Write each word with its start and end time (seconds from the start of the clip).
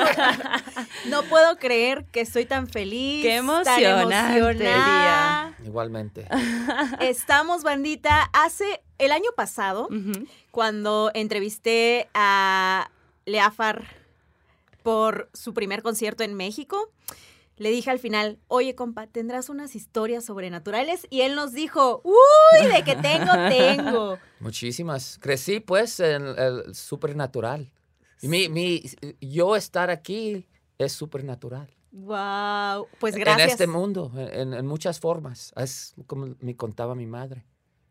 No 1.06 1.22
puedo 1.24 1.56
creer 1.56 2.04
que 2.12 2.20
estoy 2.20 2.44
tan 2.44 2.68
feliz. 2.68 3.22
Qué 3.22 3.36
tan 3.36 3.82
emocionante 3.82 4.38
emocionada. 4.38 5.56
Igualmente. 5.64 6.26
Estamos, 7.00 7.62
bandita. 7.62 8.30
Hace 8.32 8.82
el 8.98 9.12
año 9.12 9.30
pasado, 9.34 9.88
cuando 10.50 11.10
entrevisté 11.14 12.08
a 12.14 12.90
Leafar 13.24 13.84
por 14.82 15.30
su 15.32 15.54
primer 15.54 15.82
concierto 15.82 16.22
en 16.22 16.34
México, 16.34 16.90
le 17.60 17.70
dije 17.70 17.90
al 17.90 17.98
final, 17.98 18.38
oye, 18.48 18.74
compa, 18.74 19.06
¿tendrás 19.06 19.50
unas 19.50 19.76
historias 19.76 20.24
sobrenaturales? 20.24 21.06
Y 21.10 21.20
él 21.20 21.34
nos 21.34 21.52
dijo, 21.52 22.00
uy, 22.04 22.66
de 22.72 22.82
que 22.84 22.96
tengo, 22.96 23.32
tengo. 23.50 24.18
Muchísimas. 24.40 25.18
Crecí 25.20 25.60
pues 25.60 26.00
en 26.00 26.26
el 26.26 26.74
supernatural. 26.74 27.70
Y 28.22 28.28
mi, 28.28 28.48
mi, 28.48 28.82
yo 29.20 29.56
estar 29.56 29.90
aquí 29.90 30.46
es 30.78 30.92
supernatural. 30.92 31.68
Wow, 31.92 32.86
pues 32.98 33.16
gracias. 33.16 33.44
En 33.46 33.50
este 33.52 33.66
mundo, 33.66 34.12
en, 34.16 34.54
en 34.54 34.66
muchas 34.66 35.00
formas. 35.00 35.52
Es 35.56 35.94
como 36.06 36.34
me 36.40 36.54
contaba 36.56 36.94
mi 36.94 37.06
madre. 37.06 37.44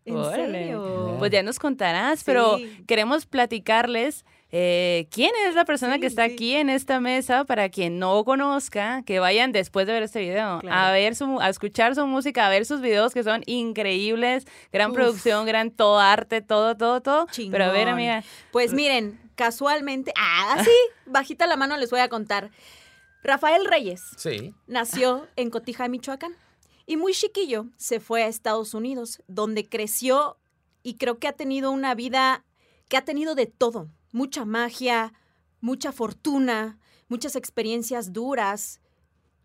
¿En 0.05 0.15
Órale. 0.15 0.59
serio? 0.63 1.15
Pues 1.19 1.29
ya 1.31 1.43
nos 1.43 1.59
contarás, 1.59 2.23
pero 2.23 2.57
queremos 2.87 3.25
platicarles 3.27 4.25
eh, 4.51 5.07
quién 5.11 5.29
es 5.47 5.53
la 5.53 5.65
persona 5.65 5.95
Sí, 5.95 5.99
que 5.99 6.07
está 6.07 6.25
sí. 6.25 6.33
aquí 6.33 6.53
en 6.55 6.69
esta 6.69 6.99
mesa 6.99 7.43
para 7.43 7.69
quien 7.69 7.99
no 7.99 8.23
conozca, 8.23 9.03
que 9.05 9.19
vayan 9.19 9.51
después 9.51 9.85
de 9.85 9.93
ver 9.93 10.01
este 10.03 10.21
video 10.21 10.61
a 10.67 10.91
ver 10.91 11.15
su, 11.15 11.39
a 11.39 11.49
escuchar 11.49 11.93
su 11.93 12.07
música, 12.07 12.47
a 12.47 12.49
ver 12.49 12.65
sus 12.65 12.81
videos 12.81 13.13
que 13.13 13.23
son 13.23 13.43
increíbles, 13.45 14.47
gran 14.71 14.91
Uf. 14.91 14.95
producción, 14.97 15.45
gran 15.45 15.69
todo 15.69 15.99
arte, 15.99 16.41
todo, 16.41 16.75
todo, 16.75 17.01
todo. 17.01 17.27
Pero 17.51 17.65
a 17.65 17.67
ver, 17.67 17.81
Chingón. 17.81 17.93
amiga, 17.93 18.23
Pues 18.51 18.73
miren, 18.73 19.19
casualmente, 19.39 20.11
ah, 20.17 20.55
así, 20.57 20.69
bajita 21.05 21.47
la 21.47 21.55
mano 21.55 21.77
les 21.77 21.89
voy 21.91 22.01
a 22.01 22.09
contar. 22.09 22.51
Rafael 23.23 23.63
Reyes 23.63 24.01
Sí. 24.17 24.53
nació 24.67 25.29
en 25.37 25.49
Cotija, 25.49 25.87
Michoacán, 25.87 26.35
y 26.85 26.97
muy 26.97 27.13
chiquillo 27.13 27.67
se 27.77 28.01
fue 28.01 28.23
a 28.23 28.27
Estados 28.27 28.73
Unidos, 28.73 29.23
donde 29.27 29.69
creció 29.69 30.37
y 30.83 30.95
creo 30.95 31.19
que 31.19 31.29
ha 31.29 31.33
tenido 31.33 31.71
una 31.71 31.95
vida 31.95 32.43
que 32.89 32.97
ha 32.97 33.05
tenido 33.05 33.33
de 33.33 33.45
todo, 33.45 33.87
mucha 34.11 34.43
magia, 34.43 35.13
mucha 35.61 35.93
fortuna, 35.93 36.77
muchas 37.07 37.37
experiencias 37.37 38.11
duras, 38.11 38.81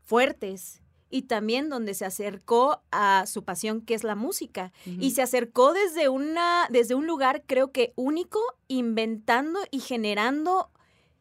fuertes. 0.03 0.83
Y 1.15 1.23
también 1.23 1.69
donde 1.69 1.95
se 1.95 2.05
acercó 2.05 2.83
a 2.91 3.25
su 3.29 3.45
pasión, 3.45 3.83
que 3.83 3.95
es 3.95 4.03
la 4.03 4.17
música. 4.17 4.73
Y 4.85 5.13
se 5.13 5.23
acercó 5.23 5.73
desde, 5.73 6.09
una, 6.09 6.67
desde 6.71 6.97
un 6.97 7.07
lugar, 7.07 7.45
creo 7.47 7.71
que 7.71 7.93
único, 7.95 8.41
inventando 8.67 9.61
y 9.71 9.79
generando 9.79 10.71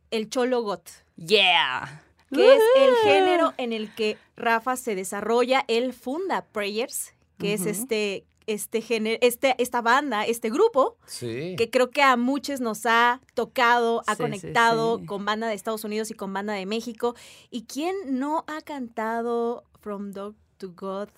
el 0.10 0.32
cholo 0.32 0.64
got, 0.64 0.90
yeah. 1.16 2.04
que 2.32 2.56
es 2.56 2.62
el 2.76 2.96
género 3.04 3.54
en 3.58 3.72
el 3.72 3.94
que 3.94 4.18
Rafa 4.36 4.78
se 4.78 4.96
desarrolla. 4.96 5.64
Él 5.68 5.94
funda 5.94 6.44
Prayers, 6.52 7.14
que 7.38 7.54
es 7.54 7.68
este, 7.68 8.26
este 8.48 8.82
género, 8.82 9.20
este, 9.22 9.53
esta 9.59 9.84
banda, 9.84 10.26
este 10.26 10.50
grupo, 10.50 10.98
Sí. 11.06 11.53
que 11.56 11.70
creo 11.70 11.92
que 11.92 12.02
a 12.02 12.18
muchos 12.18 12.62
nos 12.62 12.88
ha 12.88 13.22
tocado, 13.36 14.02
ha 14.08 14.16
sí, 14.16 14.24
conectado 14.24 14.98
sí. 14.98 15.06
con 15.06 15.24
banda 15.24 15.48
de 15.48 15.53
Estados 15.53 15.84
Unidos 15.84 16.09
y 16.09 16.16
con 16.16 16.34
banda 16.34 16.53
de 16.53 16.66
México. 16.66 17.14
¿Y 17.52 17.66
quién 17.66 17.96
no 18.08 18.44
ha 18.48 18.62
cantado 18.62 19.66
From 19.84 20.12
Dog 20.14 20.36
to 20.60 20.70
God? 20.72 21.10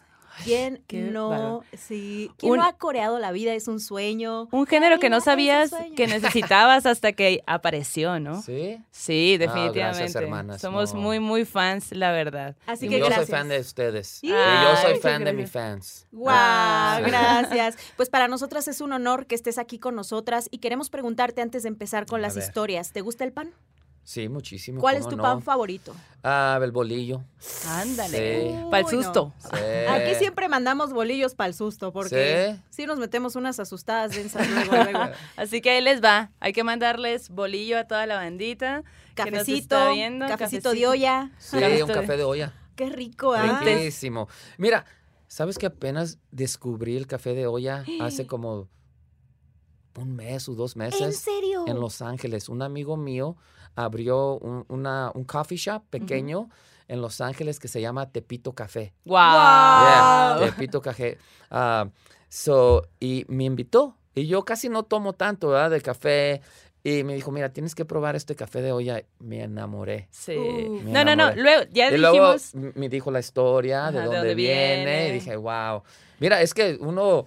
¿Quién 0.44 0.84
qué 0.88 1.00
no? 1.02 1.64
Sí. 1.78 2.30
¿Quién 2.38 2.52
Un- 2.54 2.58
no 2.58 2.66
ha 2.66 2.74
coreado 2.74 3.20
La 3.20 3.32
vida 3.32 3.54
es 3.54 3.70
un 3.70 3.80
sueño? 3.80 4.50
Un 4.52 4.66
género 4.68 5.00
que 5.00 5.10
no 5.10 5.22
sabías 5.22 5.72
que 5.96 6.08
necesitabas 6.08 6.86
hasta 6.86 7.14
que 7.14 7.42
apareció, 7.48 8.20
¿no? 8.20 8.42
Sí. 8.42 8.82
Sí, 8.92 9.36
No, 9.40 9.46
definitivamente. 9.46 9.80
gracias, 9.80 10.16
hermanas, 10.16 10.60
Somos 10.62 10.94
no. 10.94 11.00
muy, 11.00 11.22
muy 11.22 11.46
fans, 11.46 11.92
la 11.94 12.12
verdad. 12.12 12.58
Así 12.66 12.88
Y 12.88 12.90
que 12.90 13.00
yo 13.00 13.06
gracias. 13.06 13.28
soy 13.28 13.36
fan 13.38 13.48
de 13.48 13.60
ustedes. 13.62 14.08
Sí. 14.08 14.28
Y 14.28 14.32
yo 14.32 14.76
soy 14.82 14.94
Ay, 14.96 15.00
fan 15.00 15.24
de 15.24 15.32
mis 15.32 15.50
fans. 15.52 16.06
¡Wow! 16.12 16.28
Ah. 16.32 17.00
Gracias. 17.06 17.78
Pues 17.96 18.10
para 18.10 18.28
nosotras 18.28 18.68
es 18.68 18.82
un 18.82 18.92
honor 18.92 19.28
que 19.28 19.36
estés 19.36 19.58
aquí 19.58 19.80
con 19.80 19.96
nosotras 19.96 20.50
y 20.52 20.58
queremos 20.58 20.90
preguntarte 20.90 21.42
antes 21.44 21.64
de 21.64 21.70
empezar 21.70 22.06
con 22.08 22.20
A 22.20 22.24
las 22.24 22.36
ver. 22.36 22.44
historias. 22.44 22.92
¿Te 22.92 23.00
gusta 23.00 23.24
el 23.24 23.32
pan? 23.32 23.52
Sí, 24.06 24.30
muchísimo. 24.30 24.80
¿Cuál 24.80 24.98
es 24.98 25.02
¿cómo 25.02 25.10
tu 25.10 25.18
no? 25.18 25.24
pan 25.24 25.42
favorito? 25.42 25.96
Ah, 26.24 26.60
el 26.62 26.72
bolillo. 26.72 27.24
Ándale. 27.68 28.44
Sí. 28.52 28.56
Para 28.70 28.88
el 28.88 28.96
no. 28.96 29.04
susto. 29.04 29.34
Sí. 29.40 29.60
Aquí 29.90 30.14
siempre 30.20 30.48
mandamos 30.48 30.94
bolillos 30.94 31.34
para 31.34 31.48
el 31.48 31.56
susto 31.56 31.92
porque 31.92 32.54
¿Sí? 32.56 32.62
sí 32.70 32.86
nos 32.86 33.00
metemos 33.00 33.36
unas 33.36 33.60
asustadas 33.60 34.16
densas 34.16 34.48
luego, 34.48 34.76
luego. 34.76 35.00
Así 35.38 35.60
que 35.60 35.72
ahí 35.72 35.82
les 35.82 36.04
va. 36.04 36.30
Hay 36.40 36.54
que 36.54 36.64
mandarles 36.64 37.30
bolillo 37.32 37.80
a 37.80 37.86
toda 37.86 38.06
la 38.06 38.16
bandita. 38.16 38.84
que 39.16 39.24
nos 39.24 39.40
Cafecito, 39.40 39.92
viendo, 39.92 40.28
cafecito 40.28 40.72
de 40.74 40.86
olla. 40.86 41.32
Sí, 41.40 41.58
un 41.58 41.88
café 41.88 42.16
de 42.16 42.24
olla. 42.24 42.54
Qué 42.76 42.92
rico, 42.92 43.34
¿ah? 43.34 43.62
Riquísimo. 43.64 44.28
Mira, 44.60 44.86
¿sabes 45.28 45.58
que 45.58 45.66
apenas 45.66 46.20
descubrí 46.30 46.96
el 46.96 47.08
café 47.08 47.34
de 47.34 47.48
olla 47.48 47.84
hace 48.02 48.28
como 48.28 48.70
un 49.96 50.16
mes 50.16 50.48
o 50.48 50.54
dos 50.54 50.76
¿En 50.76 50.80
meses 50.80 51.18
serio? 51.18 51.64
en 51.66 51.80
Los 51.80 52.04
Ángeles? 52.04 52.50
Un 52.50 52.62
amigo 52.62 52.98
mío 52.98 53.36
abrió 53.76 54.38
un, 54.40 54.66
una- 54.70 55.12
un 55.14 55.24
coffee 55.26 55.58
shop 55.58 55.84
pequeño 55.90 56.50
en 56.88 57.02
Los 57.02 57.20
Ángeles 57.22 57.60
que 57.60 57.68
se 57.68 57.82
llama 57.82 58.10
Tepito 58.12 58.54
Café. 58.54 58.94
Wow. 59.06 59.16
Yeah, 59.18 60.38
Tepito 60.40 60.82
Café. 60.82 61.18
Ah, 61.50 61.88
so, 62.30 62.88
y 63.00 63.26
me 63.28 63.46
invitó. 63.46 63.98
Y 64.14 64.28
yo 64.28 64.46
casi 64.46 64.70
no 64.70 64.84
tomo 64.84 65.14
tanto, 65.14 65.50
¿verdad? 65.50 65.72
De 65.72 65.82
café. 65.82 66.42
Y 66.84 67.04
me 67.04 67.16
dijo, 67.16 67.32
mira, 67.32 67.50
tienes 67.52 67.74
que 67.74 67.84
probar 67.84 68.16
este 68.16 68.36
café 68.36 68.62
de 68.62 68.72
olla. 68.72 69.02
Me 69.20 69.42
enamoré. 69.42 70.08
Sí. 70.12 70.36
Uh, 70.38 70.82
Me 70.84 70.92
no, 70.92 71.04
no, 71.04 71.16
no. 71.16 71.36
Luego, 71.36 71.64
ya 71.72 71.90
y 71.90 71.98
luego 71.98 72.34
dijimos. 72.34 72.54
m- 72.54 72.72
me 72.76 72.90
dijo 72.90 73.10
la 73.10 73.20
historia 73.20 73.90
de 73.92 73.98
Ajá, 73.98 74.00
de 74.00 74.04
dónde, 74.06 74.18
dónde 74.20 74.36
viene, 74.36 74.76
viene. 74.86 75.08
Y 75.10 75.12
dije, 75.14 75.36
wow. 75.36 75.82
Mira, 76.20 76.42
es 76.42 76.54
que 76.54 76.78
uno 76.80 77.26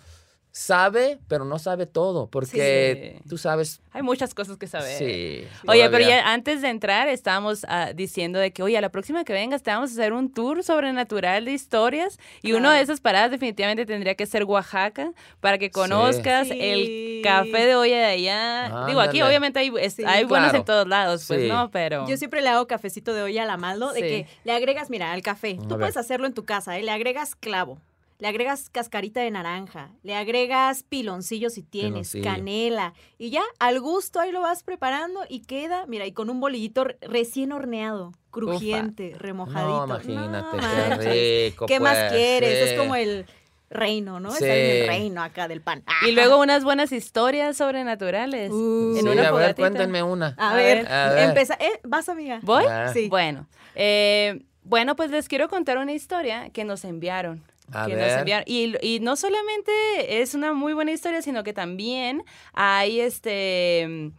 sabe, 0.50 1.19
pero 1.28 1.44
no 1.44 1.59
sabe 1.59 1.86
todo. 1.86 2.28
Porque 2.28 3.14
Sí. 3.22 3.28
tú 3.28 3.38
sabes. 3.38 3.81
Hay 3.92 4.03
muchas 4.03 4.34
cosas 4.34 4.56
que 4.56 4.66
saber. 4.66 4.98
Sí. 4.98 5.44
Oye, 5.66 5.88
pero 5.91 6.04
ya 6.09 6.32
antes 6.32 6.62
de 6.62 6.69
entrar 6.69 7.09
estábamos 7.09 7.64
ah, 7.69 7.92
diciendo 7.94 8.38
de 8.38 8.53
que, 8.53 8.62
oye, 8.62 8.76
a 8.76 8.81
la 8.81 8.88
próxima 8.91 9.25
que 9.25 9.32
vengas 9.32 9.62
te 9.62 9.70
vamos 9.70 9.91
a 9.91 9.92
hacer 9.92 10.12
un 10.12 10.32
tour 10.32 10.62
sobrenatural 10.64 11.44
de 11.44 11.53
historias 11.53 12.19
y 12.42 12.53
una 12.53 12.70
de 12.70 12.78
Claro. 12.78 12.82
esas 12.84 13.00
paradas 13.00 13.31
definitivamente 13.31 13.87
tendría 13.87 14.14
que 14.14 14.26
ser 14.26 14.44
Oaxaca 14.44 15.12
para 15.41 15.58
que 15.58 15.70
conozcas 15.70 16.48
Sí. 16.48 16.58
el 16.60 17.22
café 17.22 17.66
de 17.66 17.75
olla 17.76 17.98
de 17.98 18.04
allá. 18.06 18.84
Digo, 18.87 19.00
aquí 19.00 19.19
Ándale. 19.20 19.25
obviamente 19.25 19.58
hay, 19.60 19.72
es- 19.81 19.94
Sí, 19.94 20.03
hay 20.06 20.25
buenos 20.25 20.48
claro. 20.50 20.58
en 20.58 20.64
todos 20.64 20.88
lados, 20.88 21.25
pues 21.28 21.42
Sí. 21.42 21.48
no, 21.48 21.70
pero... 21.70 22.06
Yo 22.08 22.16
siempre 22.16 22.41
le 22.41 22.48
hago 22.48 22.66
cafecito 22.66 23.12
de 23.14 23.22
olla 23.22 23.42
a 23.42 23.47
la 23.47 23.56
Maldo, 23.56 23.92
de 23.92 24.00
que 24.00 24.26
le 24.44 24.53
agregas, 24.53 24.91
mira, 24.91 25.12
al 25.12 25.22
café. 25.22 25.56
A 25.58 25.62
Tú 25.62 25.69
ver. 25.70 25.78
puedes 25.78 25.97
hacerlo 25.97 26.26
en 26.26 26.34
tu 26.34 26.44
casa, 26.44 26.78
¿eh? 26.78 26.82
Le 26.82 26.91
agregas 26.91 27.34
clavo, 27.37 27.78
le 28.18 28.28
agregas 28.28 28.68
cascarita 28.70 29.20
de 29.20 29.30
naranja, 29.30 29.90
le 30.02 30.14
agregas 30.16 30.82
piloncillo 30.82 31.50
si 31.50 31.62
tienes, 31.62 32.10
Piloncillo. 32.12 32.24
canela. 32.24 32.94
Y 33.16 33.30
ya, 33.30 33.42
al 33.60 33.80
gusto 33.80 34.18
ahí 34.20 34.32
lo 34.32 34.40
vas 34.40 34.62
preparando 34.64 35.20
y 35.28 35.40
queda, 35.40 35.86
mira, 35.86 36.04
y 36.06 36.12
con 36.12 36.28
un 36.30 36.40
bolillito 36.40 36.84
re- 36.84 36.98
recién 37.00 37.52
horneado, 37.52 38.12
crujiente, 38.30 39.14
remojadito. 39.19 39.87
No, 39.87 39.94
imagínate, 39.94 40.43
No 40.43 40.50
qué 40.50 40.56
manches. 40.90 41.46
rico. 41.52 41.66
¿Qué 41.66 41.81
más 41.81 42.12
quieres? 42.12 42.64
sí. 42.69 42.75
Es 42.75 42.78
como 42.81 42.96
el 42.96 43.25
reino, 43.70 44.19
¿no? 44.19 44.32
Sí. 44.32 44.44
En 44.46 44.50
el 44.82 44.87
reino 44.88 45.22
acá 45.22 45.46
del 45.46 45.60
pan. 45.60 45.84
Y 46.06 46.12
luego 46.12 46.40
unas 46.40 46.64
buenas 46.64 46.90
historias 46.90 47.56
sobrenaturales. 47.56 48.50
Uh. 48.50 48.94
en 48.96 49.02
Sí, 49.02 49.08
una 49.08 49.28
a 49.28 49.32
ver, 49.32 49.54
cuéntenme 49.54 50.02
una. 50.02 50.34
A, 50.38 50.52
A 50.52 50.54
ver, 50.56 50.78
ver. 50.84 50.93
A 50.93 51.12
ver. 51.14 51.28
empeza. 51.28 51.54
¿Eh? 51.60 51.78
¿Vas, 51.84 52.08
amiga? 52.08 52.40
¿Voy? 52.43 52.64
Ah. 52.69 52.90
Sí. 52.93 53.08
Bueno, 53.08 53.46
eh, 53.75 54.43
bueno, 54.64 54.96
pues 54.96 55.10
les 55.10 55.28
quiero 55.28 55.48
contar 55.48 55.78
una 55.78 55.93
historia 55.93 56.50
que 56.50 56.64
nos 56.64 56.84
enviaron. 56.84 57.44
A 57.73 57.87
que 57.87 57.93
nos 57.94 58.00
ver. 58.06 58.19
enviaron. 58.20 58.44
Y, 58.47 58.75
y 58.82 59.00
no 59.00 59.17
solamente 59.17 60.20
es 60.23 60.35
una 60.35 60.53
muy 60.53 60.73
buena 60.73 60.93
historia, 60.93 61.20
sino 61.23 61.43
que 61.44 61.53
también 61.53 62.25
hay 62.55 63.00
este 63.00 64.11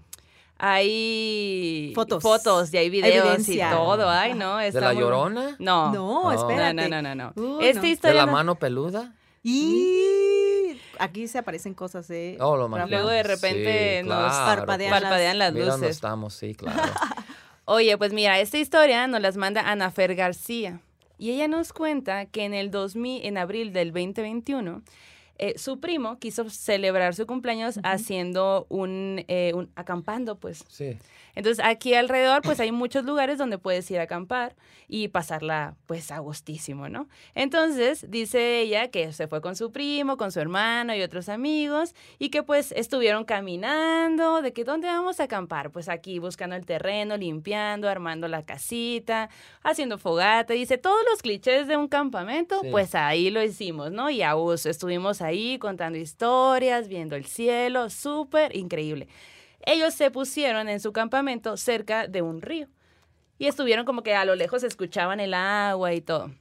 hay 0.62 1.92
Fotos. 1.96 2.22
fotos 2.22 2.74
y 2.74 2.78
hay 2.78 2.90
videos 2.90 3.26
Evidencia. 3.26 3.70
y 3.70 3.76
todo. 3.76 4.10
Ay, 4.10 4.34
no, 4.34 4.58
¿De 4.58 4.72
la 4.74 4.92
muy- 4.94 5.02
llorona? 5.02 5.56
No. 5.60 5.92
No, 5.94 6.32
espérate. 6.32 6.74
No, 6.90 7.02
no, 7.02 7.16
no, 7.16 7.34
no. 7.36 7.60
Esta 7.62 7.80
no. 7.80 7.82
¿De 7.86 7.90
historia 7.90 8.22
la 8.22 8.26
no- 8.26 8.32
mano 8.34 8.56
peluda? 8.56 9.14
Y 9.42 10.78
aquí 11.00 11.28
se 11.28 11.38
aparecen 11.38 11.74
cosas, 11.74 12.10
¿eh? 12.10 12.38
Oh, 12.42 12.58
lo. 12.58 12.68
Luego 12.68 13.08
de 13.10 13.24
repente 13.24 14.02
Sí, 14.04 14.08
nos 14.08 14.18
claro, 14.36 14.46
parpadean 14.58 14.90
pues, 14.92 15.02
parpadean 15.02 15.38
las 15.40 15.54
mira 15.54 15.66
luces. 15.78 15.90
estamos, 15.92 16.34
sí, 16.34 16.56
claro. 16.56 16.82
Oye, 17.66 17.98
pues 17.98 18.12
mira, 18.14 18.40
esta 18.40 18.58
historia 18.58 19.08
nos 19.08 19.22
las 19.22 19.38
manda 19.38 19.62
Ana 19.70 19.92
Fer 19.92 20.16
García. 20.16 20.82
Y 21.20 21.32
ella 21.32 21.48
nos 21.50 21.74
cuenta 21.74 22.26
que 22.26 22.46
en 22.46 22.54
el 22.54 22.72
2000, 22.72 23.26
en 23.26 23.38
abril 23.38 23.74
del 23.74 23.92
2021, 23.92 24.82
eh, 25.38 25.54
su 25.58 25.80
primo 25.80 26.18
quiso 26.18 26.50
celebrar 26.50 27.14
su 27.14 27.28
cumpleaños 27.28 27.80
haciendo 27.84 28.66
un, 28.70 29.26
eh, 29.28 29.52
un, 29.54 29.70
acampando, 29.76 30.40
pues. 30.40 30.64
Sí. 30.70 30.98
Entonces, 31.36 31.64
aquí 31.64 31.94
alrededor, 31.94 32.42
pues 32.42 32.60
hay 32.60 32.72
muchos 32.72 33.06
lugares 33.06 33.38
donde 33.38 33.58
puedes 33.58 33.90
ir 33.92 34.00
a 34.00 34.04
acampar 34.04 34.56
y 34.88 35.10
pasarla, 35.10 35.76
pues, 35.86 36.12
a 36.12 36.20
gustísimo, 36.20 36.90
¿no? 36.90 37.08
Entonces, 37.36 38.06
dice 38.10 38.60
ella 38.60 38.90
que 38.90 39.14
se 39.14 39.28
fue 39.28 39.42
con 39.42 39.56
su 39.56 39.72
primo, 39.72 40.18
con 40.18 40.32
su 40.32 40.40
hermano 40.40 40.96
y 40.96 41.02
otros 41.02 41.30
amigos 41.30 41.94
y 42.18 42.30
que, 42.30 42.44
pues, 42.44 42.72
estuvieron 42.72 43.24
caminando, 43.24 44.42
de 44.42 44.52
que, 44.54 44.64
¿dónde 44.64 44.88
vamos 44.88 45.20
a 45.20 45.24
acampar? 45.24 45.72
Pues 45.72 45.90
aquí, 45.90 46.20
buscando 46.20 46.56
el 46.56 46.66
terreno, 46.66 47.18
limpiando, 47.18 47.88
armando 47.88 48.28
la 48.28 48.44
casita, 48.44 49.30
haciendo 49.64 49.98
fogata. 49.98 50.54
Dice, 50.54 50.78
todos 50.78 51.00
los 51.10 51.22
clichés 51.22 51.68
de 51.68 51.78
un 51.78 51.88
campamento, 51.88 52.62
pues 52.72 52.96
ahí 52.96 53.30
lo 53.30 53.44
hicimos, 53.44 53.92
¿no? 53.92 54.10
Y 54.10 54.24
a 54.24 54.36
uso, 54.36 54.70
estuvimos 54.70 55.22
ahí 55.22 55.60
contando 55.60 55.98
historias, 55.98 56.88
viendo 56.88 57.16
el 57.16 57.26
cielo, 57.26 57.90
súper 57.90 58.56
increíble 58.56 59.08
ellos 59.66 59.94
se 59.94 60.12
pusieron 60.12 60.70
en 60.70 60.80
su 60.80 60.94
campamento 60.94 61.58
cerca 61.58 62.08
de 62.08 62.22
un 62.22 62.42
río 62.42 62.68
y 63.38 63.48
estuvieron 63.48 63.86
como 63.86 64.04
que 64.04 64.16
a 64.16 64.26
lo 64.26 64.36
lejos 64.36 64.64
escuchaban 64.64 65.20
el 65.20 65.34
agua 65.34 65.94
y 65.94 66.02
todo. 66.02 66.32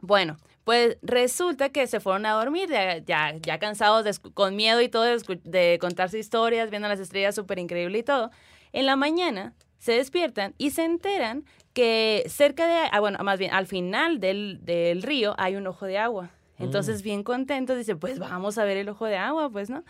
Bueno, 0.00 0.36
pues 0.64 0.98
resulta 1.02 1.70
que 1.70 1.86
se 1.86 2.00
fueron 2.00 2.26
a 2.26 2.32
dormir, 2.32 2.68
ya, 2.68 3.36
ya, 3.36 3.58
cansados, 3.58 4.18
con 4.18 4.56
miedo 4.56 4.80
y 4.80 4.88
todo, 4.88 5.04
de, 5.04 5.78
contarse 5.80 6.18
historias, 6.18 6.70
viendo 6.70 6.88
las 6.88 7.00
estrellas 7.00 7.34
súper 7.34 7.58
increíble 7.58 7.98
y 7.98 8.02
todo. 8.02 8.30
En 8.72 8.86
la 8.86 8.96
mañana 8.96 9.54
se 9.78 9.92
despiertan 9.92 10.54
y 10.58 10.70
se 10.70 10.84
enteran 10.84 11.44
que 11.74 12.24
cerca 12.28 12.66
de, 12.66 12.88
ah, 12.90 13.00
bueno, 13.00 13.18
más 13.24 13.38
bien 13.38 13.52
al 13.52 13.66
final 13.66 14.20
del, 14.20 14.60
del 14.62 15.02
río 15.02 15.34
hay 15.38 15.56
un 15.56 15.66
ojo 15.66 15.86
de 15.86 15.98
agua. 15.98 16.30
Entonces, 16.58 17.00
mm. 17.00 17.04
bien 17.04 17.22
contentos, 17.24 17.76
dicen, 17.76 17.98
pues 17.98 18.18
vamos 18.18 18.58
a 18.58 18.64
ver 18.64 18.76
el 18.76 18.88
ojo 18.88 19.06
de 19.06 19.16
agua, 19.16 19.50
pues, 19.50 19.70
¿no? 19.70 19.84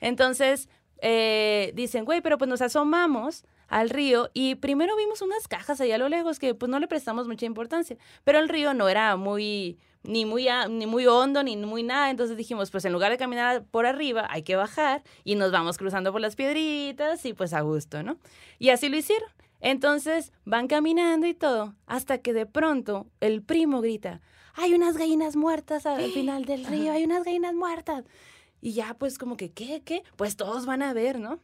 Entonces, 0.00 0.68
eh, 0.98 1.72
dicen, 1.74 2.04
güey, 2.04 2.20
pero 2.20 2.38
pues 2.38 2.48
nos 2.48 2.62
asomamos 2.62 3.44
al 3.68 3.90
río 3.90 4.30
y 4.34 4.56
primero 4.56 4.96
vimos 4.96 5.22
unas 5.22 5.48
cajas 5.48 5.80
allá 5.80 5.96
a 5.96 5.98
lo 5.98 6.08
lejos 6.08 6.38
que 6.38 6.54
pues 6.54 6.70
no 6.70 6.78
le 6.78 6.88
prestamos 6.88 7.26
mucha 7.26 7.46
importancia, 7.46 7.96
pero 8.22 8.38
el 8.38 8.48
río 8.48 8.74
no 8.74 8.88
era 8.88 9.16
muy 9.16 9.78
ni 10.02 10.26
muy 10.26 10.48
ni 10.68 10.86
muy 10.86 11.06
hondo 11.06 11.42
ni 11.42 11.56
muy 11.56 11.82
nada, 11.82 12.10
entonces 12.10 12.36
dijimos, 12.36 12.70
pues 12.70 12.84
en 12.84 12.92
lugar 12.92 13.10
de 13.10 13.16
caminar 13.16 13.64
por 13.64 13.86
arriba, 13.86 14.26
hay 14.30 14.42
que 14.42 14.56
bajar 14.56 15.02
y 15.24 15.34
nos 15.34 15.50
vamos 15.50 15.78
cruzando 15.78 16.12
por 16.12 16.20
las 16.20 16.36
piedritas 16.36 17.24
y 17.24 17.32
pues 17.32 17.52
a 17.54 17.62
gusto, 17.62 18.02
¿no? 18.02 18.18
Y 18.58 18.68
así 18.68 18.88
lo 18.88 18.96
hicieron. 18.96 19.28
Entonces 19.60 20.30
van 20.44 20.68
caminando 20.68 21.26
y 21.26 21.32
todo, 21.32 21.74
hasta 21.86 22.18
que 22.18 22.34
de 22.34 22.44
pronto 22.44 23.06
el 23.20 23.42
primo 23.42 23.80
grita, 23.80 24.20
hay 24.54 24.74
unas 24.74 24.96
gallinas 24.98 25.36
muertas 25.36 25.86
al 25.86 26.10
final 26.12 26.44
del 26.44 26.66
río, 26.66 26.92
hay 26.92 27.04
unas 27.04 27.24
gallinas 27.24 27.54
muertas. 27.54 28.04
Y 28.64 28.72
ya 28.72 28.94
pues 28.94 29.18
como 29.18 29.36
que, 29.36 29.52
¿qué? 29.52 29.82
¿Qué? 29.84 30.04
Pues 30.16 30.36
todos 30.36 30.64
van 30.64 30.80
a 30.80 30.94
ver, 30.94 31.20
¿no? 31.20 31.38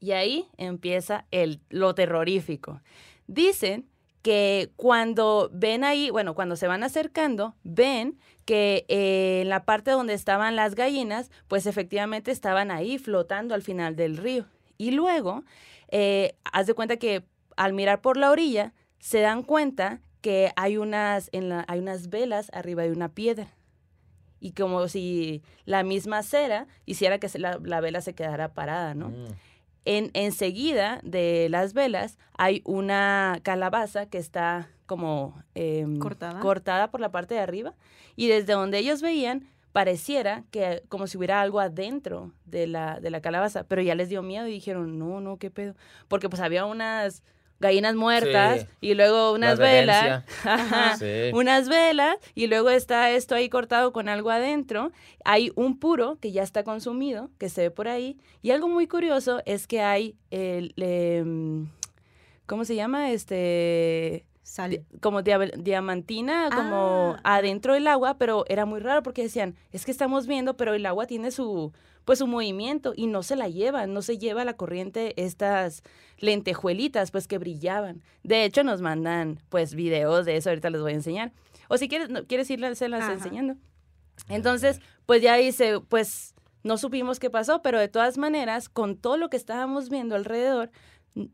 Y 0.00 0.12
ahí 0.12 0.48
empieza 0.56 1.26
el, 1.30 1.60
lo 1.68 1.94
terrorífico. 1.94 2.80
Dicen 3.26 3.86
que 4.22 4.72
cuando 4.76 5.50
ven 5.52 5.84
ahí, 5.84 6.08
bueno, 6.08 6.34
cuando 6.34 6.56
se 6.56 6.66
van 6.66 6.84
acercando, 6.84 7.54
ven 7.64 8.18
que 8.46 8.86
eh, 8.88 9.40
en 9.42 9.50
la 9.50 9.66
parte 9.66 9.90
donde 9.90 10.14
estaban 10.14 10.56
las 10.56 10.74
gallinas, 10.74 11.30
pues 11.48 11.66
efectivamente 11.66 12.30
estaban 12.30 12.70
ahí 12.70 12.96
flotando 12.96 13.54
al 13.54 13.60
final 13.60 13.94
del 13.94 14.16
río. 14.16 14.46
Y 14.78 14.92
luego, 14.92 15.44
eh, 15.88 16.34
haz 16.50 16.66
de 16.66 16.72
cuenta 16.72 16.96
que 16.96 17.24
al 17.58 17.74
mirar 17.74 18.00
por 18.00 18.16
la 18.16 18.30
orilla, 18.30 18.72
se 19.00 19.20
dan 19.20 19.42
cuenta 19.42 20.00
que 20.22 20.52
hay 20.56 20.78
unas, 20.78 21.28
en 21.32 21.50
la, 21.50 21.66
hay 21.68 21.80
unas 21.80 22.08
velas 22.08 22.50
arriba 22.54 22.84
de 22.84 22.92
una 22.92 23.10
piedra 23.10 23.57
y 24.40 24.52
como 24.52 24.88
si 24.88 25.42
la 25.64 25.82
misma 25.82 26.22
cera 26.22 26.66
hiciera 26.86 27.18
que 27.18 27.28
la, 27.38 27.80
vela 27.80 28.00
se 28.00 28.14
quedara 28.14 28.52
parada, 28.54 28.94
¿no? 28.94 29.10
Mm. 29.10 29.26
En, 29.84 30.10
enseguida 30.12 31.00
de 31.02 31.48
las 31.50 31.72
velas 31.72 32.18
hay 32.36 32.62
una 32.64 33.40
calabaza 33.42 34.06
que 34.06 34.18
está 34.18 34.68
como 34.86 35.42
em, 35.54 35.98
¿Cortada? 35.98 36.40
cortada 36.40 36.90
por 36.90 37.00
la 37.00 37.10
parte 37.10 37.34
de 37.34 37.40
arriba 37.40 37.74
y 38.16 38.28
desde 38.28 38.52
donde 38.52 38.78
ellos 38.78 39.00
veían 39.00 39.46
pareciera 39.72 40.44
que 40.50 40.82
como 40.88 41.06
si 41.06 41.16
hubiera 41.16 41.40
algo 41.40 41.60
adentro 41.60 42.32
de 42.46 42.66
la, 42.66 43.00
de 43.00 43.10
la 43.10 43.20
calabaza, 43.20 43.64
pero 43.64 43.82
ya 43.82 43.94
les 43.94 44.08
dio 44.08 44.22
miedo 44.22 44.46
y 44.48 44.52
dijeron, 44.52 44.98
no, 44.98 45.20
no, 45.20 45.36
qué 45.36 45.50
pedo, 45.50 45.74
porque 46.08 46.28
pues 46.28 46.42
había 46.42 46.64
unas 46.64 47.22
gallinas 47.60 47.94
muertas 47.94 48.66
y 48.80 48.94
luego 48.94 49.32
unas 49.32 49.58
velas, 49.58 50.24
unas 51.32 51.68
velas 51.68 52.16
y 52.34 52.46
luego 52.46 52.70
está 52.70 53.10
esto 53.10 53.34
ahí 53.34 53.48
cortado 53.48 53.92
con 53.92 54.08
algo 54.08 54.30
adentro. 54.30 54.92
Hay 55.24 55.52
un 55.56 55.78
puro 55.78 56.18
que 56.20 56.32
ya 56.32 56.42
está 56.42 56.62
consumido, 56.64 57.30
que 57.38 57.48
se 57.48 57.62
ve 57.62 57.70
por 57.70 57.88
ahí. 57.88 58.16
Y 58.42 58.50
algo 58.50 58.68
muy 58.68 58.86
curioso 58.86 59.42
es 59.44 59.66
que 59.66 59.80
hay 59.80 60.16
el, 60.30 60.72
em, 60.76 61.68
¿cómo 62.46 62.64
se 62.64 62.74
llama? 62.76 63.10
Este... 63.10 64.24
como 65.00 65.22
diamantina, 65.22 66.50
como 66.54 67.16
ah. 67.24 67.36
adentro 67.36 67.74
del 67.74 67.86
agua, 67.86 68.16
pero 68.18 68.44
era 68.48 68.66
muy 68.66 68.80
raro 68.80 69.02
porque 69.02 69.22
decían, 69.22 69.56
es 69.72 69.84
que 69.84 69.90
estamos 69.90 70.26
viendo, 70.26 70.56
pero 70.56 70.74
el 70.74 70.86
agua 70.86 71.06
tiene 71.06 71.30
su, 71.30 71.72
pues 72.08 72.20
su 72.20 72.26
movimiento 72.26 72.94
y 72.96 73.06
no 73.06 73.22
se 73.22 73.36
la 73.36 73.50
lleva, 73.50 73.86
no 73.86 74.00
se 74.00 74.16
lleva 74.16 74.42
la 74.46 74.54
corriente 74.54 75.12
estas 75.22 75.82
lentejuelitas 76.16 77.10
pues 77.10 77.28
que 77.28 77.36
brillaban. 77.36 78.02
De 78.22 78.44
hecho 78.44 78.64
nos 78.64 78.80
mandan 78.80 79.42
pues 79.50 79.74
videos 79.74 80.24
de 80.24 80.38
eso, 80.38 80.48
ahorita 80.48 80.70
les 80.70 80.80
voy 80.80 80.92
a 80.92 80.94
enseñar. 80.94 81.32
O 81.68 81.76
si 81.76 81.86
quieres, 81.86 82.08
no, 82.08 82.24
quieres 82.24 82.48
irlas 82.48 82.80
enseñando. 82.80 83.56
Entonces, 84.30 84.80
pues 85.04 85.20
ya 85.20 85.34
dice, 85.36 85.80
pues 85.86 86.34
no 86.62 86.78
supimos 86.78 87.18
qué 87.18 87.28
pasó, 87.28 87.60
pero 87.60 87.78
de 87.78 87.88
todas 87.88 88.16
maneras, 88.16 88.70
con 88.70 88.96
todo 88.96 89.18
lo 89.18 89.28
que 89.28 89.36
estábamos 89.36 89.90
viendo 89.90 90.14
alrededor, 90.14 90.70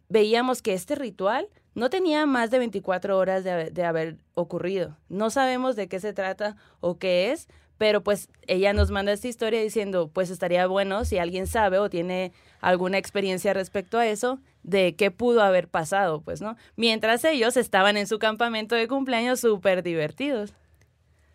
veíamos 0.09 0.61
que 0.61 0.75
este 0.75 0.97
ritual 0.97 1.51
no 1.77 1.89
tenía 1.89 2.27
más 2.27 2.51
de 2.51 2.59
24 2.59 3.17
horas 3.17 3.45
de, 3.45 3.71
de, 3.71 3.85
haber 3.85 4.19
ocurrido. 4.35 4.99
No 5.09 5.31
sabemos 5.31 5.77
de 5.77 5.87
qué 5.87 6.01
se 6.01 6.13
trata 6.13 6.57
o 6.81 6.99
qué 6.99 7.31
es, 7.31 7.47
pero 7.79 8.03
pues 8.03 8.29
ella 8.47 8.73
nos 8.73 8.91
manda 8.91 9.13
esta 9.13 9.29
historia 9.29 9.61
diciendo, 9.61 10.09
pues 10.13 10.31
estaría 10.31 10.67
bueno 10.67 11.05
si 11.05 11.19
alguien 11.19 11.47
sabe 11.47 11.79
o 11.79 11.91
tiene 11.91 12.33
alguna 12.61 12.99
experiencia 12.99 13.53
respecto 13.53 13.99
a 13.99 14.07
eso, 14.07 14.41
de 14.63 14.95
qué 14.95 15.11
pudo 15.11 15.43
haber 15.43 15.69
pasado, 15.69 16.21
pues, 16.23 16.41
¿no? 16.41 16.57
Mientras 16.77 17.25
ellos 17.25 17.57
estaban 17.57 17.97
en 17.97 18.07
su 18.07 18.19
campamento 18.19 18.75
de 18.75 18.89
cumpleaños 18.89 19.41
súper 19.41 19.83
divertidos. 19.83 20.55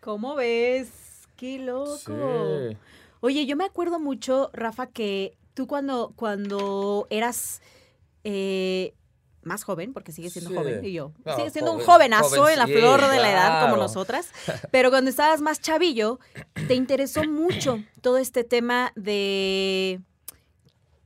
¿Cómo 0.00 0.34
ves? 0.34 1.28
¡Qué 1.36 1.58
loco! 1.58 2.76
Oye, 3.20 3.46
yo 3.46 3.56
me 3.56 3.64
acuerdo 3.64 4.00
mucho, 4.00 4.50
Rafa, 4.52 4.86
que 4.86 5.36
tú 5.54 5.66
cuando, 5.66 6.12
cuando 6.16 7.06
eras 7.10 7.60
eh, 8.24 8.94
más 9.50 9.64
joven, 9.64 9.92
porque 9.92 10.12
sigue 10.12 10.30
siendo 10.30 10.54
joven, 10.54 10.84
y 10.84 10.92
yo. 10.92 11.12
sigue 11.36 11.50
siendo 11.50 11.72
un 11.72 11.80
jovenazo 11.80 12.48
en 12.48 12.58
la 12.58 12.68
flor 12.68 13.00
de 13.00 13.18
la 13.18 13.32
edad 13.32 13.62
como 13.62 13.76
nosotras. 13.76 14.30
Pero 14.70 14.90
cuando 14.90 15.10
estabas 15.10 15.40
más 15.40 15.60
chavillo, 15.60 16.20
te 16.68 16.74
interesó 16.74 17.24
mucho 17.24 17.82
todo 18.00 18.18
este 18.18 18.44
tema 18.44 18.92
de 18.94 20.00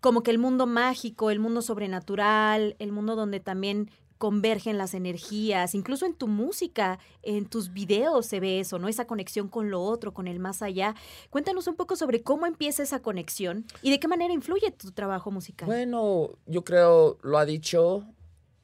como 0.00 0.22
que 0.22 0.30
el 0.30 0.38
mundo 0.38 0.66
mágico, 0.66 1.30
el 1.30 1.40
mundo 1.40 1.62
sobrenatural, 1.62 2.76
el 2.78 2.92
mundo 2.92 3.16
donde 3.16 3.40
también 3.40 3.90
convergen 4.18 4.78
las 4.78 4.94
energías, 4.94 5.74
incluso 5.74 6.06
en 6.06 6.14
tu 6.14 6.28
música, 6.28 6.98
en 7.22 7.46
tus 7.46 7.72
videos 7.72 8.26
se 8.26 8.40
ve 8.40 8.60
eso, 8.60 8.78
¿no? 8.78 8.88
Esa 8.88 9.06
conexión 9.06 9.48
con 9.48 9.70
lo 9.70 9.82
otro, 9.82 10.14
con 10.14 10.28
el 10.28 10.38
más 10.38 10.62
allá. 10.62 10.94
Cuéntanos 11.30 11.66
un 11.66 11.74
poco 11.74 11.96
sobre 11.96 12.22
cómo 12.22 12.46
empieza 12.46 12.82
esa 12.82 13.00
conexión 13.00 13.66
y 13.82 13.90
de 13.90 13.98
qué 13.98 14.08
manera 14.08 14.32
influye 14.32 14.70
tu 14.70 14.92
trabajo 14.92 15.30
musical. 15.30 15.66
Bueno, 15.66 16.30
yo 16.46 16.64
creo, 16.64 17.18
lo 17.22 17.38
ha 17.38 17.44
dicho 17.44 18.06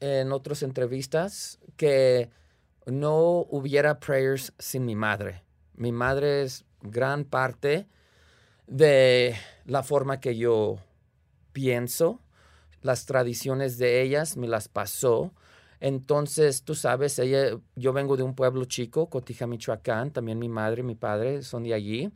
en 0.01 0.33
otras 0.33 0.63
entrevistas 0.63 1.59
que 1.77 2.29
no 2.85 3.45
hubiera 3.49 3.99
prayers 3.99 4.51
sin 4.59 4.85
mi 4.85 4.95
madre. 4.95 5.43
Mi 5.75 5.91
madre 5.91 6.41
es 6.43 6.65
gran 6.81 7.23
parte 7.23 7.87
de 8.67 9.35
la 9.65 9.83
forma 9.83 10.19
que 10.19 10.35
yo 10.35 10.79
pienso, 11.53 12.19
las 12.81 13.05
tradiciones 13.05 13.77
de 13.77 14.01
ellas 14.01 14.37
me 14.37 14.47
las 14.47 14.67
pasó. 14.67 15.31
Entonces, 15.79 16.63
tú 16.63 16.75
sabes, 16.75 17.17
ella, 17.19 17.57
yo 17.75 17.93
vengo 17.93 18.17
de 18.17 18.23
un 18.23 18.35
pueblo 18.35 18.65
chico, 18.65 19.09
Cotija, 19.09 19.47
Michoacán, 19.47 20.11
también 20.11 20.39
mi 20.39 20.49
madre 20.49 20.81
y 20.81 20.83
mi 20.83 20.95
padre 20.95 21.43
son 21.43 21.63
de 21.63 21.73
allí 21.73 22.11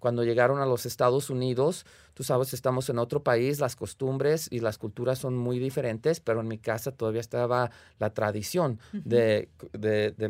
cuando 0.00 0.24
llegaron 0.24 0.60
a 0.60 0.66
los 0.66 0.86
Estados 0.86 1.30
Unidos, 1.30 1.86
tú 2.14 2.24
sabes, 2.24 2.52
estamos 2.52 2.88
en 2.88 2.98
otro 2.98 3.22
país, 3.22 3.60
las 3.60 3.76
costumbres 3.76 4.48
y 4.50 4.60
las 4.60 4.78
culturas 4.78 5.18
son 5.18 5.36
muy 5.36 5.58
diferentes, 5.58 6.18
pero 6.20 6.40
en 6.40 6.48
mi 6.48 6.58
casa 6.58 6.90
todavía 6.90 7.20
estaba 7.20 7.70
la 7.98 8.12
tradición 8.12 8.80
de, 8.92 9.48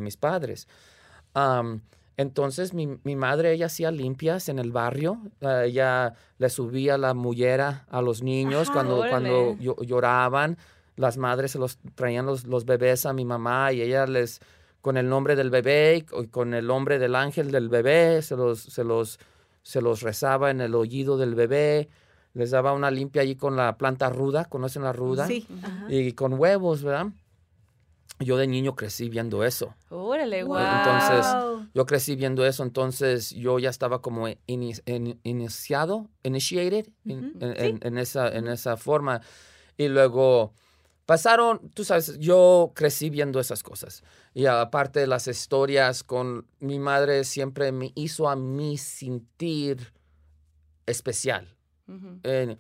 mis 0.01 0.17
padres. 0.17 0.69
entonces 2.17 2.75
mi, 2.75 3.17
madre, 3.17 3.53
ella 3.53 3.67
hacía 3.67 3.91
limpias 3.91 4.49
en 4.49 4.59
el 4.59 4.73
barrio, 4.73 5.21
ella 5.41 6.15
le 6.39 6.51
subía 6.51 6.99
la 6.99 7.15
mullera 7.15 7.87
a 7.91 8.03
los 8.03 8.23
niños 8.23 8.71
cuando, 8.71 9.05
cuando 9.09 9.57
lloraban, 9.57 10.59
las 10.97 11.17
madres 11.17 11.53
se 11.53 11.59
los 11.59 11.79
traían 11.95 12.27
los, 12.27 12.45
los, 12.45 12.67
bebés 12.67 13.07
a 13.07 13.15
mi 13.15 13.25
mamá 13.25 13.73
y 13.73 13.81
ella 13.81 14.07
les, 14.07 14.41
con 14.81 14.97
el 14.97 15.09
nombre 15.09 15.37
del 15.37 15.51
bebé 15.51 15.97
y 15.97 16.27
con 16.27 16.55
el 16.55 16.67
nombre 16.67 16.99
del 16.99 17.15
ángel 17.15 17.51
del 17.51 17.69
bebé, 17.69 18.23
se 18.23 18.37
los, 18.37 18.61
se 18.61 18.85
los 18.85 19.19
se 19.63 19.81
los 19.83 20.03
rezaba 20.03 20.51
en 20.51 20.61
el 20.61 20.75
oído 20.75 21.17
del 21.19 21.35
bebé, 21.35 21.89
les 22.35 22.51
daba 22.53 22.73
una 22.73 22.91
limpia 22.91 23.23
allí 23.23 23.37
con 23.37 23.57
la 23.57 23.77
planta 23.77 24.09
ruda, 24.11 24.45
¿conocen 24.47 24.83
la 24.83 24.93
ruda? 24.93 25.27
Sí. 25.27 25.47
ajá. 25.63 25.87
Y 25.89 26.13
con 26.13 26.35
huevos, 26.35 26.83
¿verdad? 26.83 27.09
Yo 28.19 28.37
de 28.37 28.47
niño 28.47 28.77
crecí 28.77 29.09
viendo 29.09 29.45
eso. 29.45 29.75
Órale, 29.89 30.45
Wow. 30.45 30.59
Entonces, 30.59 31.27
Yo 31.73 31.87
crecí 31.87 32.17
viendo 32.17 32.45
eso, 32.45 32.63
entonces 32.65 33.31
yo 33.31 33.59
ya 33.61 33.71
estaba 33.71 34.03
como 34.03 34.27
ini- 34.29 34.81
in- 34.87 35.21
iniciado, 35.23 36.09
initiated 36.25 36.89
in- 37.05 37.19
Ujú, 37.37 37.45
en, 37.45 37.53
sí. 37.57 37.65
en- 37.65 37.79
en 37.83 37.99
esa, 37.99 38.29
en 38.29 38.49
esa 38.49 38.77
forma. 38.77 39.21
Y 39.77 39.87
luego 39.89 40.53
pasaron, 41.11 41.59
tú 41.75 41.83
sabes, 41.83 42.17
yo 42.21 42.71
crecí 42.73 43.11
viendo 43.11 43.41
esas 43.41 43.65
cosas. 43.65 44.05
Y 44.33 44.47
aparte 44.47 45.01
de 45.01 45.09
las 45.09 45.27
historias 45.27 46.05
con 46.05 46.47
mi 46.61 46.79
madre 46.79 47.25
siempre 47.25 47.73
me 47.73 47.91
hizo 47.97 48.29
a 48.29 48.37
mí 48.37 48.79
sentir 48.79 49.93
especial. 50.87 51.49
Ujú. 51.89 52.21
Eh, 52.23 52.57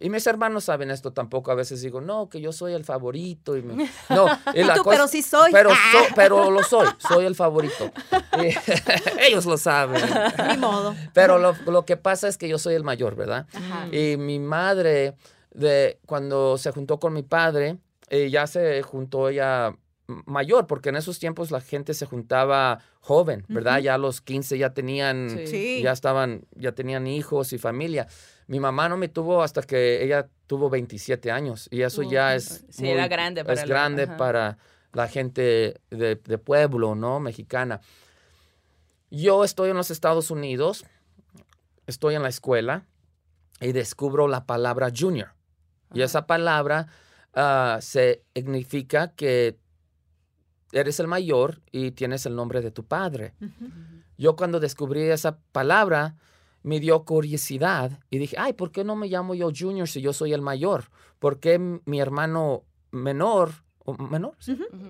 y 0.00 0.10
mis 0.10 0.26
hermanos 0.26 0.64
saben 0.64 0.90
esto 0.90 1.12
tampoco. 1.14 1.50
A 1.50 1.54
veces 1.54 1.80
digo, 1.80 2.02
no, 2.02 2.28
que 2.28 2.42
yo 2.42 2.52
soy 2.52 2.74
el 2.74 2.84
favorito. 2.84 3.56
Y 3.56 3.62
me- 3.62 3.88
No, 4.10 4.26
y 4.52 4.62
la 4.64 4.74
tú, 4.74 4.82
cosa- 4.84 4.96
pero 4.96 5.08
sí 5.08 5.22
soy. 5.22 5.50
pero, 5.50 5.70
Ah, 5.72 5.92
so- 5.92 6.14
pero 6.14 6.50
lo 6.50 6.62
soy, 6.62 6.88
soy 6.98 7.24
el 7.24 7.34
favorito. 7.34 7.90
Y 8.38 8.48
ellos 9.26 9.46
lo 9.46 9.56
saben. 9.56 10.02
Ni 10.50 10.58
modo. 10.58 10.94
Pero 11.14 11.38
lo, 11.38 11.54
lo 11.66 11.86
que 11.86 11.96
pasa 11.96 12.28
es 12.28 12.36
que 12.36 12.48
yo 12.48 12.58
soy 12.58 12.74
el 12.74 12.84
mayor, 12.84 13.14
¿verdad? 13.16 13.46
Ajá. 13.54 13.86
Y 13.96 14.18
mi 14.18 14.38
madre, 14.40 15.16
de, 15.54 16.00
cuando 16.04 16.58
se 16.58 16.70
juntó 16.72 16.98
con 16.98 17.12
mi 17.14 17.22
padre, 17.22 17.78
eh, 18.14 18.30
ya 18.30 18.46
se 18.46 18.82
juntó 18.82 19.28
ella 19.28 19.76
mayor, 20.06 20.66
porque 20.66 20.90
en 20.90 20.96
esos 20.96 21.18
tiempos 21.18 21.50
la 21.50 21.60
gente 21.60 21.94
se 21.94 22.04
juntaba 22.06 22.78
joven, 23.00 23.44
¿verdad? 23.48 23.78
Ya 23.80 23.94
a 23.94 23.98
los 23.98 24.20
15 24.20 24.58
ya 24.58 24.70
tenían, 24.74 25.40
Sí. 25.46 25.80
Ya 25.82 25.92
estaban, 25.92 26.46
ya 26.54 26.72
tenían 26.72 27.06
hijos 27.06 27.52
y 27.52 27.58
familia. 27.58 28.06
Mi 28.46 28.60
mamá 28.60 28.88
no 28.90 28.96
me 28.98 29.08
tuvo 29.08 29.42
hasta 29.42 29.62
que 29.62 30.04
ella 30.04 30.28
tuvo 30.46 30.68
27 30.68 31.30
años 31.30 31.68
y 31.70 31.80
eso 31.82 32.02
ya 32.02 32.34
es 32.34 32.66
sí, 32.68 32.86
era 32.88 33.08
grande 33.08 33.42
para 33.44 33.54
es 33.54 33.60
la- 33.60 33.66
grande 33.66 34.02
ajá. 34.02 34.16
para 34.18 34.58
la 34.92 35.08
gente 35.08 35.80
de, 35.90 36.16
de 36.16 36.38
pueblo, 36.38 36.94
¿no? 36.94 37.18
Mexicana. 37.20 37.80
Yo 39.10 39.44
estoy 39.44 39.70
en 39.70 39.76
los 39.76 39.90
Estados 39.90 40.30
Unidos, 40.30 40.84
estoy 41.86 42.14
en 42.14 42.22
la 42.22 42.28
escuela 42.28 42.84
y 43.60 43.72
descubro 43.72 44.28
la 44.28 44.44
palabra 44.44 44.90
junior. 44.96 45.28
Y 45.92 46.02
esa 46.02 46.26
palabra 46.26 46.88
ah, 47.34 47.78
se 47.80 48.22
significa 48.34 49.12
que 49.14 49.58
eres 50.72 50.98
el 51.00 51.06
mayor 51.06 51.60
y 51.70 51.92
tienes 51.92 52.26
el 52.26 52.34
nombre 52.34 52.60
de 52.60 52.70
tu 52.70 52.84
padre. 52.84 53.34
Yo 54.18 54.36
cuando 54.36 54.60
descubrí 54.60 55.02
esa 55.02 55.38
palabra 55.52 56.16
me 56.62 56.80
dio 56.80 57.04
curiosidad 57.04 58.00
y 58.10 58.18
dije, 58.18 58.36
ay, 58.38 58.54
¿por 58.54 58.72
qué 58.72 58.84
no 58.84 58.96
me 58.96 59.08
llamo 59.08 59.34
yo 59.34 59.50
Junior 59.56 59.88
si 59.88 60.00
yo 60.00 60.12
soy 60.12 60.32
el 60.32 60.42
mayor? 60.42 60.84
¿Por 61.18 61.38
qué 61.38 61.58
mi 61.58 62.00
hermano 62.00 62.64
menor, 62.90 63.52
o 63.84 63.94
menor? 63.94 64.36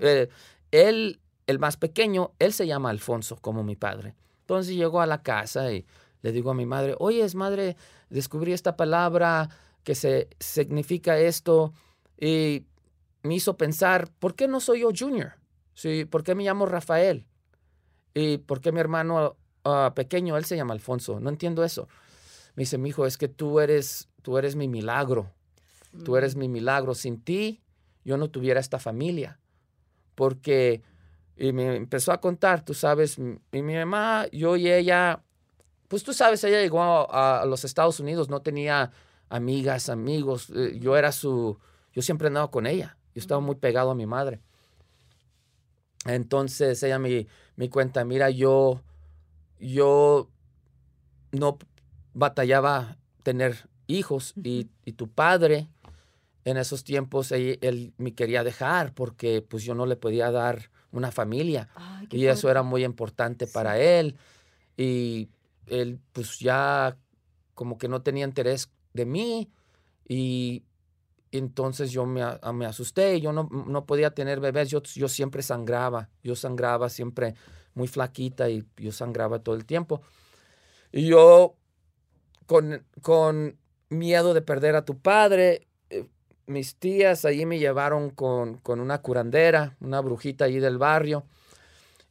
Eh, 0.01 0.29
él, 0.71 1.21
el 1.47 1.59
más 1.59 1.77
pequeño, 1.77 2.33
él 2.39 2.53
se 2.53 2.67
llama 2.67 2.91
Alfonso 2.91 3.37
como 3.37 3.65
mi 3.65 3.77
padre. 3.77 4.15
Entonces 4.41 4.75
llego 4.77 5.01
a 5.01 5.07
la 5.07 5.23
casa 5.23 5.73
y 5.73 5.85
le 6.23 6.33
digo 6.33 6.51
a 6.51 6.55
mi 6.55 6.65
madre, 6.65 6.95
oye, 6.99 7.23
es 7.23 7.35
madre, 7.35 7.77
descubrí 8.09 8.53
esta 8.53 8.77
palabra 8.77 9.49
que 9.83 9.95
se 9.95 10.29
significa 10.39 11.19
esto 11.19 11.73
y 12.19 12.65
me 13.23 13.35
hizo 13.35 13.57
pensar, 13.57 14.11
¿por 14.19 14.35
qué 14.35 14.49
no 14.49 14.61
soy 14.61 14.81
yo 14.81 14.91
Junior? 14.97 15.35
Sí, 15.75 16.05
¿Por 16.05 16.23
qué 16.23 16.35
me 16.35 16.45
llamo 16.45 16.67
Rafael? 16.67 17.27
¿Y 18.15 18.39
por 18.39 18.61
qué 18.61 18.71
mi 18.71 18.81
hermano 18.81 19.37
ah, 19.65 19.93
pequeño, 19.95 20.37
él 20.37 20.45
se 20.45 20.57
llama 20.57 20.75
Alfonso? 20.75 21.19
No 21.21 21.31
entiendo 21.31 21.65
eso. 21.65 21.89
Me 22.55 22.63
dice, 22.63 22.79
mi 22.79 22.91
hijo, 22.91 23.07
es 23.07 23.19
que 23.19 23.27
tú 23.27 23.59
eres, 23.59 24.09
tú 24.23 24.39
eres 24.39 24.55
mi 24.55 24.69
milagro. 24.69 25.33
Tú 26.05 26.17
eres 26.17 26.37
mi 26.37 26.49
milagro. 26.49 26.95
Sin 26.95 27.21
ti, 27.21 27.61
yo 28.05 28.17
no 28.17 28.29
tuviera 28.29 28.61
esta 28.61 28.79
familia. 28.79 29.41
Porque, 30.15 30.83
y 31.37 31.53
me 31.53 31.75
empezó 31.75 32.13
a 32.13 32.21
contar, 32.21 32.65
tú 32.65 32.75
sabes, 32.75 33.19
y 33.19 33.63
mi 33.63 33.75
mamá, 33.75 34.27
yo 34.33 34.57
y 34.57 34.71
ella, 34.71 35.23
pues 35.89 36.05
tú 36.05 36.13
sabes, 36.13 36.45
ella 36.45 36.61
llegó 36.61 36.81
a, 36.83 37.41
a 37.41 37.47
los 37.47 37.65
Estados 37.65 37.99
Unidos, 37.99 38.29
no 38.29 38.43
tenía 38.43 38.93
amigas, 39.29 39.89
amigos. 39.89 40.51
eh, 40.55 40.79
Yo 40.79 40.97
era 40.97 41.11
su, 41.11 41.59
yo 41.95 42.03
siempre 42.03 42.29
andaba 42.29 42.51
con 42.51 42.67
ella. 42.67 42.97
Yo 43.15 43.21
estaba 43.21 43.41
muy 43.41 43.55
pegado 43.55 43.91
a 43.91 43.95
mi 43.95 44.07
madre. 44.07 44.41
Entonces 46.07 46.83
ella 46.83 46.99
me, 46.99 47.27
me 47.57 47.71
cuenta, 47.71 48.05
mira, 48.05 48.29
yo, 48.31 48.83
yo 49.59 50.29
no 51.33 51.59
batallaba 52.13 52.99
tener 53.23 53.69
hijos 53.87 54.35
y, 54.43 54.69
y 54.85 54.93
tu 54.93 55.09
padre 55.09 55.69
en 56.45 56.59
esos 56.59 56.85
tiempos 56.85 57.33
él, 57.33 57.59
él 57.63 57.95
me 57.97 58.13
quería 58.15 58.45
dejar 58.45 58.93
porque 58.93 59.41
pues 59.43 59.63
yo 59.65 59.75
no 59.75 59.87
le 59.87 59.97
podía 59.97 60.31
dar 60.31 60.71
una 60.93 61.11
familia 61.11 61.69
Ay, 61.75 62.07
y 62.11 62.27
eso 62.27 62.43
padre. 62.43 62.51
era 62.51 62.63
muy 62.63 62.85
importante 62.85 63.47
Sí. 63.47 63.53
para 63.55 63.79
él 63.79 64.17
y 64.77 65.29
él 65.67 65.99
pues 66.13 66.39
ya 66.39 66.97
como 67.55 67.79
que 67.79 67.89
no 67.89 68.03
tenía 68.03 68.27
interés 68.27 68.71
de 68.93 69.07
mí 69.07 69.49
y 70.07 70.63
entonces 71.39 71.91
yo 71.91 72.07
me, 72.07 72.23
me 72.53 72.67
asusté, 72.67 73.21
yo 73.21 73.33
no, 73.33 73.49
no 73.67 73.85
podía 73.87 74.11
tener 74.11 74.41
bebés, 74.41 74.71
yo, 74.71 74.83
yo 74.83 75.09
siempre 75.09 75.43
sangraba, 75.43 76.09
yo 76.23 76.37
sangraba 76.37 76.89
siempre 76.89 77.35
muy 77.75 77.89
flaquita 77.89 78.49
y 78.51 78.65
yo 78.77 78.93
sangraba 78.93 79.39
todo 79.41 79.55
el 79.55 79.65
tiempo. 79.65 80.01
Y 80.93 81.07
yo 81.07 81.55
con, 82.47 82.85
con 83.03 83.57
miedo 83.89 84.35
de 84.35 84.43
perder 84.43 84.77
a 84.77 84.85
tu 84.85 84.99
padre, 84.99 85.67
eh, 85.91 86.07
mis 86.47 86.77
tías 86.77 87.25
allí 87.25 87.47
me 87.47 87.59
llevaron 87.59 88.11
con, 88.11 88.59
con 88.59 88.81
una 88.81 88.99
curandera, 89.03 89.77
una 89.81 90.01
brujita 90.01 90.45
allí 90.45 90.61
del 90.61 90.79
barrio, 90.79 91.25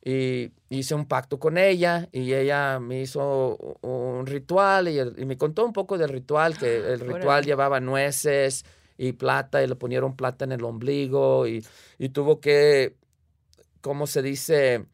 y 0.05 0.51
hice 0.69 0.95
un 0.95 1.05
pacto 1.05 1.39
con 1.39 1.57
ella, 1.57 2.09
y 2.11 2.33
ella 2.33 2.77
me 2.81 2.99
hizo 3.01 3.77
un 3.81 4.25
ritual, 4.25 4.89
y, 4.89 4.99
el- 4.99 5.15
y 5.17 5.25
me 5.25 5.37
contó 5.37 5.65
un 5.65 5.71
poco 5.71 5.97
del 5.97 6.09
ritual, 6.09 6.57
que 6.57 6.75
el 6.93 6.99
ritual 6.99 7.21
Órale. 7.23 7.45
llevaba 7.45 7.79
nueces 7.79 8.65
y 8.97 9.13
plata, 9.13 9.63
y 9.63 9.67
le 9.67 9.75
ponieron 9.75 10.15
plata 10.15 10.45
en 10.45 10.51
el 10.51 10.63
ombligo, 10.63 11.47
y, 11.47 11.65
y 11.97 12.09
tuvo 12.09 12.39
que, 12.39 12.95
¿cómo 13.81 14.07
se 14.07 14.21
dice?, 14.21 14.85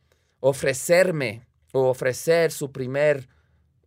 ofrecerme 0.41 1.46
o 1.74 1.89
ofrecer 1.89 2.51
su 2.51 2.72
primer 2.72 3.27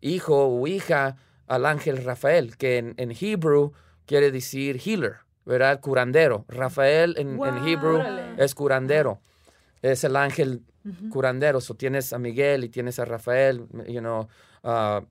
hijo 0.00 0.46
o 0.46 0.66
hija 0.66 1.16
al 1.46 1.66
ángel 1.66 2.04
Rafael, 2.04 2.56
que 2.56 2.78
en, 2.78 2.94
en 2.98 3.12
Hebrew 3.18 3.72
quiere 4.06 4.30
decir 4.30 4.80
healer, 4.84 5.16
¿verdad? 5.44 5.80
Curandero. 5.80 6.44
Rafael 6.48 7.14
en. 7.18 7.38
Hebrew 7.66 7.96
Órale. 7.96 8.22
es 8.36 8.54
curandero. 8.54 9.20
Es 9.80 10.04
el 10.04 10.16
ángel 10.16 10.62
curandero. 11.10 11.60
So, 11.60 11.74
tienes 11.74 12.12
a 12.12 12.18
Miguel 12.18 12.64
y 12.64 12.68
tienes 12.68 12.98
a 12.98 13.04
Rafael, 13.04 13.66
you 13.88 14.00
know, 14.00 14.28
ah, 14.62 15.02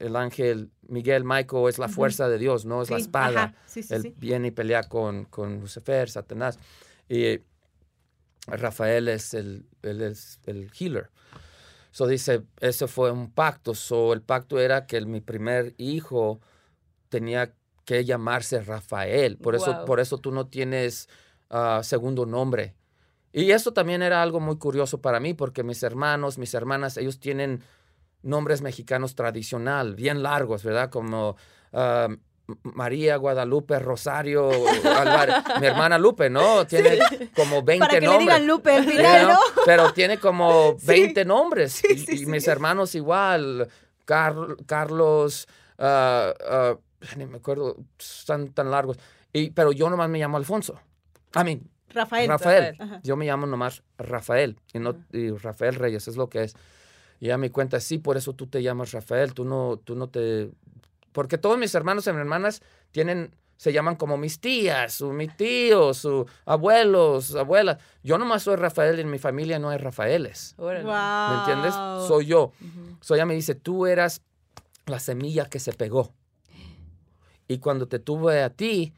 el 0.00 0.16
ángel 0.16 0.70
Miguel, 0.88 1.24
Michael, 1.24 1.68
es 1.68 1.78
la 1.78 1.88
fuerza 1.88 2.28
de 2.28 2.38
Dios, 2.38 2.64
no 2.64 2.82
es 2.82 2.90
la 2.90 2.96
espada. 2.96 3.54
Sí, 3.66 3.82
sí, 3.82 3.94
Él 3.94 4.14
viene 4.16 4.48
y 4.48 4.50
pelea 4.50 4.82
con, 4.84 5.26
con 5.26 5.60
Lucifer, 5.60 6.10
Satanás. 6.10 6.58
Y 7.08 7.40
Rafael 8.46 9.08
es 9.08 9.34
el, 9.34 9.66
él 9.82 10.00
es 10.00 10.40
el 10.46 10.70
healer. 10.78 11.10
So 11.92 12.06
dice, 12.06 12.42
ese 12.60 12.86
fue 12.88 13.10
un 13.10 13.30
pacto. 13.30 13.74
So 13.74 14.12
el 14.12 14.22
pacto 14.22 14.58
era 14.58 14.86
que 14.86 15.00
mi 15.02 15.20
primer 15.20 15.74
hijo 15.76 16.40
tenía 17.08 17.54
que 17.84 18.04
llamarse 18.04 18.62
Rafael. 18.62 19.36
Por 19.36 19.54
eso, 19.54 19.84
por 19.84 20.00
eso 20.00 20.18
tú 20.18 20.32
no 20.32 20.46
tienes 20.46 21.08
ah, 21.50 21.80
segundo 21.82 22.26
nombre. 22.26 22.74
Y 23.32 23.50
eso 23.50 23.72
también 23.72 24.02
era 24.02 24.22
algo 24.22 24.40
muy 24.40 24.56
curioso 24.56 25.00
para 25.00 25.20
mí, 25.20 25.34
porque 25.34 25.62
mis 25.62 25.82
hermanos, 25.82 26.38
mis 26.38 26.54
hermanas, 26.54 26.96
ellos 26.96 27.20
tienen 27.20 27.62
nombres 28.22 28.62
mexicanos 28.62 29.14
tradicional, 29.14 29.94
bien 29.94 30.22
largos, 30.22 30.62
¿verdad? 30.64 30.90
Como 30.90 31.36
M- 31.72 32.18
María, 32.64 33.16
Guadalupe, 33.16 33.78
Rosario, 33.78 34.50
Álvarez. 34.84 35.36
Mi 35.60 35.66
hermana 35.68 35.98
Lupe, 35.98 36.28
¿no? 36.30 36.66
Tiene 36.66 36.98
como 37.36 37.62
20 37.62 37.78
Para 37.86 37.90
que 37.94 38.00
le 38.00 38.06
nombres. 38.06 38.26
digan 38.26 38.46
Lupe 38.46 38.72
al 38.72 38.84
final, 38.84 39.28
¿no? 39.28 39.38
Pero 39.64 39.92
tiene 39.92 40.18
como 40.18 40.76
Sí. 40.80 40.86
20 40.86 41.24
nombres. 41.24 41.72
Sí, 41.72 41.86
y, 41.90 41.98
sí, 41.98 42.12
y 42.14 42.18
sí. 42.18 42.26
mis 42.26 42.48
hermanos 42.48 42.94
igual. 42.96 43.68
Car- 44.04 44.56
Carlos, 44.66 45.46
ah, 45.78 46.34
ah, 46.48 46.76
ni 47.16 47.26
me 47.26 47.36
acuerdo, 47.36 47.76
están 47.98 48.48
tan 48.48 48.70
largos. 48.72 48.98
Y, 49.32 49.50
pero 49.50 49.70
yo 49.70 49.88
nomás 49.88 50.08
me 50.10 50.18
llamo 50.18 50.36
Alfonso. 50.36 50.80
A 51.34 51.44
mí, 51.44 51.62
Rafael. 51.90 52.28
Rafael. 52.28 52.76
Ajá. 52.80 53.00
Yo 53.04 53.14
me 53.16 53.26
llamo 53.26 53.46
nomás 53.46 53.84
Rafael. 53.96 54.56
Y, 54.72 54.80
no, 54.80 54.96
y 55.12 55.30
Rafael 55.30 55.76
Reyes 55.76 56.08
es 56.08 56.16
lo 56.16 56.28
que 56.28 56.42
es. 56.42 56.56
Y 57.20 57.26
ya 57.26 57.36
me 57.38 57.50
cuenta, 57.50 57.78
sí, 57.80 57.98
por 57.98 58.16
eso 58.16 58.32
tú 58.32 58.46
te 58.46 58.62
llamas 58.62 58.92
Rafael. 58.92 59.34
Tú 59.34 59.44
no, 59.44 59.76
tú 59.76 59.94
no 59.94 60.08
te... 60.08 60.50
Porque 61.12 61.38
todos 61.38 61.58
mis 61.58 61.74
hermanos 61.74 62.06
y 62.06 62.10
mis 62.10 62.18
hermanas 62.20 62.62
tienen, 62.92 63.36
se 63.56 63.72
llaman 63.74 63.96
como 63.96 64.16
mis 64.16 64.40
tías, 64.40 65.02
o 65.02 65.12
mis 65.12 65.36
tíos, 65.36 66.04
o 66.06 66.26
abuelos, 66.46 67.34
abuelas. 67.34 67.76
Yo 68.02 68.16
nomás 68.16 68.44
soy 68.44 68.56
Rafael 68.56 68.96
y 68.98 69.02
en 69.02 69.10
mi 69.10 69.18
familia 69.18 69.58
no 69.58 69.68
hay 69.68 69.76
Rafaeles. 69.78 70.54
Órale. 70.56 70.84
¿Me 70.84 71.40
entiendes? 71.40 71.74
Soy 72.08 72.26
yo. 72.26 72.52
Ujú. 72.60 72.96
So 73.02 73.14
ella 73.14 73.26
me 73.26 73.34
dice, 73.34 73.54
tú 73.54 73.86
eras 73.86 74.22
la 74.86 74.98
semilla 74.98 75.44
que 75.44 75.60
se 75.60 75.72
pegó. 75.74 76.14
Y 77.48 77.58
cuando 77.58 77.86
te 77.86 77.98
tuve 77.98 78.42
a 78.42 78.50
ti, 78.50 78.94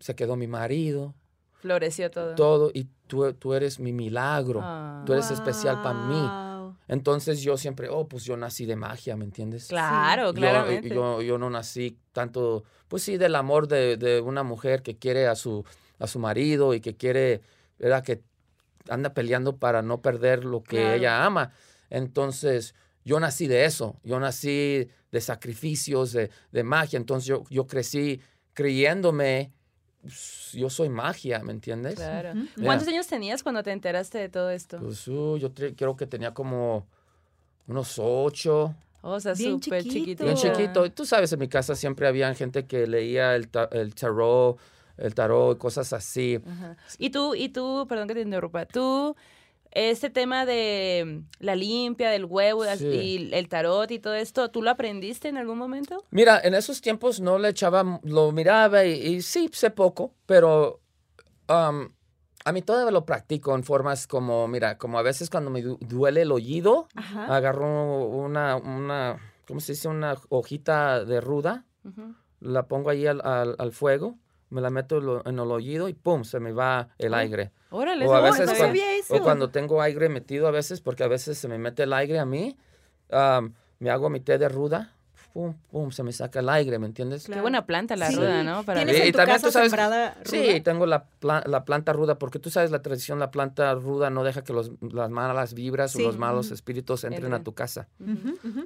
se 0.00 0.16
quedó 0.16 0.34
mi 0.34 0.46
marido, 0.46 1.14
Floreció 1.60 2.10
todo. 2.10 2.34
todo, 2.34 2.70
y 2.74 2.88
tú, 3.06 3.32
tú 3.34 3.54
eres 3.54 3.78
mi 3.78 3.92
milagro. 3.92 4.60
Ah. 4.62 5.02
Tú 5.06 5.12
eres 5.12 5.30
especial 5.30 5.80
para 5.82 5.98
mí. 6.06 6.43
Entonces 6.88 7.40
yo 7.42 7.56
siempre, 7.56 7.88
oh, 7.90 8.08
pues 8.08 8.24
yo 8.24 8.36
nací 8.36 8.66
de 8.66 8.76
magia, 8.76 9.16
¿me 9.16 9.24
entiendes? 9.24 9.68
Claro, 9.68 10.26
Yo- 10.28 10.34
claramente. 10.34 10.94
Yo, 10.94 11.22
yo, 11.22 11.38
no 11.38 11.48
nací 11.50 11.98
tanto, 12.12 12.64
pues 12.88 13.02
sí, 13.02 13.16
del 13.16 13.34
amor 13.36 13.68
de, 13.68 13.96
de 13.96 14.20
una 14.20 14.42
mujer 14.42 14.82
que 14.82 14.96
quiere 14.98 15.26
a 15.26 15.34
su, 15.34 15.64
a 15.98 16.06
su 16.06 16.18
marido 16.18 16.74
y 16.74 16.80
que 16.80 16.96
quiere, 16.96 17.40
¿verdad? 17.78 18.02
Que 18.04 18.22
anda 18.88 19.14
peleando 19.14 19.56
para 19.56 19.80
no 19.80 20.02
perder 20.02 20.44
lo 20.44 20.62
que 20.62 20.76
Claro. 20.76 20.94
ella 20.94 21.24
ama. 21.24 21.52
Entonces, 21.88 22.74
yo 23.04 23.18
nací 23.20 23.46
de 23.46 23.64
eso. 23.64 23.98
Yo 24.02 24.20
nací 24.20 24.88
de 25.10 25.20
sacrificios, 25.20 26.12
de, 26.12 26.30
de 26.52 26.62
magia. 26.64 26.96
Entonces, 26.98 27.26
yo, 27.26 27.44
yo 27.48 27.66
crecí 27.66 28.20
creyéndome, 28.52 29.52
pues, 30.04 30.52
yo 30.52 30.70
soy 30.70 30.88
magia, 30.88 31.40
¿me 31.40 31.52
entiendes? 31.52 31.96
Claro. 31.96 32.32
¿Cuántos 32.62 32.86
años 32.88 33.06
tenías 33.06 33.42
cuando 33.42 33.62
te 33.62 33.72
enteraste 33.72 34.18
de 34.18 34.28
todo 34.28 34.50
esto? 34.50 34.78
Pues 34.78 35.06
uh, 35.08 35.36
yo 35.36 35.52
creo 35.52 35.96
que 35.96 36.06
tenía 36.06 36.32
como 36.32 36.86
unos 37.66 37.98
ocho. 37.98 38.74
o 39.02 39.20
sea, 39.20 39.32
Bien 39.34 39.62
súper 39.62 39.82
chiquito. 39.82 40.24
Bien 40.24 40.36
chiquito. 40.36 40.90
Tú 40.92 41.04
sabes, 41.06 41.32
en 41.32 41.38
mi 41.40 41.48
casa 41.48 41.74
siempre 41.74 42.06
había 42.06 42.32
gente 42.34 42.66
que 42.66 42.86
leía 42.86 43.34
el, 43.34 43.48
ta- 43.48 43.68
el 43.72 43.94
tarot, 43.94 44.58
el 44.96 45.14
tarot 45.14 45.56
y 45.56 45.58
cosas 45.58 45.92
así. 45.92 46.40
Ajá. 46.46 46.76
Y 46.98 47.10
tú, 47.10 47.34
y 47.34 47.48
tú, 47.48 47.86
perdón 47.88 48.06
que 48.08 48.14
te 48.14 48.20
interrumpa, 48.20 48.66
tú, 48.66 49.16
este 49.74 50.08
tema 50.08 50.46
de 50.46 51.04
mm, 51.40 51.44
la 51.44 51.56
limpia, 51.56 52.10
del 52.10 52.24
huevo 52.24 52.64
Sí. 52.76 52.86
y 52.86 53.34
el 53.34 53.48
tarot 53.48 53.90
y 53.90 53.98
todo 53.98 54.14
esto, 54.14 54.48
¿tú 54.50 54.62
lo 54.62 54.70
aprendiste 54.70 55.28
en 55.28 55.36
algún 55.36 55.58
momento? 55.58 56.04
Mira, 56.10 56.40
en 56.42 56.54
esos 56.54 56.80
tiempos 56.80 57.20
no 57.20 57.38
le 57.38 57.48
echaba, 57.50 58.00
lo 58.04 58.32
miraba 58.32 58.84
y, 58.84 58.92
y 59.16 59.22
sí, 59.22 59.50
sé 59.52 59.70
poco, 59.70 60.14
pero 60.26 60.80
um, 61.48 61.88
a 62.44 62.52
mí 62.52 62.62
todavía 62.62 62.90
lo 62.90 63.04
practico 63.04 63.54
en 63.54 63.64
formas 63.64 64.06
como, 64.06 64.46
mira, 64.48 64.78
como 64.78 64.98
a 64.98 65.02
veces 65.02 65.28
cuando 65.30 65.50
me 65.50 65.62
du- 65.62 65.78
duele 65.80 66.22
el 66.22 66.32
oído, 66.32 66.88
Ajá. 66.94 67.34
agarro 67.34 68.06
una, 68.06 68.56
una, 68.56 69.18
¿cómo 69.48 69.60
se 69.60 69.72
dice? 69.72 69.88
Una 69.88 70.14
hojita 70.28 71.04
de 71.04 71.20
ruda, 71.20 71.64
la 72.40 72.66
pongo 72.68 72.90
ahí 72.90 73.06
al, 73.06 73.20
al- 73.24 73.56
al 73.58 73.72
fuego, 73.72 74.18
me 74.54 74.60
la 74.60 74.70
meto 74.70 75.00
lo- 75.00 75.26
en 75.26 75.34
el 75.38 75.50
oído 75.50 75.88
y 75.88 75.94
¡pum! 75.94 76.24
se 76.24 76.40
me 76.40 76.52
va 76.52 76.88
el 76.98 77.12
Oh, 77.12 77.16
aire. 77.16 77.50
Órale, 77.70 78.06
O 78.06 78.14
a 78.14 78.18
no 78.18 78.22
veces 78.24 78.50
cuando, 78.56 78.78
o 79.10 79.20
cuando 79.22 79.48
tengo 79.50 79.82
aire 79.82 80.08
metido 80.08 80.46
a 80.46 80.50
veces, 80.52 80.80
porque 80.80 81.02
a 81.04 81.08
veces 81.08 81.36
se 81.36 81.48
me 81.48 81.58
mete 81.58 81.82
el 81.82 81.92
aire 81.92 82.18
a 82.20 82.24
mí, 82.24 82.56
um, 83.10 83.52
me 83.80 83.90
hago 83.90 84.08
mi 84.10 84.20
té 84.20 84.38
de 84.38 84.48
ruda, 84.48 84.92
pum, 85.32 85.52
pum, 85.72 85.90
se 85.90 86.04
me 86.04 86.12
saca 86.12 86.38
el 86.38 86.48
aire, 86.48 86.78
¿me 86.78 86.86
entiendes? 86.86 87.26
Qué 87.26 87.40
buena 87.40 87.66
planta 87.66 87.96
la 87.96 88.08
Sí. 88.10 88.14
ruda, 88.16 88.44
¿no? 88.44 88.62
Para 88.62 88.78
¿Tienes 88.84 88.96
Y- 88.98 89.00
en 89.02 89.08
y 89.08 89.12
tu 89.12 89.16
también 89.18 89.34
casa 89.36 89.46
tú 89.48 89.52
sabes- 89.52 89.70
sembrada 89.70 90.16
Sí, 90.24 90.40
ruda? 90.52 90.62
tengo 90.62 90.86
la, 90.86 91.06
la 91.46 91.64
planta 91.64 91.92
ruda, 91.92 92.16
porque 92.20 92.38
tú 92.38 92.50
sabes 92.50 92.70
la 92.70 92.80
tradición, 92.82 93.18
la 93.18 93.32
planta 93.32 93.74
ruda 93.74 94.08
no 94.10 94.22
deja 94.22 94.44
que 94.44 94.52
los, 94.52 94.70
las 94.80 95.10
malas 95.10 95.54
vibras 95.54 95.90
Sí. 95.90 96.02
o 96.02 96.06
los 96.06 96.16
malos 96.18 96.52
espíritus 96.52 97.02
entren 97.02 97.34
a 97.34 97.42
tu 97.42 97.52
casa. 97.52 97.88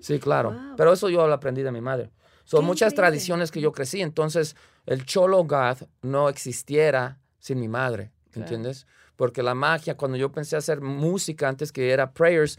Sí, 0.03 0.19
claro. 0.19 0.51
Wow. 0.53 0.77
Pero 0.77 0.93
eso 0.93 1.09
yo 1.09 1.27
lo 1.27 1.33
aprendí 1.33 1.63
de 1.63 1.73
mi 1.73 1.81
madre. 1.81 2.11
Son 2.45 2.61
Qué 2.61 2.67
muchas 2.67 2.93
increíble. 2.93 3.11
tradiciones 3.11 3.51
que 3.51 3.61
yo 3.61 3.73
crecí. 3.73 4.01
Entonces, 4.03 4.57
el 4.89 5.05
Cholo 5.05 5.45
Goth 5.45 5.83
no 6.03 6.29
existiera 6.29 7.19
sin 7.39 7.61
mi 7.61 7.69
madre. 7.69 8.11
Claro. 8.31 8.47
¿Entiendes? 8.47 8.87
Porque 9.17 9.43
la 9.43 9.55
magia, 9.55 9.97
cuando 9.97 10.17
yo 10.17 10.31
pensé 10.31 10.57
hacer 10.57 10.81
música 10.81 11.49
antes 11.49 11.73
que 11.73 11.91
era 11.91 12.13
prayers, 12.13 12.59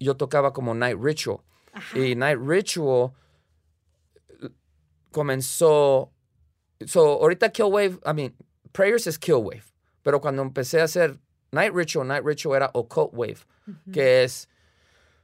yo 0.00 0.16
tocaba 0.16 0.52
como 0.52 0.74
Night 0.74 0.98
Ritual. 1.00 1.38
Ajá. 1.72 1.98
Y 1.98 2.14
Night 2.14 2.38
Ritual 2.40 3.12
comenzó. 5.10 6.12
So, 6.86 7.00
ahorita 7.22 7.50
Killwave, 7.50 7.98
I 8.04 8.12
mean, 8.14 8.34
Prayers 8.72 9.06
es 9.06 9.18
Killwave. 9.18 9.64
Pero 10.02 10.20
cuando 10.20 10.42
empecé 10.42 10.80
a 10.80 10.84
hacer 10.84 11.18
Night 11.52 11.72
Ritual, 11.74 12.06
Night 12.06 12.24
Ritual 12.24 12.56
era 12.56 12.70
Occult 12.74 13.10
Wave, 13.12 13.38
Ujú. 13.66 13.92
que 13.92 14.24
es. 14.24 14.48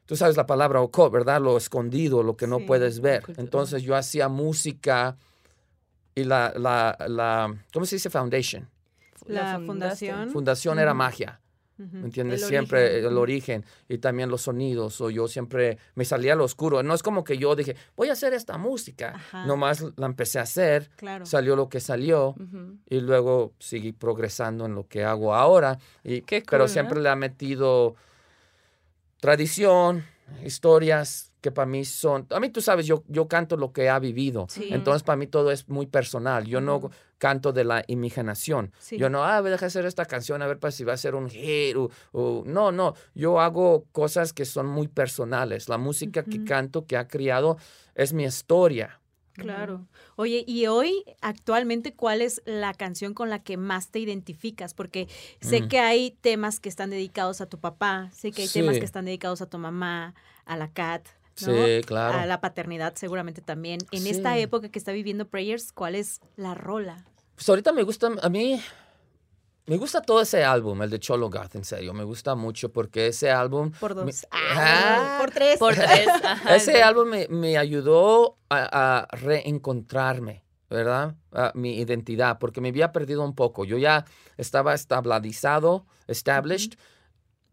Tú 0.06 0.16
sabes 0.16 0.36
la 0.36 0.46
palabra 0.46 0.80
occult, 0.80 1.12
¿verdad? 1.12 1.40
Lo 1.40 1.56
escondido, 1.56 2.22
lo 2.22 2.36
que 2.36 2.46
no 2.46 2.58
Sí, 2.58 2.64
puedes 2.66 3.00
ver. 3.00 3.22
Entonces 3.36 3.82
yo 3.82 3.94
hacía 3.94 4.28
música 4.28 5.16
y 6.14 6.24
la, 6.24 6.52
la, 6.56 6.96
la 7.08 7.54
¿cómo 7.72 7.86
se 7.86 7.96
dice? 7.96 8.10
Foundation. 8.10 8.68
La 9.26 9.60
fundación. 9.64 10.30
Fundación 10.30 10.78
era 10.78 10.94
magia. 10.94 11.38
¿Me 11.78 12.04
entiendes? 12.06 12.42
El 12.42 12.48
siempre 12.48 12.84
origen. 12.84 13.06
el 13.10 13.18
origen 13.18 13.64
y 13.88 13.98
también 13.98 14.28
los 14.30 14.42
sonidos. 14.42 15.00
O 15.00 15.10
yo 15.10 15.26
siempre 15.26 15.78
me 15.96 16.04
salía 16.04 16.36
lo 16.36 16.44
oscuro. 16.44 16.80
No 16.84 16.94
es 16.94 17.02
como 17.02 17.24
que 17.24 17.38
yo 17.38 17.56
dije, 17.56 17.74
voy 17.96 18.08
a 18.08 18.12
hacer 18.12 18.34
esta 18.34 18.56
música. 18.56 19.14
Ajá. 19.16 19.46
Nomás 19.46 19.84
la 19.96 20.06
empecé 20.06 20.38
a 20.38 20.42
hacer, 20.42 20.90
Claro. 20.96 21.26
salió 21.26 21.56
lo 21.56 21.68
que 21.68 21.80
salió 21.80 22.36
y 22.88 23.00
luego 23.00 23.54
seguí 23.58 23.90
progresando 23.92 24.66
en 24.66 24.76
lo 24.76 24.86
que 24.86 25.02
hago 25.02 25.34
ahora. 25.34 25.78
Y, 26.04 26.20
Qué 26.22 26.44
pero 26.48 26.68
siempre 26.68 27.00
le 27.00 27.08
ha 27.08 27.16
metido 27.16 27.96
tradición, 29.20 30.04
historias 30.44 31.31
que 31.42 31.50
para 31.50 31.66
mí 31.66 31.84
son... 31.84 32.26
A 32.30 32.40
mí 32.40 32.48
tú 32.48 32.62
sabes, 32.62 32.86
yo, 32.86 33.02
yo 33.08 33.28
canto 33.28 33.56
lo 33.58 33.72
que 33.72 33.90
ha 33.90 33.98
vivido. 33.98 34.46
Sí. 34.48 34.68
Entonces 34.70 35.02
para 35.02 35.16
mí 35.16 35.26
todo 35.26 35.50
es 35.50 35.68
muy 35.68 35.86
personal. 35.86 36.46
Yo 36.46 36.60
no 36.62 36.90
canto 37.18 37.52
de 37.52 37.64
la 37.64 37.84
imaginación. 37.88 38.72
Sí. 38.78 38.96
Yo 38.96 39.10
no, 39.10 39.24
ah, 39.24 39.42
deja 39.42 39.66
hacer 39.66 39.84
esta 39.84 40.06
canción 40.06 40.40
a 40.40 40.46
ver 40.46 40.58
para 40.58 40.70
si 40.72 40.84
va 40.84 40.94
a 40.94 40.96
ser 40.96 41.14
un 41.16 41.28
hit. 41.28 41.76
o- 41.76 41.90
o- 42.12 42.44
no, 42.46 42.72
no. 42.72 42.94
Yo 43.14 43.40
hago 43.40 43.84
cosas 43.92 44.32
que 44.32 44.44
son 44.46 44.66
muy 44.66 44.88
personales. 44.88 45.68
La 45.68 45.76
música 45.78 46.22
que 46.22 46.44
canto, 46.44 46.86
que 46.86 46.96
ha 46.96 47.06
criado, 47.08 47.58
es 47.94 48.12
mi 48.12 48.24
historia. 48.24 49.00
Claro. 49.34 49.86
Oye, 50.16 50.44
y 50.46 50.66
hoy, 50.66 51.04
actualmente, 51.22 51.94
¿cuál 51.94 52.20
es 52.22 52.42
la 52.44 52.74
canción 52.74 53.14
con 53.14 53.30
la 53.30 53.42
que 53.42 53.56
más 53.56 53.88
te 53.90 53.98
identificas? 53.98 54.74
Porque 54.74 55.08
sé 55.40 55.62
Mm. 55.62 55.68
que 55.68 55.78
hay 55.80 56.10
temas 56.20 56.60
que 56.60 56.68
están 56.68 56.90
dedicados 56.90 57.40
a 57.40 57.46
tu 57.46 57.58
papá, 57.58 58.10
sé 58.12 58.30
que 58.30 58.42
hay 58.42 58.48
temas 58.48 58.78
que 58.78 58.84
están 58.84 59.06
dedicados 59.06 59.40
a 59.42 59.46
tu 59.46 59.58
mamá, 59.58 60.14
a 60.44 60.56
la 60.56 60.68
Cat, 60.70 61.06
¿no? 61.46 61.66
Sí, 61.66 61.80
claro. 61.86 62.18
a 62.18 62.26
la 62.26 62.40
paternidad 62.40 62.94
seguramente 62.96 63.40
también. 63.42 63.78
En 63.90 64.02
Sí. 64.02 64.10
esta 64.10 64.36
época 64.38 64.68
que 64.70 64.78
está 64.78 64.92
viviendo 64.92 65.26
Prayers, 65.28 65.72
¿cuál 65.72 65.94
es 65.94 66.20
la 66.36 66.54
rola? 66.54 67.04
Pues 67.34 67.48
ahorita 67.48 67.72
me 67.72 67.82
gusta, 67.82 68.10
a 68.22 68.28
mí, 68.28 68.60
me 69.66 69.76
gusta 69.76 70.02
todo 70.02 70.20
ese 70.20 70.44
álbum, 70.44 70.82
el 70.82 70.90
de 70.90 70.98
Cholo 70.98 71.30
Goth, 71.30 71.54
en 71.54 71.64
serio. 71.64 71.94
Me 71.94 72.04
gusta 72.04 72.34
mucho 72.34 72.70
porque 72.72 73.06
ese 73.08 73.30
álbum... 73.30 73.70
Por 73.80 73.94
dos. 73.94 74.04
me- 74.04 74.12
Ah, 74.30 74.48
Ah, 74.56 75.18
por 75.20 75.30
tres. 75.30 75.58
Por 75.58 75.74
tres. 75.74 76.08
ajá, 76.22 76.56
Ese 76.56 76.72
sí. 76.74 76.80
álbum 76.80 77.08
me, 77.08 77.28
me 77.28 77.56
ayudó 77.56 78.38
a, 78.50 79.06
a 79.06 79.16
reencontrarme, 79.16 80.44
¿verdad? 80.68 81.14
A 81.32 81.52
mi 81.54 81.78
identidad, 81.78 82.38
porque 82.38 82.60
me 82.60 82.68
había 82.68 82.92
perdido 82.92 83.24
un 83.24 83.34
poco. 83.34 83.64
Yo 83.64 83.78
ya 83.78 84.04
estaba 84.36 84.74
estabilizado, 84.74 85.86
established, 86.08 86.74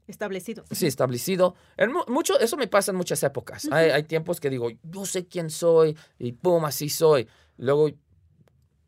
Establecido. 0.10 0.66
sí, 0.72 0.88
establecido. 0.88 1.56
En 1.78 1.94
mu- 1.94 2.04
mucho, 2.08 2.38
eso 2.40 2.58
me 2.58 2.68
pasa 2.68 2.92
en 2.92 2.98
muchas 2.98 3.22
épocas. 3.24 3.68
hay, 3.72 3.92
hay 3.92 4.04
tiempos 4.04 4.40
que 4.40 4.50
digo, 4.50 4.70
yo 4.84 5.06
sé 5.06 5.28
quién 5.28 5.50
soy 5.50 5.96
y 6.18 6.32
pum, 6.34 6.66
así 6.66 6.90
soy. 6.90 7.28
Luego 7.58 7.90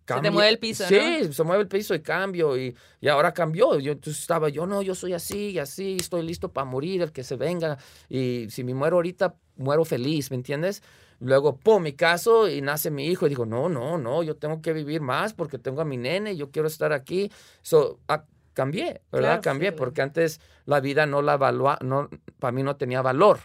cambio. 0.05 0.31
mueve 0.31 0.49
el 0.49 0.60
piso, 0.60 0.84
Sí, 0.88 1.31
se 1.31 1.43
mueve 1.43 1.63
el 1.63 1.69
piso 1.69 1.93
y 1.95 2.01
cambio. 2.01 2.57
Y, 2.57 2.75
y 2.99 3.07
ahora 3.07 3.34
cambió. 3.34 3.79
Yo 3.79 3.91
entonces 3.93 4.21
estaba, 4.21 4.49
yo 4.49 4.65
no, 4.65 4.81
yo 4.81 4.95
soy 4.95 5.13
así 5.13 5.51
y 5.51 5.60
así, 5.60 5.97
estoy 5.99 6.23
listo 6.23 6.51
para 6.51 6.65
morir, 6.65 7.01
el 7.01 7.12
que 7.12 7.23
se 7.23 7.36
venga. 7.36 7.77
Y 8.10 8.47
si 8.49 8.63
me 8.63 8.73
muero 8.73 8.97
ahorita, 8.97 9.36
muero 9.57 9.86
feliz, 9.86 10.31
¿me 10.31 10.36
entiendes? 10.38 10.81
Luego, 11.19 11.55
pum, 11.55 11.84
mi 11.84 11.93
caso 11.93 12.49
y 12.49 12.62
nace 12.62 12.89
mi 12.89 13.05
hijo. 13.05 13.27
Y 13.27 13.29
digo, 13.29 13.45
no, 13.45 13.69
no, 13.69 13.97
no, 13.99 14.23
yo 14.23 14.36
tengo 14.38 14.62
que 14.62 14.73
vivir 14.73 15.01
más 15.01 15.34
porque 15.34 15.60
tengo 15.60 15.81
a 15.81 15.86
mi 15.86 15.97
nene, 15.97 16.36
yo 16.36 16.49
quiero 16.49 16.67
estar 16.67 16.91
aquí. 16.93 17.31
So, 17.62 17.99
ah, 18.07 18.25
cambié, 18.53 19.01
¿verdad? 19.11 19.29
Claro, 19.29 19.41
cambié 19.41 19.69
sí. 19.69 19.75
porque 19.77 20.01
antes 20.01 20.41
la 20.65 20.79
vida 20.79 21.05
no 21.05 21.21
la 21.21 21.33
evalua, 21.35 21.77
no, 21.81 22.09
para 22.39 22.51
mí 22.51 22.63
no 22.63 22.75
tenía 22.75 23.01
valor. 23.01 23.39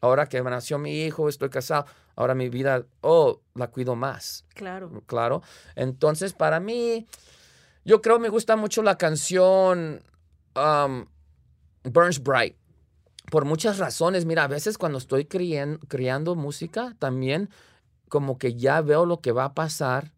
Ahora 0.00 0.26
que 0.26 0.40
nació 0.42 0.78
mi 0.78 1.02
hijo, 1.02 1.28
estoy 1.28 1.50
casado, 1.50 1.86
ahora 2.16 2.34
mi 2.34 2.48
vida, 2.48 2.84
oh, 3.00 3.40
la 3.54 3.68
cuido 3.68 3.96
más, 3.96 4.44
Claro. 4.54 5.02
claro. 5.06 5.42
Entonces, 5.74 6.32
para 6.32 6.60
mí, 6.60 7.06
yo 7.84 8.00
creo 8.00 8.18
me 8.18 8.28
gusta 8.28 8.56
mucho 8.56 8.82
la 8.82 8.96
canción 8.96 10.02
um, 10.54 11.06
Burns 11.84 12.22
Bright. 12.22 12.56
Por 13.30 13.44
muchas 13.44 13.78
razones, 13.78 14.24
mira, 14.24 14.44
a 14.44 14.48
veces 14.48 14.78
cuando 14.78 14.98
estoy 14.98 15.26
creando 15.26 16.34
música, 16.34 16.94
también 16.98 17.50
como 18.08 18.38
que 18.38 18.54
ya 18.54 18.80
veo 18.80 19.04
lo 19.04 19.20
que 19.20 19.32
va 19.32 19.44
a 19.44 19.54
pasar, 19.54 20.12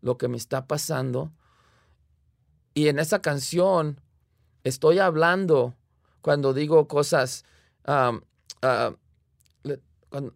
lo 0.00 0.16
que 0.16 0.28
me 0.28 0.36
está 0.36 0.66
pasando. 0.66 1.30
Y 2.74 2.88
en 2.88 2.98
esa 2.98 3.20
canción 3.22 4.00
estoy 4.64 4.98
hablando 4.98 5.74
cuando 6.20 6.52
digo 6.52 6.88
cosas, 6.88 7.44
um, 7.86 8.20
ah, 8.62 8.92
le- 9.62 9.80
cuando 10.08 10.34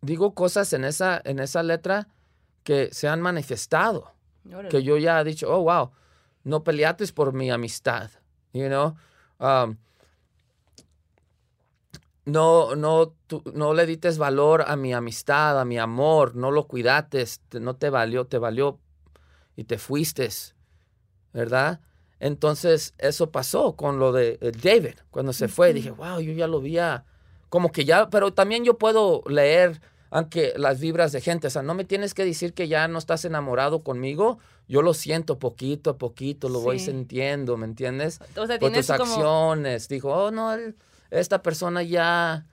digo 0.00 0.34
cosas 0.34 0.72
en 0.72 0.84
esa, 0.84 1.20
en 1.24 1.38
esa 1.38 1.62
letra 1.62 2.08
que 2.64 2.88
se 2.92 3.06
han 3.08 3.20
manifestado 3.20 4.12
Órale. 4.48 4.68
que 4.68 4.82
yo 4.82 4.96
ya 4.98 5.20
he 5.20 5.24
dicho, 5.24 5.48
oh, 5.48 5.62
wow, 5.62 5.90
no 6.44 6.64
peleates 6.64 7.12
por 7.12 7.32
mi 7.32 7.50
amistad, 7.50 8.10
you 8.52 8.66
know. 8.66 8.96
Um, 9.38 9.76
no, 12.24 12.74
no, 12.74 13.14
tú- 13.28 13.42
no 13.54 13.72
le 13.74 13.86
dites 13.86 14.18
valor 14.18 14.64
a 14.66 14.74
mi 14.76 14.92
amistad, 14.92 15.60
a 15.60 15.64
mi 15.64 15.78
amor, 15.78 16.34
no 16.34 16.50
lo 16.50 16.66
cuidates, 16.66 17.40
te- 17.48 17.60
no 17.60 17.76
te 17.76 17.90
valió, 17.90 18.26
te 18.26 18.38
valió 18.38 18.80
y 19.54 19.64
te 19.64 19.78
fuiste, 19.78 20.28
¿verdad? 21.36 21.78
Entonces, 22.18 22.94
eso 22.98 23.30
pasó 23.30 23.76
con 23.76 23.98
lo 23.98 24.10
de 24.10 24.38
eh, 24.40 24.50
David, 24.50 24.94
cuando 25.10 25.32
se 25.32 25.48
fue, 25.48 25.72
dije, 25.74 25.90
wow, 25.90 26.18
yo 26.18 26.32
ya 26.32 26.46
lo 26.46 26.60
vi, 26.60 26.78
a- 26.78 27.04
como 27.50 27.70
que 27.70 27.84
ya, 27.84 28.08
pero 28.10 28.32
también 28.32 28.64
yo 28.64 28.78
puedo 28.78 29.22
leer, 29.28 29.80
aunque 30.10 30.54
las 30.56 30.80
vibras 30.80 31.12
de 31.12 31.20
gente, 31.20 31.46
o 31.46 31.50
sea, 31.50 31.62
no 31.62 31.74
me 31.74 31.84
tienes 31.84 32.14
que 32.14 32.24
decir 32.24 32.54
que 32.54 32.68
ya 32.68 32.88
no 32.88 32.98
estás 32.98 33.24
enamorado 33.26 33.82
conmigo, 33.82 34.38
yo 34.66 34.80
lo 34.82 34.94
siento 34.94 35.38
poquito 35.38 35.90
a 35.90 35.98
poquito, 35.98 36.48
lo 36.48 36.60
voy 36.60 36.78
Sí. 36.78 36.86
sintiendo, 36.86 37.56
¿me 37.58 37.66
entiendes? 37.66 38.18
O 38.34 38.46
sea, 38.46 38.58
por 38.58 38.70
tienes 38.70 38.86
tus 38.86 38.96
como... 38.96 39.12
acciones. 39.12 39.88
Dijo, 39.88 40.08
oh, 40.10 40.30
no, 40.30 40.54
él- 40.54 40.74
esta 41.10 41.42
persona 41.42 41.82
ya, 41.84 42.46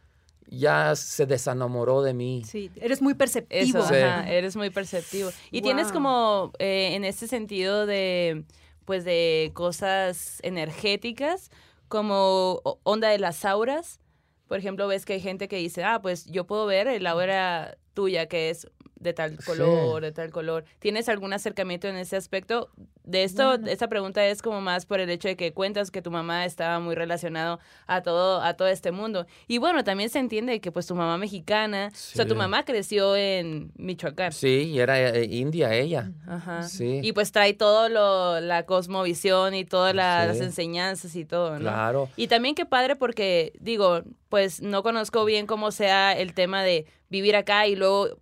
ya 0.47 0.95
se 0.95 1.25
desenamoró 1.25 2.01
de 2.03 2.13
mí. 2.13 2.43
Sí, 2.45 2.69
eres 2.75 3.01
muy 3.01 3.13
perceptivo. 3.15 3.79
Eso, 3.79 3.87
Sí. 3.87 3.95
ajá, 3.95 4.29
eres 4.29 4.55
muy 4.55 4.69
perceptivo. 4.69 5.31
Y 5.51 5.61
tienes 5.63 5.85
Wow. 5.85 5.93
como 5.93 6.51
eh, 6.59 6.91
en 6.95 7.03
este 7.05 7.27
sentido 7.27 7.85
de, 7.87 8.43
pues 8.85 9.05
de 9.05 9.51
cosas 9.53 10.39
energéticas, 10.43 11.51
como 11.87 12.61
onda 12.83 13.09
de 13.09 13.19
las 13.19 13.45
auras. 13.45 13.99
Por 14.47 14.57
ejemplo, 14.57 14.87
ves 14.87 15.05
que 15.05 15.13
hay 15.13 15.21
gente 15.21 15.47
que 15.47 15.57
dice, 15.57 15.83
ah, 15.83 16.01
pues 16.01 16.25
yo 16.25 16.45
puedo 16.45 16.65
ver 16.65 16.87
el 16.87 17.05
aura 17.07 17.77
tuya 17.93 18.27
que 18.27 18.49
es 18.49 18.67
de 19.03 19.13
tal 19.13 19.37
Sí. 19.37 19.45
color, 19.45 20.01
de 20.01 20.11
tal 20.11 20.31
color. 20.31 20.65
¿Tienes 20.79 21.09
algún 21.09 21.33
acercamiento 21.33 21.87
en 21.87 21.97
ese 21.97 22.15
aspecto? 22.15 22.69
De 23.03 23.23
esto, 23.23 23.45
Bueno. 23.49 23.67
esta 23.67 23.87
pregunta 23.89 24.25
es 24.25 24.41
como 24.41 24.61
más 24.61 24.85
por 24.85 24.99
el 25.01 25.09
hecho 25.09 25.27
de 25.27 25.35
que 25.35 25.51
cuentas 25.53 25.91
que 25.91 26.01
tu 26.01 26.09
mamá 26.09 26.45
estaba 26.45 26.79
muy 26.79 26.95
relacionado 26.95 27.59
a 27.85 28.01
todo, 28.01 28.41
a 28.41 28.53
todo 28.55 28.69
este 28.69 28.91
mundo. 28.91 29.25
Y 29.47 29.57
bueno, 29.57 29.83
también 29.83 30.09
se 30.09 30.19
entiende 30.19 30.61
que 30.61 30.71
pues 30.71 30.87
tu 30.87 30.95
mamá 30.95 31.17
mexicana, 31.17 31.89
o 31.91 31.95
sea, 31.95 32.25
tu 32.25 32.35
mamá 32.35 32.63
creció 32.63 33.15
en 33.15 33.71
Michoacán. 33.75 34.31
Sí, 34.31 34.69
y 34.73 34.79
era 34.79 34.99
eh, 35.09 35.25
india 35.25 35.73
ella. 35.75 36.11
Ajá. 36.27 36.63
Sí. 36.63 37.01
Y 37.03 37.11
pues 37.11 37.31
trae 37.33 37.53
todo 37.53 37.89
lo, 37.89 38.39
la 38.39 38.65
cosmovisión 38.65 39.53
y 39.53 39.65
todas 39.65 39.93
la- 39.93 40.25
las 40.25 40.39
enseñanzas 40.39 41.15
y 41.15 41.25
todo, 41.25 41.53
¿no? 41.53 41.59
Claro. 41.59 42.09
Y 42.15 42.27
también 42.27 42.55
qué 42.55 42.65
padre 42.65 42.95
porque, 42.95 43.51
digo, 43.59 44.01
pues 44.29 44.61
no 44.61 44.81
conozco 44.81 45.25
bien 45.25 45.45
cómo 45.45 45.71
sea 45.71 46.13
el 46.17 46.33
tema 46.33 46.63
de 46.63 46.85
vivir 47.09 47.35
acá 47.35 47.67
y 47.67 47.75
luego 47.75 48.17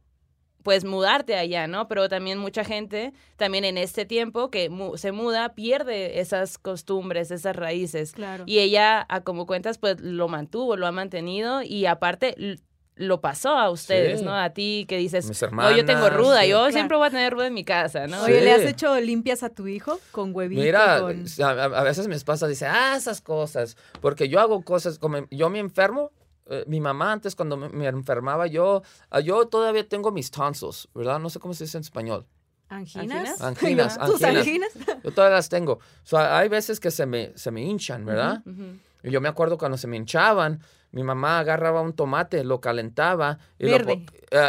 pues 0.63 0.83
mudarte 0.85 1.35
allá, 1.35 1.67
¿no? 1.67 1.87
Pero 1.87 2.07
también 2.09 2.37
mucha 2.37 2.63
gente, 2.63 3.13
también 3.37 3.65
en 3.65 3.77
este 3.77 4.05
tiempo 4.05 4.49
que 4.51 4.69
mu- 4.69 4.97
se 4.97 5.11
muda, 5.11 5.53
pierde 5.55 6.19
esas 6.19 6.57
costumbres, 6.57 7.31
esas 7.31 7.55
raíces. 7.55 8.11
Claro. 8.13 8.43
Y 8.47 8.59
ella, 8.59 9.05
a 9.09 9.21
como 9.21 9.45
cuentas, 9.45 9.77
pues 9.77 9.99
lo 10.01 10.27
mantuvo, 10.27 10.75
lo 10.77 10.87
ha 10.87 10.91
mantenido 10.91 11.61
y 11.63 11.85
aparte 11.85 12.35
lo 12.95 13.21
pasó 13.21 13.49
a 13.57 13.71
ustedes, 13.71 14.19
Sí. 14.19 14.25
¿no? 14.25 14.35
A 14.35 14.51
ti 14.51 14.85
que 14.87 14.97
dices, 14.97 15.27
Mis 15.27 15.41
no, 15.41 15.71
yo 15.75 15.85
tengo 15.85 16.05
hermanas, 16.05 16.17
ruda, 16.17 16.41
sí. 16.43 16.49
yo 16.49 16.57
Claro. 16.57 16.71
siempre 16.73 16.97
voy 16.97 17.07
a 17.07 17.09
tener 17.09 17.33
ruda 17.33 17.47
en 17.47 17.53
mi 17.53 17.63
casa, 17.63 18.05
¿no? 18.05 18.21
Oye, 18.23 18.39
Sí. 18.39 18.45
¿le 18.45 18.51
has 18.53 18.61
hecho 18.61 18.99
limpias 18.99 19.41
a 19.43 19.49
tu 19.49 19.65
hijo 19.67 19.99
con 20.11 20.35
huevito? 20.35 20.61
Mira, 20.61 20.99
con- 20.99 21.25
a- 21.43 21.63
a 21.79 21.83
veces 21.83 22.07
mi 22.07 22.13
esposa 22.15 22.47
dice, 22.47 22.67
ah, 22.67 22.93
esas 22.95 23.21
cosas, 23.21 23.75
porque 24.01 24.29
yo 24.29 24.39
hago 24.39 24.61
cosas, 24.63 24.99
como 24.99 25.25
yo 25.31 25.49
me 25.49 25.57
enfermo, 25.59 26.11
eh, 26.51 26.65
mi 26.67 26.81
mamá 26.81 27.13
antes 27.13 27.35
cuando 27.35 27.55
me, 27.55 27.69
me 27.69 27.87
enfermaba, 27.87 28.45
yo, 28.45 28.83
ah, 29.09 29.21
yo 29.21 29.47
todavía 29.47 29.87
tengo 29.87 30.11
mis 30.11 30.29
tonsils, 30.31 30.89
¿verdad? 30.93 31.17
No 31.19 31.29
sé 31.29 31.39
cómo 31.39 31.53
se 31.53 31.63
dice 31.63 31.77
en 31.77 31.81
español. 31.81 32.27
¿Anginas? 32.67 33.41
Anginas, 33.41 33.97
¿Tus 33.99 34.23
anginas. 34.23 34.47
anginas? 34.75 35.01
Yo 35.03 35.11
todavía 35.11 35.35
las 35.37 35.49
tengo. 35.49 35.73
O 35.73 35.79
sea, 36.03 36.37
hay 36.37 36.47
veces 36.47 36.79
que 36.79 36.89
se 36.91 37.05
me, 37.05 37.31
se 37.35 37.51
me 37.51 37.61
hinchan, 37.61 38.05
¿verdad? 38.05 38.43
Y 39.03 39.11
yo 39.11 39.19
me 39.19 39.27
acuerdo 39.27 39.57
cuando 39.57 39.77
se 39.77 39.87
me 39.87 39.97
hinchaban, 39.97 40.61
mi 40.91 41.03
mamá 41.03 41.39
agarraba 41.39 41.81
un 41.81 41.93
tomate, 41.93 42.43
lo 42.43 42.61
calentaba 42.61 43.39
y, 43.57 43.67
lo, 43.67 43.77
eh, 43.77 44.05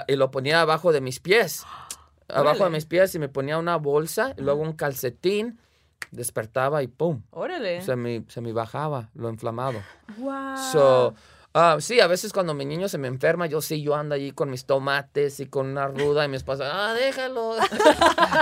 y 0.06 0.16
lo 0.16 0.30
ponía 0.30 0.60
abajo 0.60 0.92
de 0.92 1.00
mis 1.00 1.20
pies. 1.20 1.64
Abajo 2.28 2.64
de 2.64 2.70
mis 2.70 2.86
pies 2.86 3.14
y 3.14 3.18
me 3.18 3.28
ponía 3.28 3.58
una 3.58 3.76
bolsa 3.76 4.34
y 4.38 4.40
luego 4.40 4.62
un 4.62 4.72
calcetín, 4.72 5.58
despertaba 6.12 6.82
y 6.82 6.86
¡pum! 6.86 7.22
Órale. 7.30 7.82
Se 7.82 7.94
me, 7.94 8.24
se 8.28 8.40
me 8.40 8.52
bajaba 8.54 9.10
lo 9.14 9.28
inflamado. 9.28 9.82
Wow. 10.16 10.56
So, 10.72 11.14
ah, 11.54 11.76
sí, 11.80 12.00
a 12.00 12.06
veces 12.06 12.32
cuando 12.32 12.54
mi 12.54 12.64
niño 12.64 12.88
se 12.88 12.98
me 12.98 13.08
enferma, 13.08 13.46
yo 13.46 13.60
sí, 13.60 13.82
yo 13.82 13.94
ando 13.94 14.14
allí 14.14 14.32
con 14.32 14.50
mis 14.50 14.64
tomates 14.64 15.40
y 15.40 15.46
con 15.46 15.66
una 15.68 15.86
ruda 15.88 16.24
y 16.24 16.28
mi 16.28 16.36
esposa, 16.36 16.64
ah, 16.72 16.94
déjalo. 16.94 17.56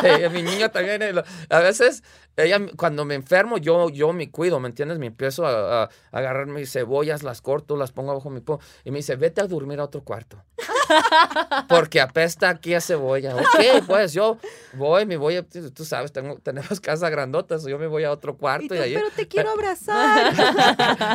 Eh, 0.05 0.29
mi 0.31 0.43
niño 0.43 0.71
también. 0.71 1.03
eh, 1.03 1.13
lo- 1.13 1.25
A 1.51 1.59
veces, 1.61 2.03
ella, 2.37 2.59
cuando 2.77 3.05
me 3.05 3.15
enfermo, 3.15 3.59
yo, 3.59 3.91
yo 3.91 4.13
me 4.13 4.31
cuido, 4.31 4.59
¿me 4.61 4.69
entiendes? 4.69 4.99
Me 4.99 5.07
empiezo 5.07 5.45
a, 5.47 5.83
a 5.85 5.89
agarrar 6.13 6.47
mis 6.47 6.73
cebollas, 6.73 7.23
las 7.23 7.43
corto, 7.43 7.77
las 7.77 7.93
pongo 7.93 8.13
abajo 8.13 8.31
mi 8.31 8.41
po 8.41 8.61
y 8.85 8.91
me 8.91 8.99
dice, 8.99 9.17
vete 9.17 9.41
a 9.43 9.47
dormir 9.47 9.79
a 9.81 9.85
otro 9.85 10.03
cuarto. 10.03 10.43
Porque 11.69 12.01
apesta 12.01 12.49
aquí 12.49 12.75
a 12.75 12.81
cebolla. 12.81 13.37
Ok, 13.37 13.85
pues 13.87 14.13
yo 14.13 14.39
voy, 14.75 15.07
me 15.07 15.17
voy, 15.17 15.37
a- 15.37 15.43
tú 15.43 15.71
tú 15.71 15.85
sabes, 15.85 16.13
tengo, 16.13 16.37
tenemos 16.43 16.81
casa 16.81 17.11
grandota, 17.11 17.59
so 17.59 17.69
yo 17.69 17.79
me 17.79 17.87
voy 17.87 18.05
a 18.05 18.11
otro 18.13 18.33
Y 18.33 18.37
cuarto 18.37 18.69
tú, 18.69 18.75
y, 18.75 18.79
ahí, 18.79 18.95
pero 18.95 19.11
te 19.11 19.29
quiero 19.29 19.51
abrazar. 19.51 20.33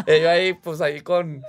y 0.07 0.21
yo 0.21 0.29
ahí, 0.29 0.53
pues 0.53 0.81
ahí 0.81 1.01
con, 1.01 1.41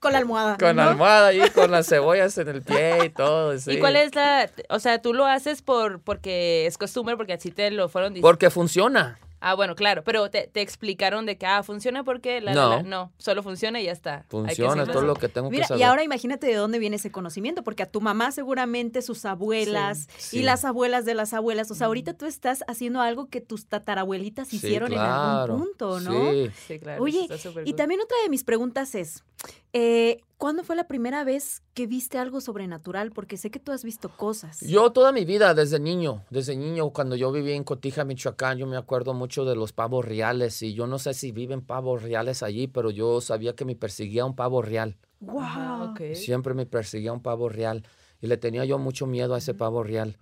con 0.00 0.12
la 0.12 0.18
almohada. 0.18 0.56
con 0.58 0.76
¿no? 0.76 0.82
almohada 0.82 1.28
ahí, 1.28 1.42
con 1.54 1.70
las 1.70 1.86
cebollas 1.88 2.36
en 2.38 2.48
el 2.48 2.62
pie 2.62 3.04
y 3.06 3.10
todo. 3.10 3.56
sí. 3.58 3.72
¿Y 3.72 3.78
cuál 3.78 3.96
es 3.96 4.14
la, 4.14 4.50
o 4.68 4.78
sea, 4.80 5.00
tú 5.00 5.14
lo 5.14 5.26
haces 5.26 5.62
por 5.62 6.00
porque 6.00 6.66
es 6.66 6.76
costumbre, 6.78 7.16
porque 7.16 7.34
así 7.34 7.50
te 7.50 7.70
lo 7.70 7.88
fueron 7.88 8.14
diciendo? 8.14 8.26
Porque 8.28 8.50
funciona. 8.50 9.18
Ah, 9.42 9.54
bueno, 9.54 9.74
claro, 9.74 10.04
pero 10.04 10.28
te, 10.28 10.48
te 10.52 10.60
explicaron 10.60 11.24
de 11.24 11.38
que, 11.38 11.46
ah, 11.46 11.62
funciona 11.62 12.04
porque, 12.04 12.42
la, 12.42 12.52
la, 12.52 12.60
No. 12.60 12.68
la- 12.76 12.82
no, 12.82 13.12
solo 13.16 13.42
funciona 13.42 13.80
y 13.80 13.84
ya 13.84 13.92
está. 13.92 14.26
Funciona, 14.28 14.82
es 14.82 14.90
todo 14.90 15.00
lo 15.00 15.14
que 15.14 15.30
tengo 15.30 15.48
Mira, 15.48 15.62
que 15.62 15.68
saber. 15.68 15.80
y 15.80 15.84
ahora 15.84 16.02
imagínate 16.04 16.46
de 16.46 16.54
dónde 16.56 16.78
viene 16.78 16.96
ese 16.96 17.10
conocimiento, 17.10 17.62
porque 17.64 17.82
a 17.82 17.86
tu 17.86 18.02
mamá 18.02 18.32
seguramente 18.32 19.00
sus 19.00 19.24
abuelas 19.24 20.08
Sí. 20.18 20.40
y 20.40 20.42
las 20.42 20.66
abuelas 20.66 21.06
de 21.06 21.14
las 21.14 21.32
abuelas, 21.32 21.70
o 21.70 21.74
sea, 21.74 21.86
ahorita 21.86 22.12
tú 22.12 22.26
estás 22.26 22.64
haciendo 22.68 23.00
algo 23.00 23.30
que 23.30 23.40
tus 23.40 23.64
tatarabuelitas 23.64 24.48
Sí, 24.48 24.56
hicieron 24.56 24.92
en 24.92 24.98
algún 24.98 25.60
punto, 25.68 26.00
¿no? 26.00 26.32
Sí. 26.32 26.50
Sí, 26.68 26.78
claro. 26.78 27.02
Oye, 27.02 27.22
está 27.22 27.38
súper 27.38 27.66
Y 27.66 27.72
también 27.72 28.02
otra 28.02 28.18
de 28.22 28.28
mis 28.28 28.44
preguntas 28.44 28.94
es, 28.94 29.24
eh, 29.72 30.20
¿cuándo 30.36 30.64
fue 30.64 30.74
la 30.74 30.88
primera 30.88 31.22
vez 31.22 31.62
que 31.74 31.86
viste 31.86 32.18
algo 32.18 32.40
sobrenatural? 32.40 33.12
Porque 33.12 33.36
sé 33.36 33.50
que 33.50 33.60
tú 33.60 33.72
has 33.72 33.84
visto 33.84 34.08
cosas. 34.08 34.60
Yo 34.60 34.90
toda 34.90 35.12
mi 35.12 35.24
vida, 35.24 35.54
desde 35.54 35.78
niño, 35.78 36.24
desde 36.30 36.56
niño, 36.56 36.90
cuando 36.90 37.14
yo 37.14 37.30
vivía 37.30 37.54
en 37.54 37.64
Cotija, 37.64 38.04
Michoacán, 38.04 38.58
yo 38.58 38.66
me 38.66 38.76
acuerdo 38.76 39.14
mucho 39.14 39.44
de 39.44 39.54
los 39.54 39.72
pavos 39.72 40.04
reales 40.04 40.60
y 40.62 40.74
yo 40.74 40.86
no 40.86 40.98
sé 40.98 41.14
si 41.14 41.30
viven 41.30 41.60
pavos 41.60 42.02
reales 42.02 42.42
allí, 42.42 42.66
pero 42.66 42.90
yo 42.90 43.20
sabía 43.20 43.54
que 43.54 43.64
me 43.64 43.76
perseguía 43.76 44.24
un 44.24 44.34
pavo 44.34 44.62
real. 44.62 44.96
¡Wow! 45.20 45.90
Ok. 45.90 46.14
Siempre 46.14 46.54
me 46.54 46.66
perseguía 46.66 47.12
un 47.12 47.22
pavo 47.22 47.48
real 47.48 47.84
y 48.20 48.26
le 48.26 48.36
tenía 48.36 48.64
yo 48.64 48.78
mucho 48.78 49.06
miedo 49.06 49.34
a 49.34 49.38
ese 49.38 49.54
pavo 49.54 49.82
real. 49.82 50.16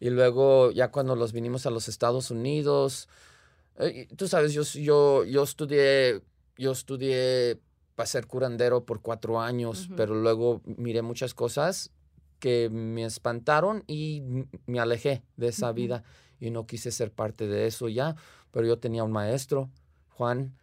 Y 0.00 0.10
luego 0.10 0.72
ya 0.72 0.90
cuando 0.90 1.16
los 1.16 1.32
vinimos 1.32 1.66
a 1.66 1.70
los 1.70 1.88
Estados 1.88 2.30
Unidos, 2.30 3.08
eh, 3.78 4.08
tú 4.16 4.28
sabes, 4.28 4.52
yo, 4.52 4.62
yo, 4.62 5.24
yo 5.24 5.42
estudié, 5.42 6.22
yo 6.56 6.72
estudié 6.72 7.60
para 7.96 8.06
ser 8.06 8.26
curandero 8.26 8.84
por 8.84 9.00
cuatro 9.00 9.40
años, 9.40 9.88
pero 9.96 10.14
luego 10.14 10.60
miré 10.64 11.02
muchas 11.02 11.34
cosas 11.34 11.90
que 12.38 12.68
me 12.70 13.04
espantaron 13.04 13.82
y 13.86 14.22
me 14.66 14.78
alejé 14.78 15.22
de 15.36 15.48
esa 15.48 15.72
vida 15.72 16.04
y 16.38 16.50
no 16.50 16.66
quise 16.66 16.92
ser 16.92 17.10
parte 17.10 17.48
de 17.48 17.66
eso 17.66 17.88
ya, 17.88 18.14
pero 18.52 18.66
yo 18.66 18.78
tenía 18.78 19.02
un 19.02 19.12
maestro, 19.12 19.70
Juan, 20.10 20.54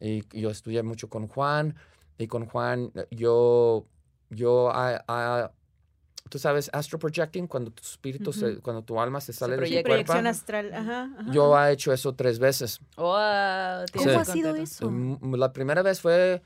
y 0.00 0.22
yo 0.38 0.50
estudié 0.50 0.82
mucho 0.82 1.08
con 1.08 1.26
Juan, 1.26 1.74
y 2.18 2.26
con 2.26 2.46
Juan 2.46 2.92
eh, 2.94 3.06
yo, 3.10 3.86
yo, 4.30 4.70
ah, 4.70 5.02
ah, 5.08 5.50
tú 6.28 6.38
sabes, 6.38 6.70
astro 6.72 6.98
projecting, 6.98 7.46
cuando 7.46 7.70
tu 7.70 7.82
espíritu, 7.82 8.32
se- 8.32 8.56
cuando 8.60 8.82
tu 8.82 8.98
alma 9.00 9.20
se 9.20 9.32
sale 9.32 9.52
de 9.56 9.56
su 9.58 9.60
proyecta. 9.60 9.88
cuerpo. 9.88 10.04
Proyección 10.06 10.26
astral. 10.26 10.72
Ajá, 10.74 11.10
ajá. 11.18 11.32
Yo 11.32 11.58
he 11.58 11.72
hecho 11.72 11.92
eso 11.92 12.14
tres 12.14 12.38
veces. 12.38 12.80
Wow, 12.96 13.84
¿Cómo 13.92 14.18
ha 14.18 14.24
sido 14.24 14.54
eso? 14.56 14.90
Mm, 14.90 15.34
La 15.34 15.52
primera 15.52 15.82
vez 15.82 16.00
fue 16.00 16.42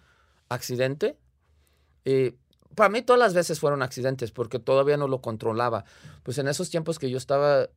accidente. 0.49 1.17
Y 2.05 2.35
para 2.75 2.89
mí 2.89 3.03
todas 3.03 3.19
las 3.21 3.35
veces 3.35 3.59
fueron 3.61 3.83
accidentes 3.83 4.31
porque 4.33 4.59
todavía 4.59 4.97
no 4.97 5.09
lo 5.09 5.21
controlaba. 5.21 5.85
Pues 6.23 6.39
en 6.39 6.49
esos 6.49 6.71
tiempos 6.71 6.99
que 6.99 7.11
yo 7.11 7.19
estaba 7.19 7.69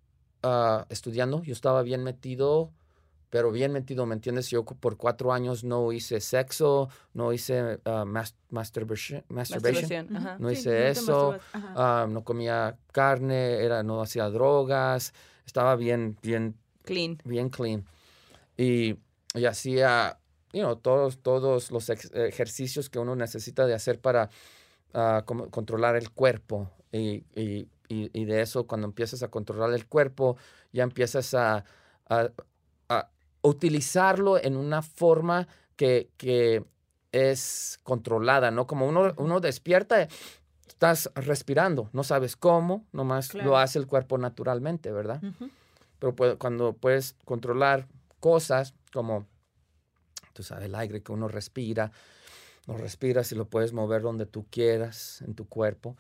ah, 0.43 0.85
estudiando, 0.89 1.41
yo 1.43 1.53
estaba 1.53 1.81
bien 1.83 2.03
metido, 2.03 2.71
pero 3.29 3.51
bien 3.51 3.71
metido, 3.71 4.05
¿me 4.05 4.15
entiendes? 4.15 4.49
Yo 4.49 4.63
por 4.65 4.97
cuatro 4.97 5.31
años 5.33 5.63
no 5.63 5.91
hice 5.91 6.19
sexo, 6.19 6.89
no 7.13 7.31
hice 7.33 7.79
ah, 7.85 8.03
mas- 8.05 8.35
masturbation, 8.49 9.23
no 10.39 10.49
Sí, 10.49 10.53
hice 10.55 10.89
eso, 10.89 11.31
ah, 11.75 12.07
no 12.09 12.23
comía 12.23 12.77
carne, 12.91 13.63
era, 13.63 13.83
no 13.83 14.01
hacía 14.01 14.29
drogas, 14.29 15.13
estaba 15.45 15.75
bien, 15.75 16.17
bien 16.21 16.55
Clean. 16.83 17.17
bien 17.23 17.49
clean. 17.49 17.85
Y, 18.57 18.95
y 19.35 19.45
hacía, 19.45 20.17
you 20.51 20.61
know, 20.61 20.75
todos, 20.75 21.19
todos 21.21 21.71
los 21.71 21.89
ex- 21.89 22.11
ejercicios 22.13 22.89
que 22.89 22.99
uno 22.99 23.15
necesita 23.15 23.65
de 23.67 23.73
hacer 23.75 23.99
para 23.99 24.29
ah, 24.93 25.21
como 25.25 25.49
controlar 25.49 25.95
el 25.95 26.09
cuerpo. 26.11 26.69
Y, 26.91 27.23
y- 27.35 27.67
y- 27.89 28.09
y 28.13 28.25
de 28.25 28.41
eso, 28.41 28.65
cuando 28.65 28.87
empiezas 28.87 29.21
a 29.23 29.29
controlar 29.29 29.71
el 29.73 29.85
cuerpo, 29.87 30.35
ya 30.73 30.83
empiezas 30.83 31.33
a 31.35 31.63
utilizarlo 33.41 34.37
en 34.41 34.55
una 34.57 34.81
forma 34.81 35.47
que, 35.75 36.09
que, 36.17 36.63
es 37.11 37.79
controlada, 37.83 38.51
¿no? 38.51 38.67
Como 38.67 38.87
uno, 38.87 39.13
uno 39.17 39.39
despierta, 39.39 40.07
estás 40.67 41.09
respirando, 41.15 41.89
no 41.91 42.03
sabes 42.03 42.35
cómo, 42.35 42.85
nomás 42.91 43.29
Claro. 43.29 43.49
lo 43.49 43.57
hace 43.57 43.79
el 43.79 43.87
cuerpo 43.87 44.17
naturalmente, 44.17 44.91
¿verdad? 44.91 45.21
Pero 45.97 46.15
puede- 46.15 46.37
cuando 46.37 46.73
puedes 46.73 47.15
controlar 47.25 47.87
cosas 48.19 48.73
como, 48.93 49.25
tú 50.33 50.43
sabes, 50.43 50.65
el 50.65 50.75
aire 50.75 51.01
que 51.01 51.11
uno 51.11 51.27
respira, 51.27 51.91
lo 52.67 52.77
respiras 52.77 53.31
y 53.31 53.35
lo 53.35 53.45
puedes 53.45 53.73
mover 53.73 54.03
donde 54.03 54.25
tú 54.27 54.45
quieras 54.49 55.23
en 55.23 55.33
tu 55.33 55.47
cuerpo. 55.47 55.97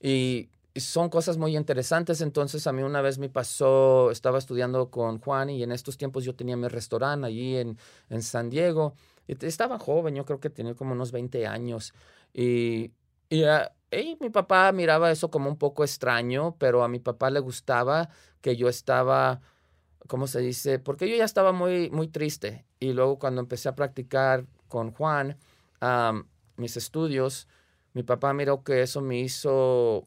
Y 0.00 0.48
son 0.76 1.08
cosas 1.08 1.36
muy 1.38 1.56
interesantes. 1.56 2.20
Entonces 2.20 2.66
a 2.66 2.72
mí 2.72 2.82
una 2.82 3.00
vez 3.00 3.18
me 3.18 3.28
pasó, 3.28 4.10
estaba 4.10 4.38
estudiando 4.38 4.90
con 4.90 5.20
Juan 5.20 5.50
y 5.50 5.62
en 5.62 5.72
estos 5.72 5.96
tiempos 5.96 6.24
yo 6.24 6.34
tenía 6.34 6.56
mi 6.56 6.68
restaurante 6.68 7.26
allí 7.26 7.56
en, 7.56 7.78
en 8.10 8.22
San 8.22 8.50
Diego. 8.50 8.94
Estaba 9.26 9.78
joven, 9.78 10.14
yo 10.14 10.24
creo 10.24 10.40
que 10.40 10.50
tenía 10.50 10.74
como 10.74 10.92
unos 10.92 11.12
20 11.12 11.46
años. 11.46 11.92
Y, 12.32 12.92
y, 13.28 13.44
ah, 13.44 13.72
y 13.90 14.16
mi 14.20 14.30
papá 14.30 14.70
miraba 14.72 15.10
eso 15.10 15.30
como 15.30 15.48
un 15.48 15.56
poco 15.56 15.84
extraño, 15.84 16.56
pero 16.58 16.82
a 16.82 16.88
mi 16.88 16.98
papá 16.98 17.30
le 17.30 17.40
gustaba 17.40 18.10
que 18.40 18.56
yo 18.56 18.68
estaba, 18.68 19.40
¿cómo 20.06 20.26
se 20.26 20.40
dice? 20.40 20.78
Porque 20.78 21.08
yo 21.08 21.16
ya 21.16 21.24
estaba 21.24 21.52
muy, 21.52 21.90
muy 21.90 22.08
triste. 22.08 22.66
Y 22.80 22.92
luego 22.92 23.18
cuando 23.18 23.40
empecé 23.40 23.68
a 23.68 23.74
practicar 23.74 24.46
con 24.68 24.92
Juan 24.92 25.38
am, 25.80 26.28
mis 26.56 26.76
estudios, 26.76 27.48
mi 27.94 28.02
papá 28.02 28.32
miró 28.32 28.62
que 28.62 28.82
eso 28.82 29.00
me 29.00 29.18
hizo, 29.18 30.06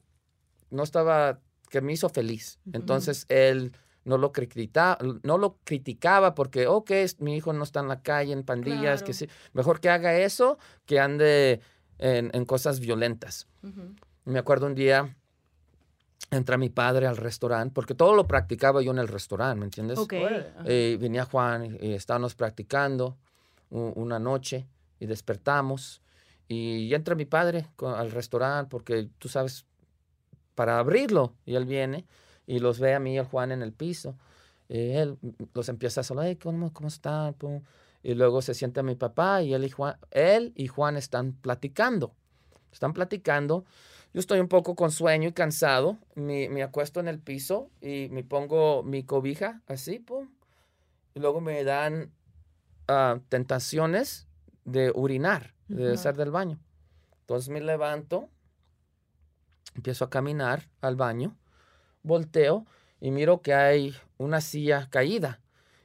no 0.72 0.84
estaba, 0.84 1.40
que 1.70 1.82
me 1.82 1.94
hizo 1.94 2.10
feliz. 2.10 2.60
Entonces 2.74 3.26
él 3.30 3.74
no 4.04 4.18
lo, 4.18 4.32
critica, 4.32 4.98
no 5.24 5.38
lo 5.38 5.58
criticaba 5.64 6.34
porque, 6.34 6.66
ok, 6.68 6.92
es- 6.92 7.20
mi 7.20 7.36
hijo 7.36 7.54
no 7.54 7.64
está 7.64 7.82
en 7.82 7.88
la 7.88 8.02
calle, 8.02 8.34
en 8.34 8.44
pandillas, 8.44 9.04
que 9.04 9.14
sí. 9.14 9.28
Mejor 9.54 9.80
que 9.80 9.90
haga 9.90 10.18
eso 10.18 10.58
que 10.86 11.00
ande 11.00 11.62
en, 12.00 12.32
en 12.34 12.46
cosas 12.46 12.80
violentas. 12.80 13.48
Me 14.26 14.40
acuerdo 14.40 14.66
un 14.66 14.76
día, 14.76 15.16
entra 16.32 16.58
mi 16.58 16.70
padre 16.70 17.08
al 17.08 17.18
restaurante, 17.18 17.74
porque 17.74 17.94
todo 17.94 18.16
lo 18.16 18.28
practicaba 18.28 18.82
yo 18.82 18.92
en 18.92 19.00
el 19.00 19.08
restaurante, 19.08 19.60
¿me 19.60 19.66
entiendes? 19.66 20.00
Ok. 20.00 20.14
Órale, 20.14 20.48
ajá. 20.50 20.64
Eh, 20.66 20.98
venía 21.00 21.26
Juan 21.26 21.78
y, 21.80 21.94
estábamos 21.94 22.36
practicando 22.36 23.18
una 23.70 24.20
noche 24.20 24.68
y 25.00 25.06
despertamos 25.06 26.02
y 26.48 26.94
entra 26.94 27.16
mi 27.16 27.26
padre 27.26 27.68
al 27.80 28.12
restaurante 28.12 28.70
porque 28.70 29.08
tú 29.18 29.30
sabes, 29.30 29.66
para 30.62 30.78
abrirlo 30.78 31.34
y 31.44 31.56
él 31.56 31.66
viene 31.66 32.06
y 32.46 32.60
los 32.60 32.80
ve 32.80 32.94
a 32.94 33.00
mí 33.00 33.16
y 33.16 33.18
al 33.18 33.26
Juan 33.26 33.52
en 33.52 33.64
el 33.64 33.74
piso. 33.74 34.16
Y 34.70 34.92
él 34.92 35.18
los 35.56 35.70
empieza 35.70 36.02
a 36.02 36.04
saludar, 36.04 36.28
"Hey, 36.28 36.36
¿cómo, 36.36 36.72
cómo 36.72 36.88
están? 36.88 37.34
Pum. 37.34 37.64
Y 38.04 38.14
luego 38.14 38.44
se 38.44 38.54
sienta 38.54 38.84
mi 38.84 38.94
papá 38.94 39.42
y 39.42 39.56
él 39.56 39.64
y 39.66 39.72
Juan, 39.72 39.96
él 40.12 40.54
y 40.56 40.68
Juan 40.68 40.98
están 40.98 41.34
platicando. 41.34 42.14
Están 42.72 42.94
platicando. 42.94 43.66
Yo 44.14 44.20
estoy 44.20 44.40
un 44.40 44.48
poco 44.50 44.76
con 44.76 44.92
sueño 44.92 45.30
y 45.30 45.32
cansado. 45.32 45.98
Me, 46.14 46.48
me 46.48 46.62
acuesto 46.62 47.00
en 47.00 47.08
el 47.08 47.18
piso 47.18 47.72
y 47.82 48.10
me 48.12 48.24
pongo 48.24 48.84
mi 48.84 49.02
cobija 49.04 49.64
así, 49.66 49.98
pum. 49.98 50.30
Y 51.16 51.22
luego 51.22 51.42
me 51.42 51.64
dan 51.64 52.12
ah, 52.88 53.20
tentaciones 53.30 54.28
de 54.66 54.92
urinar, 54.94 55.56
de 55.70 55.86
Ujú. 55.86 55.94
hacer 55.94 56.16
del 56.18 56.30
baño. 56.30 56.60
Entonces 57.22 57.50
me 57.50 57.62
levanto, 57.62 58.30
empiezo 59.76 60.06
a 60.06 60.10
caminar 60.10 60.70
al 60.82 60.96
baño, 60.96 61.36
volteo 62.04 62.66
y 63.00 63.12
miro 63.12 63.42
que 63.42 63.54
hay 63.54 63.96
una 64.18 64.42
silla 64.42 64.88
caída. 64.90 65.40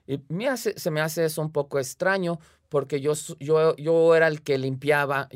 Y 0.07 0.21
me 0.29 0.49
hace- 0.49 0.79
se 0.79 0.91
me 0.91 1.01
hace 1.01 1.25
eso 1.25 1.43
un 1.43 1.51
poco 1.51 1.79
extraño 1.79 2.39
porque 2.69 3.01
yo, 3.01 3.13
yo, 3.41 3.75
yo 3.77 4.15
era 4.15 4.29
el 4.29 4.43
que 4.43 4.59
limpiaba 4.59 5.29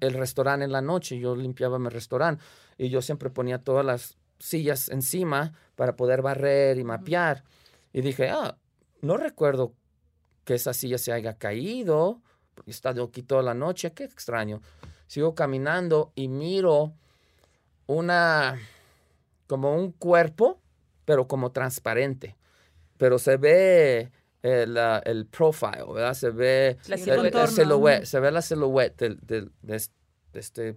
el 0.00 0.14
restaurante 0.14 0.64
en 0.64 0.72
la 0.72 0.80
noche, 0.82 1.18
yo 1.18 1.34
limpiaba 1.36 1.78
mi 1.78 1.88
restaurante 1.88 2.42
y 2.78 2.88
yo 2.88 3.00
siempre 3.02 3.30
ponía 3.30 3.58
todas 3.58 3.84
las 3.84 4.16
sillas 4.38 4.88
encima 4.88 5.52
para 5.76 5.96
poder 5.96 6.22
barrer 6.22 6.78
y 6.78 6.84
mapear. 6.84 7.44
Y 7.92 8.00
dije, 8.02 8.28
ah, 8.30 8.56
no 9.02 9.16
recuerdo 9.16 9.72
que 10.44 10.54
esa 10.54 10.74
silla 10.74 10.98
se 10.98 11.12
haya 11.12 11.38
caído, 11.38 12.20
porque 12.54 12.70
he 12.70 12.74
estado 12.74 13.04
aquí 13.04 13.22
toda 13.22 13.42
la 13.42 13.54
noche, 13.54 13.92
qué 13.92 14.04
extraño. 14.04 14.60
Sigo 15.06 15.34
caminando 15.34 16.12
y 16.14 16.28
miro 16.28 16.92
una, 17.86 18.58
como 19.46 19.74
un 19.76 19.92
cuerpo, 19.92 20.60
pero 21.04 21.26
como 21.28 21.52
transparente. 21.52 22.36
Pero 22.96 23.18
se 23.18 23.36
ve 23.36 24.10
el, 24.42 24.76
ah, 24.78 25.02
el 25.04 25.26
profile, 25.26 25.84
¿verdad? 25.92 26.14
Se 26.14 26.30
ve 26.30 26.78
La 26.86 26.96
el- 26.96 27.00
el 27.02 27.04
silueta. 27.04 27.46
silhouette, 27.46 28.04
se 28.04 28.20
ve 28.20 28.30
la 28.30 28.42
del- 29.22 29.52
de, 29.62 29.76
es- 29.76 29.90
de 30.32 30.40
este, 30.40 30.76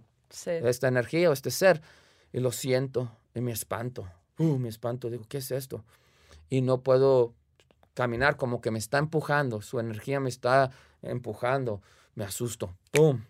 de 0.61 0.69
esta 0.69 0.87
energía 0.87 1.29
o 1.29 1.33
este 1.33 1.51
ser. 1.51 1.81
Y 2.33 2.39
lo 2.39 2.51
siento 2.51 3.11
y 3.33 3.41
me 3.41 3.51
espanto. 3.51 4.09
Uh, 4.37 4.57
me 4.57 4.69
espanto. 4.69 5.09
Digo, 5.09 5.23
¿qué 5.29 5.37
es 5.37 5.51
esto? 5.51 5.83
Y 6.49 6.61
no 6.61 6.81
puedo 6.81 7.33
caminar, 7.93 8.35
como 8.37 8.61
que 8.61 8.69
me 8.71 8.79
está 8.79 8.97
empujando. 8.97 9.61
Su 9.61 9.79
energía 9.79 10.19
me 10.19 10.29
está 10.29 10.71
empujando. 11.01 11.81
Me 12.15 12.25
asusto. 12.25 12.75
¡Pum! 12.91 13.21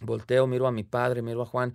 Volteo, 0.00 0.46
miro 0.46 0.66
a 0.66 0.72
mi 0.72 0.82
padre, 0.84 1.22
miro 1.22 1.42
a 1.42 1.46
Juan. 1.46 1.74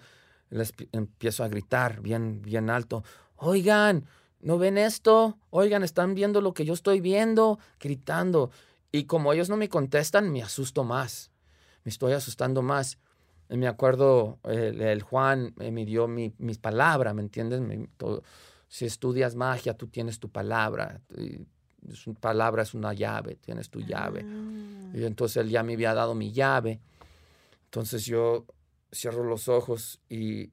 Les 0.49 0.71
pi- 0.71 0.89
empiezo 0.91 1.43
a 1.43 1.47
gritar 1.47 2.01
bien, 2.01 2.41
bien 2.41 2.69
alto. 2.69 3.03
Oigan, 3.37 4.05
¿no 4.39 4.57
ven 4.57 4.77
esto? 4.77 5.37
Oigan, 5.49 5.83
¿están 5.83 6.15
viendo 6.15 6.41
lo 6.41 6.53
que 6.53 6.65
yo 6.65 6.73
estoy 6.73 7.01
viendo? 7.01 7.59
Gritando. 7.79 8.51
Y 8.91 9.03
como 9.03 9.33
ellos 9.33 9.49
no 9.49 9.57
me 9.57 9.69
contestan, 9.69 10.31
me 10.31 10.41
asusto 10.41 10.83
más. 10.83 11.31
Me 11.83 11.89
estoy 11.89 12.13
asustando 12.13 12.61
más. 12.61 12.97
Y 13.49 13.57
me 13.57 13.67
acuerdo, 13.67 14.39
el, 14.43 14.81
el 14.81 15.01
Juan 15.01 15.53
eh, 15.59 15.71
me 15.71 15.85
dio 15.85 16.07
mi, 16.07 16.33
mi 16.37 16.55
palabra, 16.55 17.13
¿me 17.13 17.21
entiendes? 17.21 17.61
Me- 17.61 17.87
todo- 17.97 18.23
si 18.69 18.85
estudias 18.85 19.35
magia, 19.35 19.73
tú 19.75 19.87
tienes 19.87 20.19
tu 20.19 20.29
palabra. 20.29 21.01
palabra 22.19 22.63
es 22.63 22.73
una 22.73 22.93
llave, 22.93 23.35
tienes 23.35 23.69
tu 23.69 23.79
llave. 23.79 24.25
Ah. 24.25 24.91
Y 24.97 25.03
entonces 25.05 25.37
él 25.37 25.49
ya 25.49 25.63
me 25.63 25.73
había 25.73 25.93
dado 25.93 26.15
mi 26.15 26.31
llave. 26.33 26.79
Entonces 27.65 28.05
yo 28.05 28.45
cierro 28.91 29.23
los 29.23 29.47
ojos 29.49 29.99
y, 30.09 30.51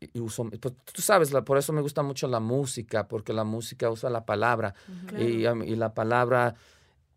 y 0.00 0.20
uso, 0.20 0.48
pues, 0.60 0.74
tú 0.92 1.02
sabes, 1.02 1.32
la- 1.32 1.42
por 1.44 1.58
eso 1.58 1.72
me 1.72 1.80
gusta 1.80 2.02
mucho 2.02 2.28
la 2.28 2.40
música, 2.40 3.08
porque 3.08 3.32
la 3.32 3.44
música 3.44 3.90
usa 3.90 4.10
la 4.10 4.24
palabra 4.24 4.74
Claro. 5.06 5.64
y, 5.64 5.72
y 5.72 5.76
la 5.76 5.94
palabra 5.94 6.54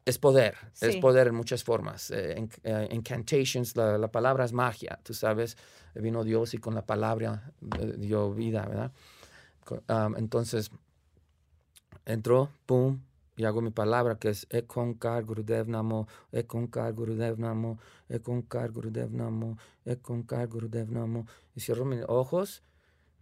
es 0.06 0.18
poder, 0.18 0.56
es 0.82 0.98
poder 0.98 1.28
en 1.28 1.36
muchas 1.36 1.64
formas. 1.64 2.10
Eh, 2.12 2.38
en- 2.38 2.50
eh, 2.64 2.88
incantations, 2.92 3.76
la, 3.76 3.98
la 3.98 4.12
palabra 4.12 4.46
es 4.46 4.52
magia, 4.54 5.00
tú 5.04 5.14
sabes, 5.14 5.58
vino 5.94 6.24
Dios 6.24 6.54
y 6.54 6.58
con 6.58 6.74
la 6.74 6.86
palabra 6.86 7.52
eh, 7.80 7.94
dio 7.98 8.34
vida, 8.34 8.66
¿verdad? 8.66 8.92
Um, 9.88 10.16
entonces, 10.18 10.72
entro, 12.06 12.50
pum, 12.66 13.00
y 13.38 13.46
hago 13.46 13.62
mi 13.62 13.72
palabra 13.72 14.18
que 14.20 14.30
es 14.30 14.46
Ekonkar 14.50 15.24
Gurudev 15.24 15.68
Namo, 15.68 16.08
Ekonkar 16.32 16.94
Gurudev 16.94 17.40
Namo, 17.40 17.80
Ekonkar 18.10 18.72
Gurudev 18.72 19.12
Namo, 19.12 19.58
Ekonkar 19.86 20.48
Gurudev 20.48 20.92
Namo. 20.92 21.26
Y 21.56 21.62
cierro 21.62 21.86
mis 21.86 22.04
ojos 22.08 22.64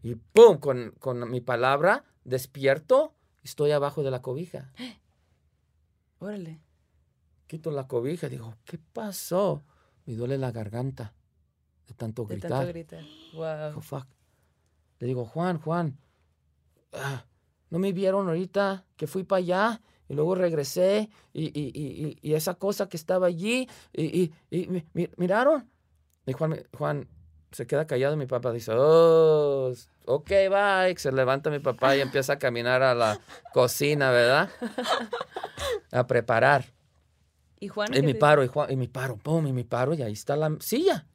y 0.01 0.15
pum, 0.15 0.57
con, 0.57 0.91
con 0.99 1.29
mi 1.29 1.41
palabra 1.41 2.03
despierto 2.23 3.13
y 3.43 3.47
estoy 3.47 3.71
abajo 3.71 4.03
de 4.03 4.11
la 4.11 4.21
cobija. 4.21 4.73
Órale. 6.19 6.61
Quito 7.47 7.71
la 7.71 7.87
cobija 7.87 8.27
y 8.27 8.31
digo, 8.31 8.55
¿qué 8.65 8.77
pasó? 8.77 9.63
Me 10.05 10.15
duele 10.15 10.37
la 10.37 10.51
garganta 10.51 11.13
de 11.87 11.93
tanto 11.93 12.23
De 12.25 12.35
gritar. 12.35 12.49
tanto 12.51 12.67
gritar. 12.67 13.03
Wow. 13.33 13.69
Digo, 13.69 13.81
"Fuck". 13.81 14.07
Le 14.99 15.07
digo, 15.07 15.25
Juan, 15.25 15.59
Juan, 15.59 15.97
ah, 16.93 17.25
¿no 17.69 17.79
me 17.79 17.93
vieron 17.93 18.27
ahorita 18.27 18.85
que 18.97 19.07
fui 19.07 19.23
para 19.23 19.37
allá? 19.37 19.81
Y 20.09 20.15
luego 20.15 20.35
regresé 20.35 21.09
y, 21.33 21.45
y- 21.57 21.71
y- 21.73 22.17
y- 22.21 22.33
esa 22.33 22.55
cosa 22.55 22.89
que 22.89 22.97
estaba 22.97 23.27
allí, 23.27 23.69
y, 23.93 24.31
mi- 24.51 24.83
mi- 24.93 25.09
¿miraron? 25.17 25.69
Y 26.25 26.33
Juan, 26.33 26.61
Juan 26.77 27.07
se 27.51 27.65
queda 27.67 27.87
callado 27.87 28.15
y 28.15 28.17
mi 28.17 28.25
papá 28.25 28.51
dice, 28.51 28.71
oh, 28.75 29.71
ok, 30.05 30.29
bye. 30.49 30.95
Se 30.97 31.11
levanta 31.11 31.49
mi 31.49 31.59
papá 31.59 31.95
y 31.95 32.01
empieza 32.01 32.33
a 32.33 32.39
caminar 32.39 32.81
a 32.83 32.93
la 32.95 33.19
cocina, 33.53 34.11
¿verdad? 34.11 34.49
A 35.91 36.05
preparar. 36.07 36.65
¿Y 37.59 37.67
Juan? 37.67 37.93
Y 37.93 38.01
te- 38.01 38.15
paro, 38.15 38.43
y, 38.43 38.47
Juan, 38.47 38.71
y 38.71 38.75
me 38.75 38.87
paro, 38.87 39.17
pum, 39.17 39.45
y 39.47 39.53
me 39.53 39.63
paro, 39.65 39.93
y 39.93 40.01
ahí 40.01 40.13
está 40.13 40.35
la 40.35 40.55
silla. 40.59 41.05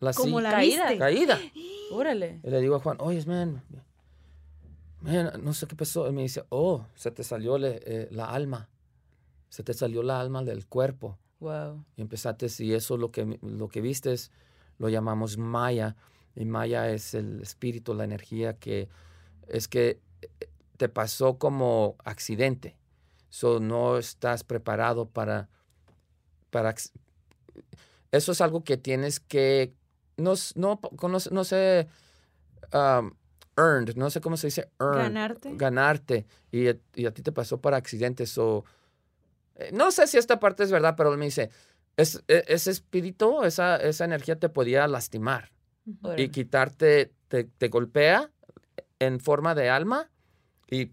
La 0.00 0.12
Como 0.12 0.38
silla 0.38 0.42
la 0.42 0.50
Caída. 0.50 0.98
caída. 0.98 1.38
Órale. 1.92 2.40
Y 2.42 2.50
le 2.50 2.60
digo 2.60 2.76
a 2.76 2.80
Juan, 2.80 2.96
oye, 3.00 3.24
man, 3.26 3.62
no 5.04 5.52
sé 5.52 5.66
qué 5.66 5.76
pasó. 5.76 6.08
Y 6.08 6.12
me 6.12 6.22
dice, 6.22 6.44
oh, 6.48 6.86
se 6.94 7.10
te 7.10 7.24
salió 7.24 7.58
le- 7.58 7.80
eh, 7.84 8.08
la 8.10 8.26
alma. 8.26 8.68
Se 9.48 9.62
te 9.62 9.74
salió 9.74 10.02
la 10.02 10.20
alma 10.20 10.42
del 10.42 10.66
cuerpo. 10.66 11.18
Wow. 11.40 11.84
Y 11.96 12.02
empezaste, 12.02 12.46
y 12.60 12.72
eso 12.74 12.96
lo 12.96 13.10
que, 13.10 13.38
lo 13.42 13.68
que 13.68 13.80
viste 13.80 14.14
lo 14.78 14.88
llamamos 14.88 15.38
Maya. 15.38 15.96
Y 16.34 16.44
Maya 16.44 16.90
es 16.90 17.14
el 17.14 17.42
espíritu, 17.42 17.94
la 17.94 18.04
energía 18.04 18.54
que 18.58 18.88
es 19.48 19.68
que 19.68 20.00
eh, 20.22 20.28
te 20.76 20.88
pasó 20.88 21.36
como 21.38 21.96
accidente. 22.04 22.76
So, 23.28 23.60
no 23.60 23.98
estás 23.98 24.44
preparado 24.44 25.06
para, 25.06 25.48
para... 26.50 26.74
eso 28.12 28.32
es 28.32 28.40
algo 28.40 28.62
que 28.64 28.76
tienes 28.76 29.20
que, 29.20 29.74
no, 30.16 30.34
no, 30.54 30.80
no, 31.08 31.20
sé- 31.20 31.30
no 31.32 31.44
sé, 31.44 31.88
um, 32.72 33.12
earned, 33.56 33.94
no 33.96 34.10
sé 34.10 34.20
cómo 34.20 34.36
se 34.36 34.46
dice, 34.48 34.68
earned, 34.80 35.02
Ganarte. 35.02 35.50
ganarte, 35.56 36.26
y, 36.50 36.68
a- 36.68 36.76
y 36.94 37.06
a 37.06 37.12
ti 37.12 37.22
te 37.22 37.32
pasó 37.32 37.60
por 37.60 37.74
accidentes, 37.74 38.36
o, 38.38 38.64
eh, 39.56 39.70
no 39.72 39.90
sé 39.90 40.06
si 40.06 40.18
esta 40.18 40.40
parte 40.40 40.62
es 40.62 40.70
verdad, 40.70 40.94
pero 40.96 41.12
él 41.12 41.18
me 41.18 41.26
dice, 41.26 41.50
es, 41.96 42.22
e- 42.28 42.44
ese 42.48 42.70
espíritu, 42.70 43.42
esa, 43.44 43.76
esa 43.76 44.04
energía 44.04 44.38
te 44.38 44.48
podía 44.48 44.86
lastimar 44.88 45.50
y 46.16 46.28
quitarte, 46.30 47.12
te, 47.28 47.44
te 47.44 47.68
golpea 47.68 48.30
en 48.98 49.20
forma 49.20 49.54
de 49.54 49.68
alma 49.68 50.10
y 50.70 50.92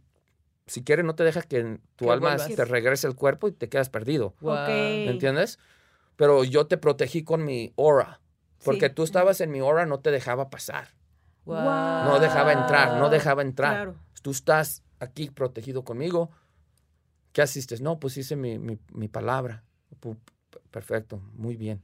si 0.67 0.83
quiere 0.83 1.03
no 1.03 1.15
te 1.15 1.23
deja 1.23 1.41
que 1.41 1.79
tu 1.95 2.05
Que 2.05 2.11
alma 2.11 2.35
vuelvas. 2.35 2.55
te 2.55 2.65
regrese 2.65 3.07
el 3.07 3.15
cuerpo 3.15 3.47
y 3.47 3.51
te 3.53 3.69
quedas 3.69 3.89
perdido. 3.89 4.35
¿Me 5.05 5.11
entiendes? 5.11 5.57
Pero 6.15 6.43
yo 6.43 6.67
te 6.67 6.77
protegí 6.77 7.23
con 7.23 7.43
mi 7.45 7.73
aura. 7.77 8.19
Porque 8.63 8.89
Sí. 8.89 8.93
tú 8.95 9.03
estabas 9.03 9.39
en 9.41 9.51
mi 9.51 9.59
aura, 9.59 9.85
no 9.85 9.99
te 10.01 10.11
dejaba 10.11 10.49
pasar. 10.49 10.89
No 12.05 12.19
dejaba 12.19 12.53
entrar, 12.53 12.99
no 12.99 13.09
dejaba 13.09 13.41
entrar. 13.41 13.71
Claro. 13.73 13.95
Tú 14.21 14.31
estás 14.31 14.83
aquí 14.99 15.29
protegido 15.29 15.83
conmigo. 15.83 16.29
¿Qué 17.31 17.43
hiciste? 17.43 17.79
No, 17.81 17.99
pues 17.99 18.17
hice 18.17 18.35
mi, 18.35 18.57
mi- 18.59 18.79
mi 18.93 19.07
palabra. 19.07 19.63
Perfecto, 20.71 21.21
muy 21.33 21.55
bien. 21.55 21.81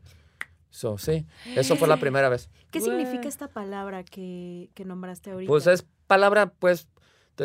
So, 0.70 0.98
sí, 0.98 1.26
eso 1.56 1.76
fue 1.76 1.88
la 1.88 1.98
primera 2.00 2.30
vez. 2.30 2.50
¿Qué 2.72 2.82
significa 2.82 3.28
esta 3.28 3.48
palabra 3.48 4.04
que, 4.04 4.70
que 4.74 4.84
nombraste 4.86 5.32
ahorita? 5.32 5.48
Pues 5.48 5.68
es 5.68 5.86
palabra, 6.08 6.48
pues, 6.52 6.88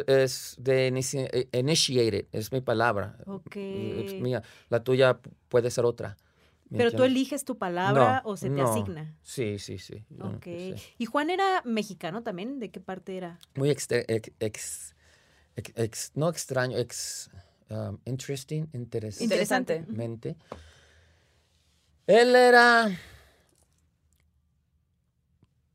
es 0.06 0.56
de 0.58 0.90
inici- 0.92 1.28
eh, 1.32 1.48
initiated, 1.52 2.26
es 2.32 2.50
mi 2.52 2.60
palabra. 2.60 3.18
Ok. 3.26 3.56
Es 3.56 4.14
mía. 4.20 4.42
La 4.68 4.82
tuya 4.82 5.18
puede 5.48 5.70
ser 5.70 5.84
otra. 5.84 6.16
¿Me 6.70 6.78
¿Pero 6.78 6.92
tú 6.92 7.04
eliges 7.04 7.44
tu 7.44 7.58
palabra 7.58 8.22
No, 8.24 8.30
o 8.30 8.36
se 8.36 8.48
te 8.48 8.56
no. 8.56 8.70
asigna? 8.70 9.14
Sí, 9.22 9.58
sí, 9.58 9.78
sí. 9.78 10.04
no 10.08 10.30
Ok. 10.36 10.46
¿Y 10.98 11.04
Juan 11.04 11.28
era 11.30 11.62
mexicano 11.64 12.22
también? 12.22 12.58
¿De 12.60 12.70
qué 12.70 12.80
parte 12.80 13.16
era? 13.16 13.38
Muy 13.56 13.70
ex, 13.70 13.86
ex- 13.90 14.32
ex- 14.40 14.94
ex- 15.76 16.12
no 16.14 16.28
extraño, 16.28 16.78
ex, 16.78 17.30
um, 17.68 17.98
interesting, 18.06 18.66
interesante. 18.72 19.24
Interesante. 19.24 19.84
mente. 19.88 20.36
Él 22.06 22.34
era 22.34 22.90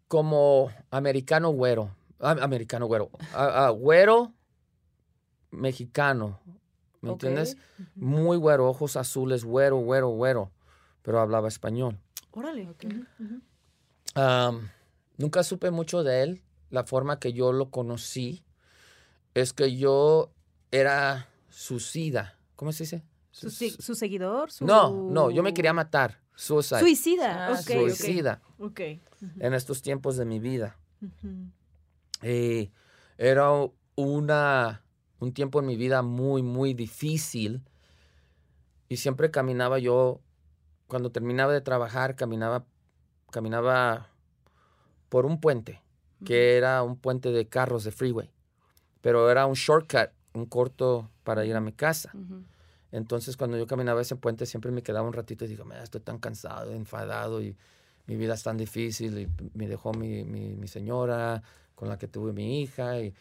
como 0.08 0.72
americano 0.92 1.50
güero. 1.50 1.96
americano 2.20 2.86
güero. 2.88 3.10
güero 3.78 4.34
mexicano. 5.52 6.40
¿Me 7.02 7.12
entiendes? 7.12 7.56
Muy 7.96 8.38
güero, 8.38 8.68
ojos 8.70 8.96
azules, 8.96 9.44
güero, 9.44 9.78
güero, 9.78 10.10
güero. 10.10 10.52
Pero 11.06 11.20
hablaba 11.20 11.48
español. 11.48 12.00
Órale. 12.32 12.68
Am, 14.16 14.70
nunca 15.18 15.44
supe 15.44 15.70
mucho 15.70 16.04
de 16.04 16.24
él. 16.24 16.42
La 16.72 16.84
forma 16.84 17.20
que 17.20 17.32
yo 17.32 17.54
lo 17.54 17.70
conocí 17.70 18.44
es 19.36 19.54
que 19.54 19.78
yo 19.78 20.34
era 20.72 21.30
suicida. 21.50 22.38
¿Cómo 22.56 22.72
se 22.72 22.84
dice? 22.84 23.04
¿Su, 23.32 23.50
su 23.50 23.96
seguidor? 23.96 24.52
Su... 24.52 24.66
No, 24.66 25.08
no, 25.10 25.30
yo 25.30 25.44
me 25.44 25.54
quería 25.54 25.74
matar. 25.74 26.22
Suicide. 26.36 26.80
Suicida. 26.80 27.48
Ah, 27.48 27.52
ok, 27.52 27.60
ok. 27.60 27.96
Suicida 27.96 28.42
Ok. 28.58 28.82
Ujú, 29.22 29.32
en 29.40 29.54
estos 29.54 29.82
tiempos 29.82 30.18
de 30.18 30.26
mi 30.26 30.40
vida. 30.40 30.78
Y 32.24 32.72
era 33.18 33.52
una, 33.96 34.84
un 35.20 35.34
tiempo 35.34 35.60
en 35.60 35.68
mi 35.68 35.76
vida 35.78 36.02
muy, 36.02 36.42
muy 36.44 36.74
difícil. 36.74 37.62
Y 38.90 38.98
siempre 38.98 39.32
caminaba 39.32 39.80
yo, 39.80 40.22
cuando 40.88 41.12
terminaba 41.12 41.54
de 41.54 41.62
trabajar, 41.62 42.16
caminaba, 42.16 42.66
caminaba 43.32 44.10
por 45.10 45.26
un 45.26 45.40
puente, 45.40 45.82
que 46.26 46.58
era 46.58 46.82
un 46.84 46.98
puente 46.98 47.32
de 47.32 47.48
carros 47.48 47.84
de 47.84 47.92
freeway. 47.92 48.32
Pero 49.02 49.30
era 49.30 49.46
un 49.46 49.54
shortcut, 49.54 50.10
un 50.34 50.46
corto 50.46 51.10
para 51.24 51.46
ir 51.46 51.56
a 51.56 51.62
mi 51.62 51.72
casa. 51.72 52.12
Entonces, 52.92 53.38
cuando 53.38 53.58
yo 53.58 53.68
caminaba 53.68 54.02
ese 54.02 54.16
puente, 54.16 54.46
siempre 54.46 54.72
me 54.72 54.82
quedaba 54.82 55.08
un 55.08 55.14
ratito 55.14 55.46
y 55.46 55.48
digo, 55.48 55.66
"Mira, 55.66 55.84
estoy 55.84 56.02
tan 56.02 56.18
cansado, 56.20 56.72
enfadado 56.72 57.42
y 57.42 57.58
mi 58.08 58.16
vida 58.16 58.34
es 58.34 58.44
tan 58.44 58.58
difícil. 58.58 59.18
Y 59.18 59.28
me 59.54 59.68
dejó 59.68 59.94
mi, 59.94 60.24
mi, 60.24 60.56
mi 60.56 60.68
señora 60.68 61.42
con 61.76 61.90
la 61.90 61.98
que 61.98 62.08
tuve 62.08 62.32
mi 62.34 62.62
hija 62.62 63.00
y, 63.00 63.14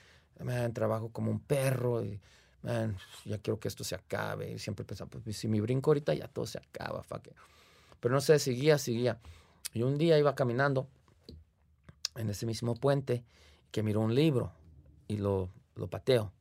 man, 0.43 0.73
trabajo 0.73 1.11
como 1.11 1.31
un 1.31 1.41
perro 1.41 2.05
y, 2.05 2.21
man, 2.65 2.97
ya 3.25 3.39
quiero 3.39 3.61
que 3.61 3.69
esto 3.69 3.85
se 3.85 3.95
acabe. 3.95 4.51
Y 4.53 4.59
siempre 4.59 4.85
pensaba, 4.85 5.09
pues 5.11 5.37
si 5.37 5.47
me 5.47 5.61
brinco 5.61 5.91
ahorita 5.91 6.15
ya 6.15 6.27
todo 6.27 6.47
se 6.47 6.59
acaba, 6.59 7.03
fuck 7.03 7.27
it". 7.29 7.35
Pero 8.01 8.15
no 8.15 8.21
sé, 8.21 8.39
seguía, 8.39 8.79
seguía. 8.79 9.21
Y 9.73 9.83
un 9.83 9.97
día 9.99 10.19
iba 10.19 10.35
caminando 10.35 10.89
en 12.17 12.31
ese 12.31 12.47
mismo 12.47 12.75
puente 12.75 13.25
que 13.71 13.83
miró 13.83 14.01
un 14.01 14.15
libro 14.15 14.53
y 15.09 15.17
lo, 15.17 15.49
lo 15.75 15.89
pateo 15.89 16.33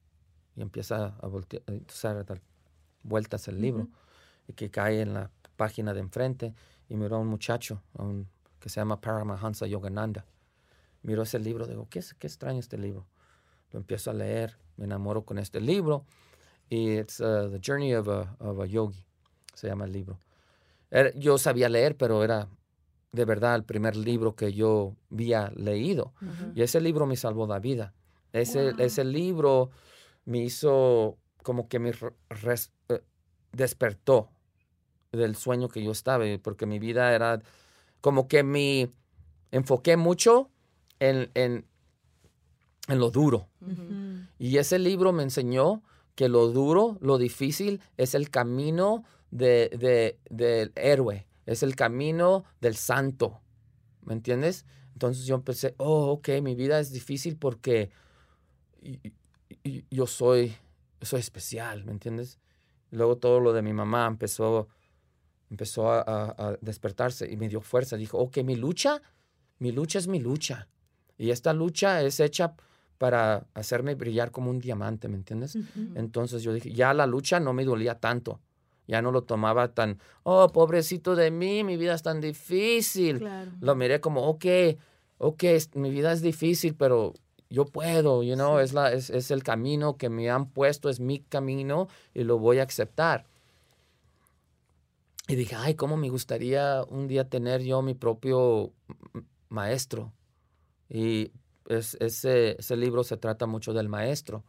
y 0.56 0.62
empieza 0.62 1.16
a 1.20 1.28
voltear, 1.28 1.64
a 1.68 2.24
dar 2.24 2.42
vueltas 3.02 3.48
el 3.48 3.60
libro 3.60 3.88
y 4.48 4.54
que 4.54 4.70
cae 4.70 5.02
en 5.02 5.14
la 5.14 5.32
página 5.56 5.94
de 5.94 6.00
enfrente 6.00 6.54
y 6.90 6.96
miró 6.96 7.16
a 7.16 7.20
un 7.20 7.28
muchacho 7.28 7.82
a 7.98 8.04
un- 8.04 8.28
que 8.60 8.70
se 8.70 8.80
llama 8.80 9.02
Paramahansa 9.02 9.68
Yogananda. 9.68 10.26
Miró 11.02 11.24
ese 11.24 11.40
libro, 11.40 11.66
digo, 11.68 11.88
¿qué, 11.90 12.00
es, 12.00 12.14
qué 12.14 12.28
extraño 12.28 12.60
este 12.60 12.78
libro? 12.78 13.06
Lo 13.72 13.80
empiezo 13.80 14.12
a 14.12 14.14
leer, 14.14 14.58
me 14.78 14.86
enamoro 14.86 15.24
con 15.24 15.38
este 15.38 15.60
libro 15.62 16.06
y 16.70 16.98
it's 17.00 17.20
uh, 17.20 17.50
The 17.52 17.60
Journey 17.62 17.94
of 17.94 18.08
a, 18.08 18.36
of 18.40 18.60
a 18.60 18.66
Yogi, 18.66 19.06
se 19.54 19.68
llama 19.68 19.86
el 19.86 19.92
libro. 19.92 20.20
Era- 20.92 21.12
yo 21.16 21.38
sabía 21.38 21.70
leer, 21.70 21.96
pero 21.98 22.24
era 22.24 22.48
de 23.12 23.26
verdad 23.26 23.56
el 23.56 23.64
primer 23.64 23.96
libro 23.96 24.36
que 24.36 24.54
yo 24.54 24.96
había 25.12 25.52
leído. 25.56 26.14
Y 26.56 26.62
ese 26.64 26.82
libro 26.82 27.06
me 27.06 27.16
salvó 27.16 27.46
la 27.48 27.60
vida. 27.60 27.94
Ese, 28.32 28.72
Wow. 28.72 28.74
ese 28.80 29.04
libro 29.04 29.70
me 30.26 30.40
hizo 30.40 31.18
como 31.44 31.68
que 31.68 31.78
me 31.80 31.92
re- 31.92 32.14
res- 32.30 32.72
eh, 32.90 33.02
despertó 33.52 34.30
del 35.12 35.36
sueño 35.36 35.68
que 35.70 35.84
yo 35.84 35.92
estaba, 35.92 36.26
y 36.26 36.38
porque 36.40 36.66
mi 36.66 36.80
vida 36.80 37.14
era 37.14 37.40
como 38.02 38.28
que 38.28 38.42
me 38.42 38.92
enfoqué 39.52 39.96
mucho 39.98 40.50
en, 41.00 41.30
en, 41.36 41.66
en 42.88 43.00
lo 43.00 43.12
duro. 43.12 43.48
Y 44.40 44.58
ese 44.58 44.78
libro 44.80 45.14
me 45.14 45.24
enseñó 45.24 45.84
que 46.16 46.28
lo 46.30 46.48
duro, 46.52 46.98
lo 47.02 47.18
difícil, 47.18 47.82
es 47.98 48.14
el 48.14 48.30
camino 48.30 49.04
de, 49.32 49.70
de- 49.78 50.20
del 50.30 50.72
héroe, 50.76 51.28
es 51.46 51.64
el 51.64 51.76
camino 51.76 52.44
del 52.62 52.76
santo. 52.76 53.40
¿Me 54.02 54.14
entiendes? 54.14 54.66
Entonces 54.94 55.26
yo 55.26 55.36
empecé, 55.36 55.76
oh, 55.78 56.12
ok, 56.12 56.30
mi 56.42 56.56
vida 56.56 56.80
es 56.80 56.92
difícil 56.92 57.38
porque 57.38 57.90
yo 59.90 60.08
soy, 60.08 60.56
soy 61.02 61.20
especial, 61.22 61.86
¿me 61.86 61.92
entiendes? 61.92 62.40
Luego 62.92 63.18
todo 63.18 63.40
lo 63.40 63.54
de 63.54 63.62
mi 63.62 63.74
mamá 63.74 64.06
empezó, 64.08 64.68
empezó 65.50 65.90
a, 65.92 66.02
a- 66.02 66.36
a 66.38 66.58
despertarse 66.62 67.32
y 67.32 67.38
me 67.38 67.48
dio 67.50 67.62
fuerza. 67.62 67.96
Dijo, 67.98 68.18
ok, 68.20 68.40
mi 68.44 68.56
lucha, 68.56 69.02
mi 69.60 69.72
lucha 69.72 70.00
es 70.00 70.08
mi 70.08 70.20
lucha. 70.20 70.68
Y 71.18 71.30
esta 71.32 71.54
lucha 71.54 72.02
es 72.04 72.20
hecha 72.20 72.56
para 72.98 73.46
hacerme 73.54 73.96
brillar 73.96 74.32
como 74.32 74.50
un 74.50 74.60
diamante, 74.60 75.08
¿me 75.08 75.16
entiendes? 75.16 75.58
Entonces 75.96 76.44
yo 76.44 76.54
dije, 76.54 76.72
ya 76.72 76.94
la 76.94 77.06
lucha 77.08 77.40
no 77.40 77.54
me 77.54 77.66
dolía 77.66 78.00
tanto. 78.00 78.40
Ya 78.88 79.02
no 79.02 79.12
lo 79.12 79.24
tomaba 79.24 79.74
tan, 79.74 80.00
oh, 80.24 80.50
pobrecito 80.50 81.16
de 81.16 81.32
mí, 81.32 81.64
mi 81.64 81.78
vida 81.78 81.94
es 81.96 82.04
tan 82.04 82.20
difícil. 82.20 83.20
Claro. 83.20 83.52
Lo 83.62 83.76
miré 83.76 84.02
como, 84.02 84.24
ok, 84.28 84.46
ok, 85.20 85.44
mi 85.76 85.90
vida 85.90 86.12
es 86.12 86.22
difícil, 86.22 86.76
pero 86.76 87.14
yo 87.50 87.64
puedo, 87.66 88.24
you 88.24 88.36
know, 88.36 88.58
Sí. 88.58 88.64
es, 88.66 88.74
la, 88.74 88.92
es, 88.92 89.10
es 89.10 89.32
el 89.32 89.42
camino 89.42 89.96
que 89.96 90.10
me 90.10 90.30
han 90.30 90.50
puesto, 90.50 90.90
es 90.90 91.00
mi 91.00 91.20
camino 91.20 91.88
y 92.14 92.24
lo 92.26 92.40
voy 92.40 92.60
a 92.60 92.64
aceptar. 92.64 93.26
Y 95.30 95.36
dije, 95.36 95.56
ay, 95.56 95.76
cómo 95.76 95.96
me 95.96 96.10
gustaría 96.10 96.84
un 96.90 97.08
día 97.08 97.30
tener 97.30 97.62
yo 97.64 97.82
mi 97.82 97.94
propio 97.94 98.74
maestro. 99.48 100.12
Y 100.90 101.32
es- 101.68 101.96
ese, 102.00 102.56
ese 102.60 102.76
libro 102.78 103.04
se 103.04 103.18
trata 103.18 103.46
mucho 103.46 103.74
del 103.74 103.90
maestro. 103.90 104.44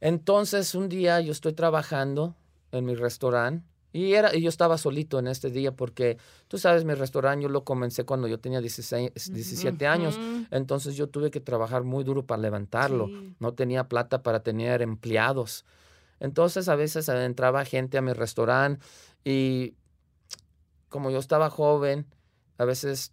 Entonces, 0.00 0.74
un 0.74 0.88
día 0.88 1.20
yo 1.20 1.32
estoy 1.32 1.52
trabajando 1.52 2.34
en 2.72 2.84
mi 2.84 2.94
restaurante 2.94 3.64
y, 3.92 4.14
era, 4.14 4.34
y 4.34 4.42
yo 4.42 4.48
estaba 4.48 4.76
solito 4.76 5.18
en 5.18 5.28
este 5.28 5.50
día 5.50 5.72
porque, 5.72 6.18
tú 6.48 6.58
sabes, 6.58 6.84
mi 6.84 6.94
restaurante 6.94 7.44
yo 7.44 7.48
lo 7.48 7.64
comencé 7.64 8.04
cuando 8.04 8.26
yo 8.26 8.38
tenía 8.40 8.60
16, 8.60 9.12
17 9.32 9.86
años. 9.86 10.18
Entonces 10.50 10.96
yo 10.96 11.08
tuve 11.08 11.30
que 11.30 11.40
trabajar 11.40 11.84
muy 11.84 12.02
duro 12.04 12.26
para 12.26 12.42
levantarlo. 12.42 13.08
Sí. 13.08 13.34
No 13.38 13.54
tenía 13.54 13.88
plata 13.88 14.22
para 14.22 14.42
tener 14.42 14.82
empleados. 14.82 15.64
Entonces 16.20 16.68
a 16.68 16.74
veces 16.76 17.08
entraba 17.08 17.64
gente 17.64 17.96
a 17.96 18.02
mi 18.02 18.12
restaurante 18.12 18.84
y 19.24 19.74
como 20.88 21.10
yo 21.10 21.18
estaba 21.18 21.48
joven, 21.50 22.06
a 22.58 22.64
veces 22.64 23.12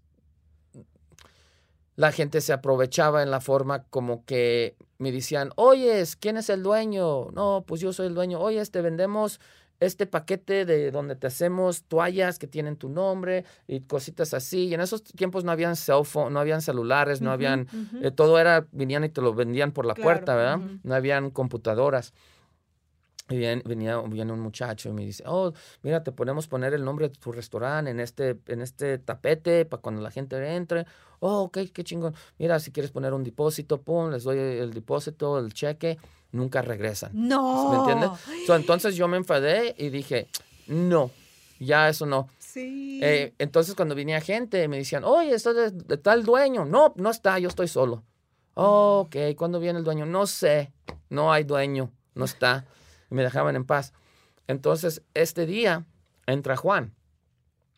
la 1.95 2.11
gente 2.11 2.41
se 2.41 2.53
aprovechaba 2.53 3.23
en 3.23 3.31
la 3.31 3.41
forma 3.41 3.83
como 3.83 4.25
que 4.25 4.75
me 4.97 5.11
decían, 5.11 5.51
oye, 5.55 6.03
¿quién 6.19 6.37
es 6.37 6.49
el 6.49 6.63
dueño? 6.63 7.31
No, 7.31 7.63
pues 7.67 7.81
yo 7.81 7.91
soy 7.91 8.07
el 8.07 8.15
dueño. 8.15 8.39
Oye, 8.39 8.63
te 8.65 8.81
vendemos 8.81 9.39
este 9.81 10.05
paquete 10.05 10.63
de 10.63 10.91
donde 10.91 11.15
te 11.15 11.25
hacemos 11.27 11.83
toallas 11.83 12.37
que 12.37 12.45
tienen 12.45 12.77
tu 12.77 12.87
nombre 12.87 13.45
y 13.67 13.81
cositas 13.81 14.33
así. 14.35 14.67
Y 14.67 14.73
en 14.75 14.81
esos 14.81 15.03
tiempos 15.03 15.43
no 15.43 15.51
habían 15.51 15.75
cell 15.75 16.03
phone, 16.05 16.31
no 16.33 16.39
habían 16.39 16.61
celulares, 16.61 17.19
no 17.19 17.31
habían, 17.31 17.67
eh, 18.01 18.11
todo 18.11 18.39
era, 18.39 18.67
venían 18.71 19.03
y 19.03 19.09
te 19.09 19.21
lo 19.21 19.33
vendían 19.33 19.71
por 19.71 19.87
la 19.87 19.95
puerta, 19.95 20.35
¿verdad? 20.35 20.59
No 20.83 20.93
habían 20.93 21.31
computadoras. 21.31 22.13
Y 23.31 23.59
venía, 23.63 23.97
viene 24.01 24.33
un 24.33 24.39
muchacho 24.39 24.89
y 24.89 24.91
me 24.91 25.05
dice, 25.05 25.23
oh, 25.25 25.53
mira, 25.83 26.03
te 26.03 26.11
podemos 26.11 26.47
poner 26.47 26.73
el 26.73 26.83
nombre 26.83 27.09
de 27.09 27.15
tu 27.15 27.31
restaurante 27.31 27.91
en 27.91 27.99
este, 27.99 28.37
en 28.47 28.61
este 28.61 28.97
tapete 28.97 29.65
para 29.65 29.81
cuando 29.81 30.01
la 30.01 30.11
gente 30.11 30.55
entre. 30.55 30.85
Oh, 31.19 31.43
ok, 31.43 31.59
qué 31.73 31.83
chingón. 31.83 32.13
Mira, 32.37 32.59
si 32.59 32.71
quieres 32.71 32.91
poner 32.91 33.13
un 33.13 33.23
depósito, 33.23 33.81
pum, 33.81 34.11
les 34.11 34.23
doy 34.23 34.37
el 34.37 34.73
depósito, 34.73 35.39
el 35.39 35.53
cheque 35.53 35.97
nunca 36.31 36.61
regresan. 36.61 37.11
No. 37.13 37.71
¿Me 37.71 37.77
entiendes? 37.77 38.19
entonces 38.49 38.95
yo 38.95 39.07
me 39.07 39.17
enfadé 39.17 39.75
y 39.77 39.89
dije, 39.89 40.27
no, 40.67 41.11
ya 41.59 41.89
eso 41.89 42.05
no. 42.05 42.27
Sí. 42.39 42.99
Eh, 43.03 43.33
entonces 43.37 43.75
cuando 43.75 43.95
venía 43.95 44.19
gente 44.19 44.67
me 44.67 44.77
decían, 44.77 45.03
oye, 45.03 45.33
está 45.33 45.53
de, 45.53 45.97
tal 45.97 46.23
dueño. 46.23 46.65
No, 46.65 46.93
no 46.97 47.09
está, 47.09 47.39
yo 47.39 47.49
estoy 47.49 47.67
solo. 47.67 48.03
Oh, 48.55 49.05
ok, 49.05 49.35
¿cuándo 49.37 49.59
viene 49.59 49.79
el 49.79 49.85
dueño? 49.85 50.05
No 50.05 50.27
sé, 50.27 50.73
no 51.09 51.31
hay 51.31 51.45
dueño, 51.45 51.91
no 52.15 52.25
está. 52.25 52.65
Me 53.11 53.21
dejaban 53.21 53.55
en 53.55 53.65
paz. 53.65 53.93
Entonces, 54.47 55.03
este 55.13 55.45
día 55.45 55.85
entra 56.25 56.57
Juan. 56.57 56.95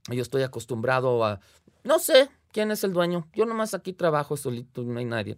Yo 0.09 0.21
estoy 0.21 0.43
acostumbrado 0.43 1.25
a, 1.25 1.41
no 1.83 1.99
sé 1.99 2.29
quién 2.51 2.71
es 2.71 2.83
el 2.85 2.93
dueño. 2.93 3.27
Yo 3.33 3.45
nomás 3.45 3.73
aquí 3.73 3.91
trabajo 3.91 4.37
solito, 4.37 4.83
no 4.83 4.99
hay 4.99 5.05
nadie. 5.05 5.37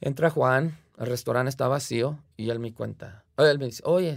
Entra 0.00 0.30
Juan, 0.30 0.78
el 0.98 1.06
restaurante 1.06 1.48
está 1.48 1.68
vacío 1.68 2.18
y 2.36 2.50
él 2.50 2.58
me 2.58 2.74
cuenta. 2.74 3.24
Él 3.38 3.58
me 3.58 3.66
dice, 3.66 3.82
oye, 3.86 4.16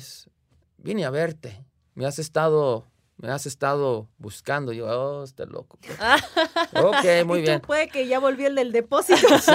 vine 0.78 1.06
a 1.06 1.10
verte. 1.10 1.66
Me 1.94 2.06
has 2.06 2.20
estado, 2.20 2.86
me 3.18 3.30
has 3.30 3.46
estado 3.46 4.08
buscando. 4.18 4.72
yo, 4.74 4.88
oh, 4.88 5.24
este 5.24 5.46
loco. 5.46 5.80
ok, 6.74 7.26
muy 7.26 7.42
bien. 7.42 7.62
puede 7.62 7.88
que 7.88 8.08
ya 8.08 8.20
volvió 8.20 8.48
el 8.48 8.56
del 8.56 8.72
depósito. 8.72 9.38
sí. 9.40 9.52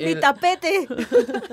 mi, 0.00 0.14
tapete. 0.16 0.88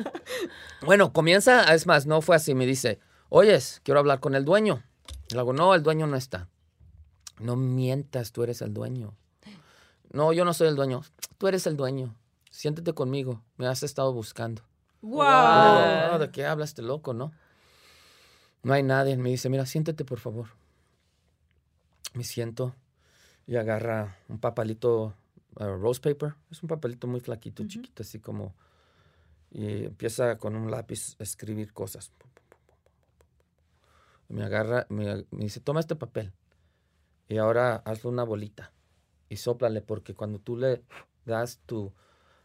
bueno, 0.81 1.13
comienza, 1.13 1.73
es 1.73 1.87
más, 1.87 2.05
no 2.05 2.21
fue 2.21 2.35
así. 2.35 2.55
Me 2.55 2.65
dice, 2.65 2.99
oyes, 3.29 3.81
quiero 3.83 3.99
hablar 3.99 4.19
con 4.19 4.35
el 4.35 4.45
dueño. 4.45 4.83
Le 5.29 5.39
hago, 5.39 5.53
no, 5.53 5.73
el 5.75 5.83
dueño 5.83 6.07
no 6.07 6.17
está. 6.17 6.49
No 7.39 7.55
mientas, 7.55 8.31
tú 8.31 8.43
eres 8.43 8.61
el 8.61 8.73
dueño. 8.73 9.15
No, 10.11 10.33
yo 10.33 10.45
no 10.45 10.53
soy 10.53 10.67
el 10.67 10.75
dueño. 10.75 11.01
Tú 11.37 11.47
eres 11.47 11.65
el 11.67 11.77
dueño 11.77 12.15
siéntete 12.51 12.93
conmigo, 12.93 13.41
me 13.57 13.65
has 13.65 13.81
estado 13.81 14.13
buscando. 14.13 14.61
Wow. 15.01 16.19
¿De 16.19 16.29
qué 16.31 16.45
hablas, 16.45 16.69
este 16.69 16.83
loco, 16.83 17.13
no? 17.13 17.31
No 18.61 18.73
hay 18.73 18.83
nadie. 18.83 19.17
Me 19.17 19.29
dice, 19.29 19.49
mira, 19.49 19.65
siéntete, 19.65 20.05
por 20.05 20.19
favor. 20.19 20.49
Me 22.13 22.23
siento 22.23 22.75
y 23.47 23.55
agarra 23.55 24.17
un 24.29 24.39
papelito, 24.39 25.13
uh, 25.59 25.63
rose 25.63 26.01
paper. 26.01 26.35
Es 26.49 26.61
un 26.63 26.69
papelito 26.69 27.07
muy 27.07 27.19
flaquito, 27.19 27.65
chiquito, 27.67 28.03
así 28.03 28.19
como... 28.19 28.53
Y 29.53 29.85
empieza 29.85 30.37
con 30.37 30.55
un 30.55 30.71
lápiz 30.71 31.17
a 31.19 31.23
escribir 31.23 31.73
cosas. 31.73 32.13
Me 34.29 34.43
agarra, 34.43 34.85
me, 34.87 35.25
me 35.31 35.43
dice, 35.43 35.59
toma 35.59 35.81
este 35.81 35.97
papel. 35.97 36.31
Y 37.27 37.37
ahora 37.37 37.75
hazle 37.85 38.09
una 38.09 38.23
bolita 38.23 38.71
y 39.27 39.35
sóplale, 39.35 39.81
porque 39.81 40.13
cuando 40.13 40.39
tú 40.39 40.55
le 40.55 40.83
das 41.25 41.59
tu 41.65 41.91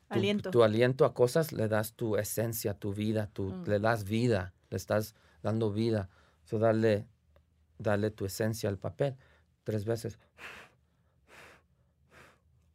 aliento. 0.09 0.51
Tu, 0.51 0.65
aliento 0.65 1.05
a 1.05 1.15
cosas, 1.15 1.53
le 1.53 1.69
das 1.69 1.93
tu 1.93 2.17
esencia, 2.17 2.75
tu 2.75 2.93
vida, 2.93 3.29
tu, 3.33 3.45
mm. 3.45 3.65
le 3.69 3.79
das 3.79 4.03
vida, 4.03 4.53
le 4.71 4.77
estás 4.77 5.15
dando 5.43 5.73
vida. 5.73 6.09
So, 6.45 6.59
dale, 6.59 7.07
dale 7.79 8.11
tu 8.11 8.25
esencia 8.25 8.69
al 8.69 8.79
papel 8.79 9.17
tres 9.67 9.85
veces. 9.85 10.19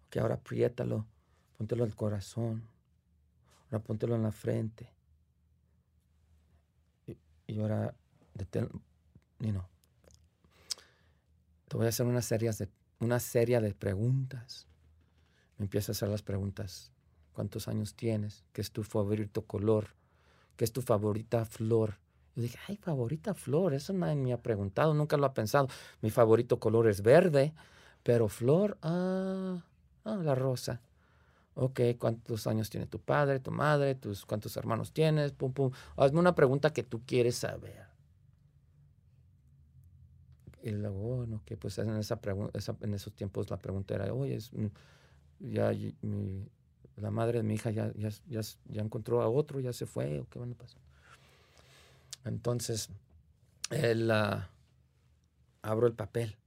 Que 0.10 0.20
ahora 0.20 0.36
apriétalo, 0.36 1.06
póntelo 1.58 1.86
al 1.86 1.96
corazón, 1.96 2.68
ahora 3.66 3.82
póntelo 3.82 4.16
en 4.16 4.24
la 4.24 4.34
frente. 4.34 4.90
Y, 7.48 7.60
ahora, 7.60 7.96
detén, 8.34 8.70
you 9.40 9.52
know, 9.52 9.66
te 11.68 11.78
voy 11.78 11.86
a 11.86 11.90
hacer 11.90 12.06
una 12.06 12.22
serie 12.22 12.52
de, 12.52 12.70
una 13.00 13.20
serie 13.20 13.60
de 13.62 13.74
preguntas. 13.74 14.68
Me 15.58 15.66
empieza 15.66 15.92
a 15.92 15.94
hacer 15.94 16.10
las 16.10 16.22
preguntas 16.22 16.92
cuántos 17.32 17.70
años 17.70 17.96
tienes, 17.96 18.44
qué 18.52 18.62
es 18.62 18.72
tu 18.72 18.84
favorito 18.84 19.46
color, 19.46 19.96
qué 20.58 20.66
es 20.66 20.74
tu 20.74 20.82
favorita 20.82 21.46
flor. 21.46 22.00
Yo 22.36 22.44
dije, 22.44 22.58
ay, 22.68 22.78
favorita 22.78 23.34
flor, 23.34 23.74
eso 23.74 23.94
nadie 23.94 24.16
me 24.16 24.34
ha 24.34 24.42
preguntado, 24.42 24.94
nunca 24.94 25.18
lo 25.18 25.26
ha 25.26 25.34
pensado. 25.34 25.68
Mi 26.02 26.10
favorito 26.10 26.60
color 26.60 26.88
es 26.88 27.02
verde, 27.02 27.54
pero 28.04 28.30
flor, 28.30 28.78
ah, 28.82 29.64
ah 30.06 30.16
la 30.16 30.36
rosa. 30.36 30.82
Ok, 31.56 31.82
¿cuántos 32.00 32.48
años 32.48 32.70
tiene 32.70 32.88
tu 32.88 33.00
padre, 33.00 33.40
tu 33.40 33.52
madre, 33.52 33.96
tus, 33.96 34.26
cuántos 34.26 34.56
hermanos 34.56 34.94
tienes? 34.94 35.34
Pum, 35.34 35.52
pum. 35.52 35.72
Hazme 35.98 36.20
una 36.20 36.34
pregunta 36.34 36.72
que 36.72 36.84
tú 36.84 37.02
quieres 37.06 37.36
saber. 37.36 37.92
Y 40.64 40.72
luego, 40.72 41.18
bueno, 41.18 41.42
que 41.46 41.58
pues 41.58 41.78
en, 41.80 41.90
esos 41.98 43.14
tiempos 43.14 43.50
la 43.50 43.58
pregunta 43.58 43.96
era, 43.96 44.14
oye, 44.14 44.36
es, 44.36 44.52
mm, 44.54 44.68
ya 45.40 45.74
la 46.98 47.12
madre 47.12 47.40
de 47.40 47.44
mi 47.44 47.56
hija 47.56 47.72
ya, 47.72 47.92
ya, 47.96 48.10
ya, 48.28 48.82
encontró 48.82 49.22
a 49.22 49.28
otro, 49.28 49.60
ya 49.60 49.74
se 49.74 49.86
fue, 49.86 50.20
o 50.20 50.28
qué 50.30 50.40
van 50.40 50.52
a 50.52 50.56
pasar. 50.56 50.82
Entonces, 52.26 52.90
él 53.70 54.12
uh, 54.12 54.42
abro 55.62 55.88
el 55.88 55.94
papel 55.94 56.38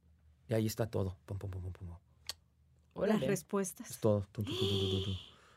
y 0.48 0.54
ahí 0.54 0.66
está 0.66 0.86
todo. 0.90 1.16
Pum, 1.26 1.38
pum, 1.38 1.50
pum, 1.50 1.72
pum, 1.72 3.06
Las 3.06 3.20
respuestas. 3.20 3.90
Es 3.90 3.98
todo. 3.98 4.26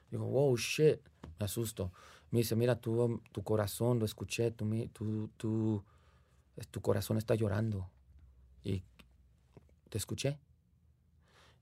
Digo, 0.09 0.26
wow, 0.26 0.55
shit. 0.57 0.99
Me 1.39 1.45
asusto. 1.45 1.91
Me 2.32 2.39
dice, 2.39 2.55
mira, 2.55 2.80
tu, 2.80 3.22
tu 3.32 3.43
corazón, 3.43 3.99
lo 3.99 4.05
escuché, 4.05 4.51
tu, 4.51 4.88
tu, 4.89 5.30
tu, 5.38 5.84
tu 6.72 6.82
corazón 6.82 7.18
está 7.18 7.36
llorando. 7.36 7.89
Y 8.63 8.84
te 9.89 9.97
escuché. 9.97 10.39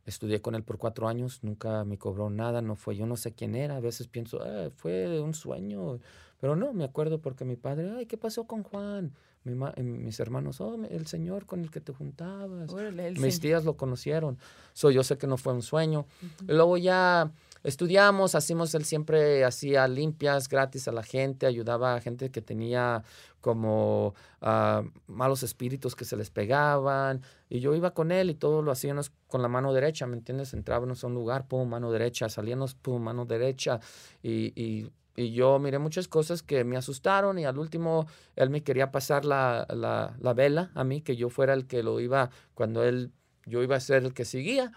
Estudié 0.06 0.41
con 0.41 0.56
él 0.56 0.64
por 0.64 0.78
cuatro 0.78 1.08
años, 1.08 1.39
nunca 1.43 1.84
me 1.84 1.97
cobró 1.97 2.30
nada, 2.30 2.62
no 2.62 2.76
fue, 2.76 2.95
yo 2.95 3.08
no 3.08 3.18
sé 3.18 3.34
quién 3.34 3.56
era, 3.56 3.78
a 3.78 3.80
veces 3.80 4.08
pienso, 4.08 4.39
ah, 4.41 4.70
fue 4.76 5.20
un 5.20 5.34
sueño, 5.34 5.99
pero 6.39 6.56
no, 6.56 6.74
me 6.74 6.84
acuerdo 6.84 7.20
porque 7.20 7.43
mi 7.43 7.56
padre, 7.56 7.91
ay, 7.97 8.06
¿qué 8.06 8.18
pasó 8.18 8.45
con 8.45 8.64
Juan? 8.64 9.14
mis 9.45 10.20
hermanos, 10.20 10.60
oh, 10.60 10.76
el 10.89 11.06
señor 11.06 11.45
con 11.45 11.62
el 11.62 11.70
que 11.70 11.80
te 11.80 11.93
juntabas. 11.93 12.72
mis 13.20 13.39
tías 13.39 13.64
lo 13.64 13.78
conocieron, 13.78 14.39
so, 14.74 14.89
yo 14.89 15.03
sé 15.03 15.18
que 15.18 15.28
no 15.28 15.38
fue 15.38 15.53
un 15.53 15.62
sueño. 15.62 16.06
Luego 16.47 16.78
ya 16.78 17.32
estudiamos, 17.66 18.36
hacíamos, 18.36 18.74
él 18.76 18.86
siempre 18.86 19.43
hacía 19.43 19.88
limpias 19.88 20.47
gratis 20.47 20.88
a 20.88 20.91
la 20.91 21.01
gente, 21.01 21.47
ayudaba 21.47 21.95
a 21.95 21.99
gente 21.99 22.30
que 22.30 22.41
tenía 22.41 23.03
como 23.41 24.13
ah, 24.41 24.84
malos 25.07 25.41
espíritus 25.41 25.95
que 25.95 26.05
se 26.05 26.16
les 26.16 26.30
pegaban, 26.30 27.22
y 27.49 27.59
yo 27.59 27.76
iba 27.76 27.93
con 27.93 28.11
él 28.11 28.30
y 28.30 28.36
todo 28.36 28.61
lo 28.61 28.72
hacíamos 28.72 29.11
con 29.28 29.41
la 29.41 29.47
mano 29.47 29.74
derecha, 29.74 30.05
¿me 30.05 30.16
entiendes? 30.16 30.53
Entrábamos 30.53 31.03
a 31.03 31.07
un 31.07 31.16
lugar, 31.16 31.47
pum, 31.47 31.68
mano 31.68 31.91
derecha, 31.91 32.30
salíamos, 32.30 32.76
pum, 32.76 33.01
mano 33.01 33.26
derecha, 33.26 33.80
y, 34.22 34.53
y, 34.55 34.91
y, 35.16 35.32
yo 35.32 35.57
miré 35.57 35.80
muchas 35.80 36.07
cosas 36.07 36.43
que 36.43 36.63
me 36.63 36.78
asustaron, 36.78 37.39
y 37.39 37.45
al 37.45 37.57
último 37.57 38.05
él 38.36 38.51
me 38.51 38.61
quería 38.61 38.91
pasar 38.91 39.26
la, 39.26 39.66
la, 39.74 40.16
la 40.20 40.34
vela 40.34 40.72
a 40.76 40.84
mí, 40.84 41.01
que 41.01 41.16
yo 41.16 41.30
fuera 41.30 41.53
el 41.53 41.66
que 41.66 41.82
lo 41.82 41.99
iba, 41.99 42.30
cuando 42.53 42.84
él, 42.84 43.11
yo 43.47 43.63
iba 43.63 43.76
a 43.76 43.80
ser 43.80 44.03
el 44.03 44.13
que 44.13 44.24
seguía, 44.24 44.72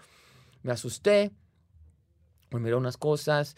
me 0.63 0.71
asusté, 0.71 1.31
me 2.51 2.59
miró 2.59 2.77
unas 2.77 2.97
cosas 2.97 3.55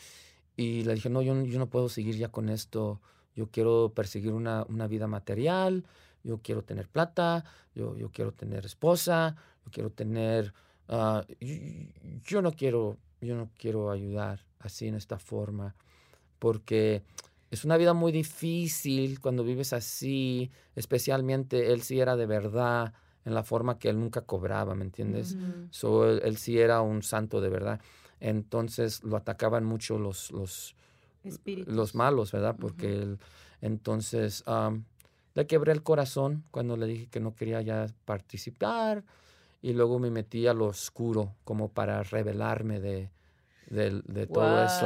y 0.55 0.83
le 0.83 0.95
dije, 0.95 1.09
no, 1.09 1.21
yo, 1.21 1.41
yo 1.43 1.59
no 1.59 1.69
puedo 1.69 1.89
seguir 1.89 2.15
ya 2.17 2.29
con 2.29 2.49
esto. 2.49 3.01
Yo 3.35 3.47
quiero 3.47 3.93
perseguir 3.95 4.33
una, 4.33 4.65
una 4.67 4.87
vida 4.87 5.07
material, 5.07 5.85
yo 6.23 6.39
quiero 6.39 6.63
tener 6.63 6.87
plata, 6.89 7.45
yo, 7.73 7.97
yo 7.97 8.11
quiero 8.11 8.33
tener 8.33 8.65
esposa, 8.65 9.35
yo 9.65 9.71
quiero 9.71 9.89
tener... 9.89 10.53
Uh, 10.87 11.21
yo, 12.25 12.41
no 12.41 12.51
quiero, 12.51 12.97
yo 13.21 13.35
no 13.35 13.49
quiero 13.57 13.91
ayudar 13.91 14.45
así 14.59 14.87
en 14.87 14.95
esta 14.95 15.17
forma, 15.17 15.73
porque 16.37 17.03
es 17.49 17.63
una 17.63 17.77
vida 17.77 17.93
muy 17.93 18.11
difícil 18.11 19.21
cuando 19.21 19.43
vives 19.43 19.71
así, 19.71 20.51
especialmente 20.75 21.71
él 21.71 21.81
sí 21.81 21.99
era 22.01 22.17
de 22.17 22.25
verdad 22.25 22.93
en 23.23 23.33
la 23.33 23.43
forma 23.43 23.77
que 23.77 23.89
él 23.89 23.99
nunca 23.99 24.21
cobraba, 24.21 24.75
¿me 24.75 24.83
entiendes? 24.83 25.37
él, 26.05 26.37
sí 26.37 26.59
era 26.59 26.81
un 26.81 27.03
santo 27.03 27.39
de 27.39 27.49
verdad. 27.49 27.79
Entonces 28.21 29.03
lo 29.03 29.17
atacaban 29.17 29.65
mucho 29.65 29.97
los, 29.97 30.31
los, 30.31 30.75
los 31.65 31.95
malos, 31.95 32.31
¿verdad? 32.31 32.55
Porque 32.57 32.93
él, 32.93 33.19
entonces 33.61 34.43
le 35.33 35.47
quebré 35.47 35.73
el 35.73 35.83
corazón 35.83 36.43
cuando 36.51 36.77
le 36.77 36.85
dije 36.85 37.07
que 37.07 37.19
no 37.19 37.35
quería 37.35 37.61
ya 37.61 37.87
participar 38.05 39.03
y 39.61 39.73
luego 39.73 39.99
me 39.99 40.11
metí 40.11 40.47
a 40.47 40.53
lo 40.53 40.67
oscuro 40.67 41.35
como 41.43 41.69
para 41.69 42.03
revelarme 42.03 42.79
de, 42.79 43.09
de, 43.67 44.27
todo 44.27 44.63
eso. 44.63 44.85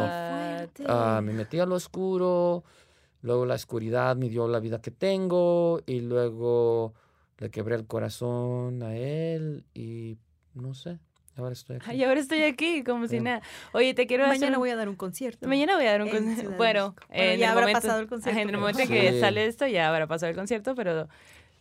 Ah, 0.88 1.22
me 1.24 1.34
metí 1.34 1.60
a 1.60 1.66
lo 1.66 1.76
oscuro, 1.76 2.64
luego 3.22 3.46
la 3.46 3.56
oscuridad 3.56 4.16
me 4.16 4.30
dio 4.30 4.48
la 4.48 4.60
vida 4.60 4.82
que 4.82 4.92
tengo 4.92 5.82
y 5.86 6.02
luego 6.02 6.94
le 7.38 7.50
quebré 7.50 7.76
el 7.76 7.86
corazón 7.86 8.82
a 8.84 8.96
él 8.96 9.66
y 9.74 10.18
no 10.54 10.74
sé, 10.74 11.00
ahora 11.38 11.54
estoy 11.54 11.76
aquí. 11.78 11.86
Ay, 11.90 12.04
ahora 12.04 12.20
estoy 12.20 12.44
aquí, 12.44 12.84
como 12.84 13.08
si 13.08 13.20
nada. 13.20 13.42
Oye, 13.74 13.94
te 13.94 14.08
quiero 14.08 14.26
hacer... 14.26 14.40
Mañana 14.40 14.58
voy 14.58 14.70
a 14.70 14.76
dar 14.76 14.90
un 14.90 14.96
concierto. 14.96 15.48
Mañana 15.48 15.76
voy 15.76 15.86
a 15.86 15.92
dar 15.92 16.02
un 16.02 16.10
concierto. 16.10 16.52
Bueno, 16.58 16.96
ya 17.10 17.16
el 17.34 17.44
habrá 17.44 17.62
momento- 17.62 17.82
pasado 17.82 18.00
el 18.02 18.08
concierto, 18.08 18.40
En 18.42 18.50
el 18.50 18.58
momento 18.58 18.82
Sí. 18.82 18.88
que 18.88 19.20
sale 19.20 19.46
esto 19.46 19.68
ya 19.68 19.90
habrá 19.90 20.08
pasado 20.08 20.30
el 20.30 20.36
concierto, 20.36 20.76
pero, 20.76 21.08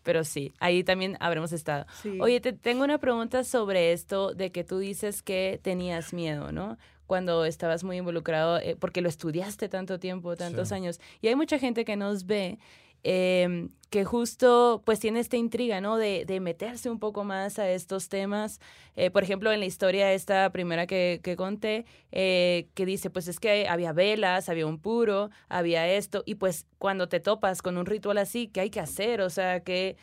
pero 0.03 0.25
sí, 0.25 0.53
ahí 0.61 0.85
también 0.85 1.17
habremos 1.21 1.53
estado. 1.53 1.87
Sí. 2.03 2.19
Oye, 2.21 2.41
te 2.41 2.53
tengo 2.53 2.85
una 2.85 2.99
pregunta 2.99 3.45
sobre 3.45 3.93
esto 3.93 4.35
de 4.35 4.51
que 4.53 4.65
tú 4.65 4.79
dices 4.79 5.23
que 5.23 5.59
tenías 5.63 6.13
miedo, 6.13 6.53
¿no? 6.53 6.77
Cuando 7.07 7.45
estabas 7.45 7.85
muy 7.85 7.99
involucrado, 7.99 8.59
eh, 8.59 8.77
porque 8.81 9.03
lo 9.03 9.09
estudiaste 9.11 9.69
tanto 9.69 9.99
tiempo, 9.99 10.37
tantos 10.37 10.69
Sí. 10.69 10.75
años. 10.75 11.01
Y 11.21 11.29
hay 11.29 11.35
mucha 11.37 11.59
gente 11.59 11.85
que 11.85 11.97
nos 11.97 12.25
ve 12.27 12.59
eh, 13.05 13.69
que 13.91 14.05
justo 14.05 14.83
pues 14.85 14.99
tiene 14.99 15.21
esta 15.21 15.37
intriga, 15.37 15.81
¿no? 15.81 15.97
De, 15.97 16.25
de 16.25 16.41
meterse 16.41 16.91
un 16.91 16.99
poco 16.99 17.23
más 17.23 17.61
a 17.61 17.71
estos 17.71 18.09
temas. 18.09 18.59
Eh, 18.97 19.13
por 19.13 19.23
ejemplo, 19.23 19.53
en 19.53 19.61
la 19.61 19.67
historia 19.67 20.13
esta 20.13 20.51
primera 20.51 20.89
que, 20.89 21.21
que 21.23 21.37
conté, 21.37 21.87
eh, 22.11 22.67
que 22.75 22.87
dice, 22.87 23.11
pues 23.11 23.29
es 23.29 23.39
que 23.39 23.69
había 23.69 23.93
velas, 23.93 24.49
había 24.49 24.67
un 24.67 24.81
puro, 24.81 25.31
había 25.49 25.87
esto, 25.87 26.25
y 26.27 26.35
pues 26.35 26.67
cuando 26.79 27.09
te 27.09 27.21
topas 27.21 27.63
con 27.63 27.79
un 27.79 27.87
ritual 27.87 28.19
así, 28.19 28.49
¿qué 28.49 28.63
hay 28.63 28.71
que 28.71 28.81
hacer? 28.81 29.21
O 29.21 29.31
sea, 29.31 29.61
que... 29.61 29.97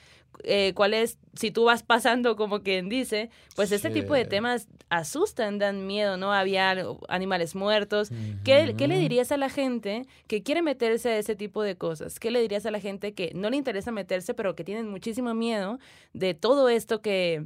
eh, 0.43 0.73
¿Cuál 0.75 0.93
es, 0.93 1.17
si 1.35 1.51
tú 1.51 1.65
vas 1.65 1.83
pasando 1.83 2.35
como 2.35 2.61
quien 2.63 2.89
dice, 2.89 3.29
pues 3.55 3.71
este 3.71 3.89
tipo 3.91 4.13
de 4.13 4.23
Sí. 4.23 4.29
temas 4.29 4.67
asustan, 4.89 5.59
dan 5.59 5.85
miedo, 5.87 6.17
¿no? 6.17 6.33
Había 6.33 6.73
animales 7.09 7.53
muertos, 7.55 8.09
¿Qué, 8.43 8.75
qué 8.77 8.87
le 8.87 8.97
dirías 8.97 9.31
a 9.31 9.37
la 9.37 9.49
gente 9.49 10.05
que 10.27 10.41
quiere 10.43 10.61
meterse 10.61 11.09
a 11.09 11.17
ese 11.17 11.35
tipo 11.35 11.61
de 11.63 11.75
cosas? 11.77 12.19
¿Qué 12.19 12.31
le 12.31 12.41
dirías 12.41 12.65
a 12.65 12.71
la 12.71 12.79
gente 12.79 13.13
que 13.13 13.31
no 13.35 13.49
le 13.49 13.57
interesa 13.57 13.91
meterse, 13.91 14.33
pero 14.33 14.55
que 14.55 14.63
tienen 14.63 14.87
muchísimo 14.89 15.33
miedo 15.33 15.77
de 16.13 16.33
todo 16.33 16.69
esto 16.69 17.01
que... 17.01 17.45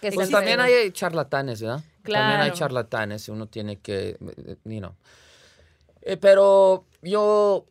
que 0.00 0.10
Pues 0.12 0.30
también 0.30 0.60
hay 0.60 0.90
charlatanes, 0.90 1.60
¿verdad? 1.62 1.76
También 2.02 2.02
Claro. 2.02 2.42
hay 2.42 2.50
charlatanes 2.50 3.28
y 3.28 3.30
uno 3.30 3.46
tiene 3.46 3.76
que, 3.78 4.16
you 4.64 4.78
know. 4.80 4.94
Eh, 6.02 6.16
pero 6.18 6.84
yo, 7.00 7.66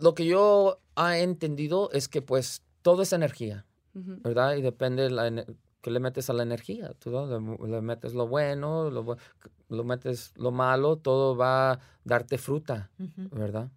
lo 0.00 0.14
que 0.14 0.24
yo 0.26 0.78
he 0.96 1.22
entendido 1.22 1.90
es 1.92 2.06
que 2.08 2.22
pues 2.22 2.62
todo 2.86 3.02
es 3.02 3.12
energía. 3.12 3.66
¿verdad? 3.94 4.54
Y 4.54 4.62
depende 4.62 5.10
la 5.10 5.44
que 5.80 5.90
le 5.90 5.98
metes 5.98 6.30
a 6.30 6.34
la 6.34 6.44
energía, 6.44 6.92
tú, 7.00 7.10
¿no? 7.10 7.26
le, 7.26 7.68
le 7.68 7.80
metes 7.80 8.14
lo 8.14 8.28
bueno, 8.28 8.90
lo, 8.90 9.84
metes 9.84 10.32
lo 10.36 10.52
malo, 10.52 10.94
todo 10.94 11.36
va 11.36 11.72
a 11.72 11.80
darte 12.04 12.38
fruta. 12.38 12.92
¿verdad? 13.32 13.70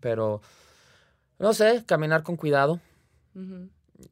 Pero, 0.00 0.40
no 1.38 1.52
sé, 1.54 1.84
caminar 1.86 2.24
con 2.24 2.34
cuidado. 2.34 2.80
Ujú. 3.36 3.68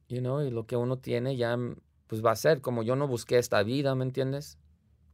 you 0.09 0.21
know, 0.21 0.41
y 0.43 0.51
lo 0.53 0.65
que 0.65 0.77
uno 0.77 0.97
tiene 0.99 1.37
ya 1.37 1.59
pues 2.07 2.25
va 2.25 2.31
a 2.31 2.37
ser 2.37 2.61
como 2.61 2.85
yo 2.85 2.95
no 2.95 3.09
busqué 3.09 3.37
esta 3.37 3.65
vida, 3.65 3.97
¿me 3.97 4.05
entiendes? 4.05 4.59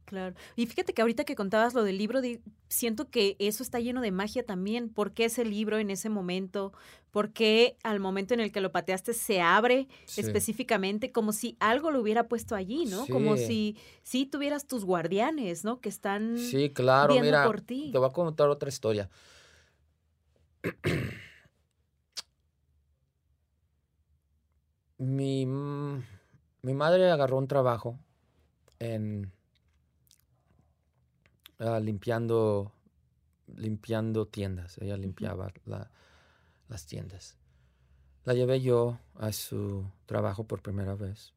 Claro. 0.07 0.35
Y 0.55 0.67
fíjate 0.67 0.93
que 0.93 1.01
ahorita 1.01 1.25
que 1.25 1.35
contabas 1.35 1.73
lo 1.73 1.83
del 1.83 1.97
libro, 1.97 2.21
siento 2.69 3.09
que 3.09 3.35
eso 3.39 3.61
está 3.61 3.81
lleno 3.81 3.99
de 3.99 4.11
magia 4.11 4.45
también. 4.45 4.87
¿Por 4.87 5.11
qué 5.11 5.25
ese 5.25 5.43
libro 5.43 5.79
en 5.79 5.91
ese 5.91 6.07
momento? 6.07 6.71
¿Por 7.11 7.33
qué 7.33 7.75
al 7.83 7.99
momento 7.99 8.33
en 8.33 8.39
el 8.39 8.53
que 8.53 8.61
lo 8.61 8.71
pateaste 8.71 9.13
se 9.13 9.41
abre 9.41 9.89
Sí. 10.05 10.21
específicamente 10.21 11.11
como 11.11 11.33
si 11.33 11.57
algo 11.59 11.91
lo 11.91 11.99
hubiera 11.99 12.29
puesto 12.29 12.55
allí, 12.55 12.85
¿no? 12.85 13.05
Como 13.07 13.35
Sí. 13.35 13.45
si 13.47 13.77
si 14.03 14.25
tuvieras 14.25 14.65
tus 14.65 14.85
guardianes, 14.85 15.65
¿no? 15.65 15.81
Que 15.81 15.89
están 15.89 16.37
Sí, 16.37 16.69
claro, 16.69 17.11
viendo 17.11 17.25
mira, 17.27 17.43
por 17.43 17.59
ti. 17.59 17.89
te 17.91 17.97
voy 17.97 18.07
a 18.07 18.13
contar 18.13 18.47
otra 18.47 18.69
historia. 18.69 19.09
mi, 24.97 25.45
mi 25.45 26.73
madre 26.73 27.11
agarró 27.11 27.37
un 27.37 27.47
trabajo 27.47 27.99
en 28.79 29.31
ah, 31.59 31.79
limpiando 31.79 32.71
limpiando 33.55 34.27
tiendas. 34.27 34.77
Ella 34.79 34.97
limpiaba 34.97 35.53
la- 35.65 35.89
las 36.69 36.85
tiendas. 36.85 37.37
La 38.25 38.33
llevé 38.33 38.61
yo 38.61 38.99
a 39.15 39.31
su 39.33 39.85
trabajo 40.05 40.45
por 40.45 40.61
primera 40.61 40.95
vez. 40.95 41.33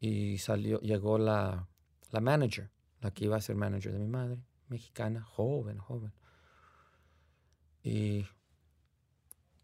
Y 0.00 0.38
salió, 0.38 0.80
llegó 0.80 1.18
la, 1.18 1.66
la 2.10 2.20
manager, 2.20 2.70
la 3.00 3.10
que 3.12 3.24
iba 3.24 3.36
a 3.36 3.40
ser 3.40 3.56
manager 3.56 3.92
de 3.92 3.98
mi 3.98 4.06
madre, 4.06 4.38
mexicana, 4.68 5.22
joven, 5.22 5.78
joven. 5.78 6.12
Y, 7.82 8.26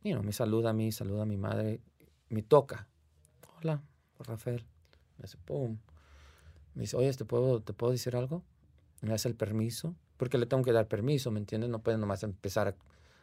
you 0.02 0.12
know, 0.14 0.22
me 0.22 0.32
saluda 0.32 0.70
a 0.70 0.72
mí, 0.72 0.92
saluda 0.92 1.22
a 1.22 1.26
mi 1.26 1.36
madre, 1.36 1.80
me 2.28 2.42
toca. 2.42 2.88
Hola, 3.58 3.82
Rafael. 4.18 4.64
Me 5.18 5.22
dice, 5.24 5.38
pum. 5.44 5.78
Me 6.74 6.82
dice, 6.82 6.96
oye, 6.96 7.12
¿te 7.14 7.24
puedo, 7.24 7.62
¿te 7.62 7.72
puedo 7.72 7.92
decir 7.92 8.16
algo? 8.16 8.42
Me 9.00 9.12
hace 9.14 9.28
el 9.28 9.34
permiso, 9.34 9.94
porque 10.16 10.38
le 10.38 10.46
tengo 10.46 10.62
que 10.62 10.72
dar 10.72 10.86
permiso, 10.88 11.30
¿me 11.30 11.40
entiendes? 11.40 11.70
No 11.70 11.78
puede 11.80 11.96
nomás 11.98 12.22
empezar 12.22 12.68
a, 12.68 12.74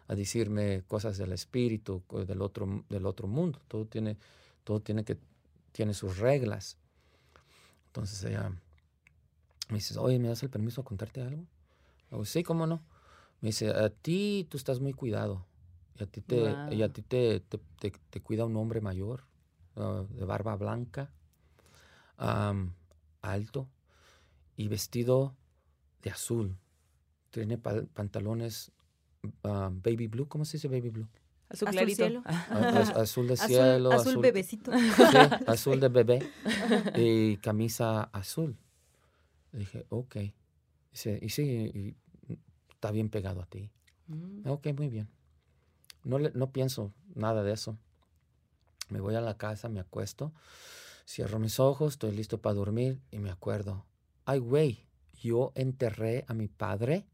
a 0.07 0.15
decirme 0.15 0.84
cosas 0.88 1.17
del 1.17 1.32
espíritu, 1.34 2.03
del 2.28 2.41
otro, 2.41 2.84
del 2.89 3.05
otro 3.05 3.28
mundo. 3.28 3.61
Todo 3.67 3.86
tiene, 3.86 4.17
todo 4.63 4.80
tiene 4.82 5.03
que, 5.03 5.17
tiene 5.71 5.93
sus 5.93 6.17
reglas. 6.17 6.78
Entonces 7.88 8.23
ella 8.23 8.49
me 9.69 9.75
dice, 9.75 9.97
oye, 9.99 10.17
¿me 10.19 10.30
das 10.30 10.41
el 10.43 10.49
permiso 10.49 10.82
a 10.82 10.86
contarte 10.86 11.21
algo? 11.21 11.41
Le 11.41 12.11
digo, 12.11 12.25
sí, 12.25 12.41
¿cómo 12.43 12.65
no? 12.65 12.82
Me 13.41 13.49
dice, 13.49 13.69
a 13.69 13.89
ti 13.89 14.47
tú 14.49 14.57
estás 14.57 14.80
muy 14.80 14.93
cuidado. 14.93 15.45
Y 15.99 16.03
a 16.03 16.07
ti 16.07 16.21
te, 16.21 16.57
y 16.71 16.82
a 16.84 16.89
ti 16.93 17.01
te, 17.01 17.39
te, 17.41 17.59
te- 17.80 17.91
te 18.09 18.21
cuida 18.21 18.45
un 18.45 18.55
hombre 18.55 18.82
mayor, 18.82 19.23
ah, 19.75 20.03
de 20.09 20.25
barba 20.25 20.55
blanca, 20.55 21.11
alto 23.21 23.67
y 24.55 24.67
vestido 24.67 25.36
de 26.02 26.10
azul. 26.10 26.58
Tiene 27.32 27.58
pantalones 27.58 28.72
ah, 29.43 29.70
baby 29.72 30.08
blue, 30.08 30.28
¿cómo 30.28 30.45
se 30.45 30.58
dice 30.58 30.68
baby 30.68 30.89
blue? 30.89 31.08
Azul 31.50 31.68
Azul 31.70 31.78
clarito. 31.78 31.95
cielo. 32.04 32.22
Ah, 32.26 32.48
az- 32.82 32.89
azul 32.95 33.28
de 33.28 33.34
azul, 33.34 33.48
cielo. 33.48 33.91
azul 33.93 34.18
bebecito. 34.22 34.72
Sí, 35.12 35.18
azul 35.45 35.80
de 35.80 35.88
bebé 35.89 36.20
y 36.95 37.38
camisa 37.38 38.04
azul. 38.14 38.58
Dije, 39.52 39.86
ok. 39.89 40.16
Dice, 40.91 41.20
y 41.22 41.30
sí, 41.30 41.43
y 41.43 41.95
está 42.70 42.91
bien 42.91 43.10
pegado 43.10 43.41
a 43.41 43.45
ti. 43.45 43.70
Mm. 44.08 44.48
Ok, 44.50 44.68
muy 44.76 44.89
bien. 44.89 45.08
No, 46.04 46.20
le- 46.20 46.32
no 46.34 46.52
pienso 46.52 46.93
nada 47.16 47.43
de 47.43 47.54
eso. 47.54 47.78
Me 48.89 49.00
voy 49.02 49.16
a 49.16 49.22
la 49.22 49.38
casa, 49.38 49.68
me 49.68 49.80
acuesto, 49.82 50.32
cierro 51.06 51.39
mis 51.39 51.60
ojos, 51.60 51.93
estoy 51.93 52.12
listo 52.14 52.39
para 52.41 52.56
dormir 52.56 53.02
y 53.12 53.20
me 53.20 53.30
acuerdo. 53.30 53.86
Ay, 54.26 54.39
güey, 54.39 54.87
yo 55.22 55.51
enterré 55.55 56.26
a 56.28 56.34
mi 56.34 56.47
padre 56.47 57.05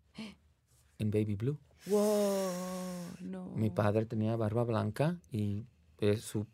en 0.99 1.11
Baby 1.11 1.35
Blue. 1.35 1.57
Wow, 1.87 3.17
no. 3.21 3.45
Mi 3.55 3.69
padre 3.69 4.05
tenía 4.05 4.35
barba 4.35 4.63
blanca 4.63 5.17
y 5.31 5.65
eh, 5.99 6.17
su 6.17 6.45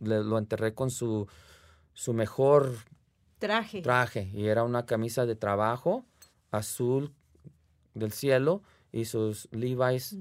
le- 0.00 0.24
lo 0.24 0.38
enterré 0.38 0.72
con 0.74 0.90
su, 0.90 1.26
su 1.92 2.14
mejor 2.14 2.72
Traje. 3.38 3.82
traje 3.82 4.30
y 4.32 4.46
era 4.46 4.62
una 4.64 4.86
camisa 4.86 5.26
de 5.26 5.34
trabajo 5.36 6.04
azul 6.50 7.12
del 7.94 8.12
cielo 8.12 8.62
y 8.92 9.04
sus 9.06 9.48
Levi's 9.52 10.16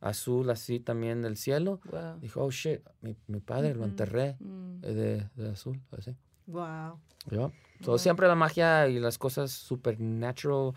azul 0.00 0.50
así 0.50 0.78
también 0.80 1.22
del 1.22 1.36
cielo. 1.36 1.80
Wow. 1.90 2.18
Dijo, 2.20 2.44
oh 2.44 2.50
shit, 2.50 2.80
mi, 3.00 3.16
mi 3.28 3.40
padre 3.40 3.74
lo 3.74 3.84
enterré 3.84 4.36
Mm. 4.40 4.84
eh, 4.84 4.92
de, 4.94 5.28
de 5.42 5.50
azul, 5.50 5.80
así. 5.96 6.14
Wow. 6.46 7.00
So, 7.82 7.92
Wow. 7.92 7.98
Siempre 7.98 8.26
la 8.28 8.34
magia 8.34 8.88
y 8.88 8.98
las 8.98 9.18
cosas 9.18 9.50
supernatural, 9.52 10.72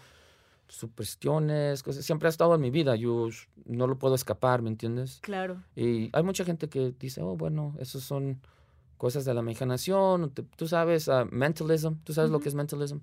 supersticiones, 0.67 1.81
cosas, 1.83 2.05
siempre 2.05 2.27
ha 2.27 2.29
estado 2.29 2.55
en 2.55 2.61
mi 2.61 2.69
vida. 2.69 2.95
Yo 2.95 3.29
no 3.65 3.87
lo 3.87 3.97
puedo 3.97 4.15
escapar, 4.15 4.61
¿me 4.61 4.69
entiendes? 4.69 5.19
Claro. 5.21 5.61
Y 5.75 6.09
hay 6.13 6.23
mucha 6.23 6.45
gente 6.45 6.69
que 6.69 6.93
dice, 6.99 7.21
oh, 7.21 7.35
bueno, 7.35 7.75
esos 7.79 8.03
son 8.03 8.39
cosas 8.97 9.25
de 9.25 9.33
la 9.33 9.39
imaginación. 9.41 10.31
tú 10.31 10.67
sabes, 10.67 11.07
ah, 11.09 11.25
mentalism, 11.31 11.93
¿tú 12.03 12.13
sabes 12.13 12.31
lo 12.31 12.39
que 12.39 12.49
es 12.49 12.55
mentalism? 12.55 12.97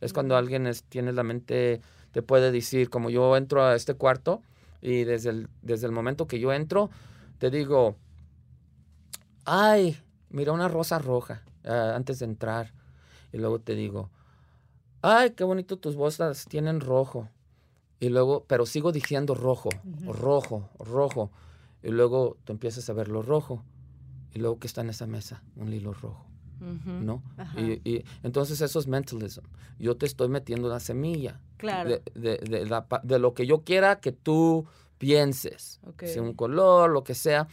Es 0.00 0.12
cuando 0.12 0.36
alguien 0.36 0.66
es- 0.66 0.82
tiene 0.84 1.12
la 1.12 1.22
mente, 1.22 1.80
te 2.12 2.22
puede 2.22 2.50
decir, 2.50 2.90
como 2.90 3.10
yo 3.10 3.36
entro 3.36 3.62
a 3.64 3.74
este 3.76 3.94
cuarto 3.94 4.42
y 4.80 5.04
desde 5.04 5.30
el, 5.30 5.48
desde 5.60 5.86
el 5.86 5.92
momento 5.92 6.26
que 6.26 6.40
yo 6.40 6.52
entro, 6.52 6.90
te 7.38 7.50
digo, 7.50 7.96
ay, 9.44 9.96
mira 10.30 10.52
una 10.52 10.68
rosa 10.68 10.98
roja 10.98 11.42
ah, 11.64 11.92
antes 11.94 12.18
de 12.18 12.24
entrar. 12.26 12.72
Y 13.32 13.38
luego 13.38 13.58
te 13.60 13.74
digo, 13.74 14.10
ay, 15.00 15.30
qué 15.30 15.44
bonito 15.44 15.78
tus 15.78 15.96
botas 15.96 16.46
tienen 16.46 16.80
rojo. 16.80 17.28
Y 18.00 18.08
luego, 18.08 18.44
pero 18.46 18.66
sigo 18.66 18.90
diciendo 18.92 19.34
rojo, 19.34 19.68
rojo, 20.06 20.68
rojo. 20.78 21.30
Y 21.82 21.88
luego 21.90 22.36
tú 22.44 22.52
empiezas 22.52 22.88
a 22.90 22.92
ver 22.92 23.08
lo 23.08 23.22
rojo. 23.22 23.64
Y 24.34 24.38
luego, 24.40 24.58
¿qué 24.58 24.66
está 24.66 24.80
en 24.80 24.90
esa 24.90 25.06
mesa? 25.06 25.42
Un 25.56 25.72
hilo 25.72 25.92
rojo. 25.92 26.26
¿no? 26.60 27.22
Y, 27.56 27.80
y 27.88 28.04
entonces 28.22 28.60
eso 28.60 28.78
es 28.78 28.86
mentalism. 28.86 29.42
Yo 29.80 29.96
te 29.96 30.06
estoy 30.06 30.28
metiendo 30.28 30.68
la 30.68 30.78
semilla 30.78 31.40
Claro. 31.56 31.90
de, 31.90 32.02
de- 32.14 32.38
de 32.38 32.66
la 32.66 32.86
pa- 32.86 33.00
de 33.02 33.18
lo 33.18 33.34
que 33.34 33.46
yo 33.46 33.62
quiera 33.64 33.98
que 33.98 34.12
tú 34.12 34.64
pienses. 34.98 35.80
Ok. 35.84 36.04
Si 36.06 36.20
un 36.20 36.34
color, 36.34 36.90
lo 36.90 37.02
que 37.02 37.14
sea, 37.14 37.48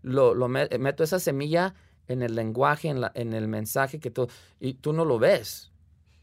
lo, 0.00 0.34
lo 0.34 0.48
me- 0.48 0.68
meto 0.78 1.04
esa 1.04 1.18
semilla 1.18 1.74
en 2.08 2.22
el 2.22 2.34
lenguaje, 2.34 2.88
en, 2.88 3.00
la, 3.00 3.12
en 3.14 3.32
el 3.32 3.48
mensaje 3.48 3.98
que 4.00 4.10
tú, 4.10 4.28
y 4.60 4.74
tú 4.74 4.92
no 4.92 5.04
lo 5.04 5.18
ves. 5.18 5.70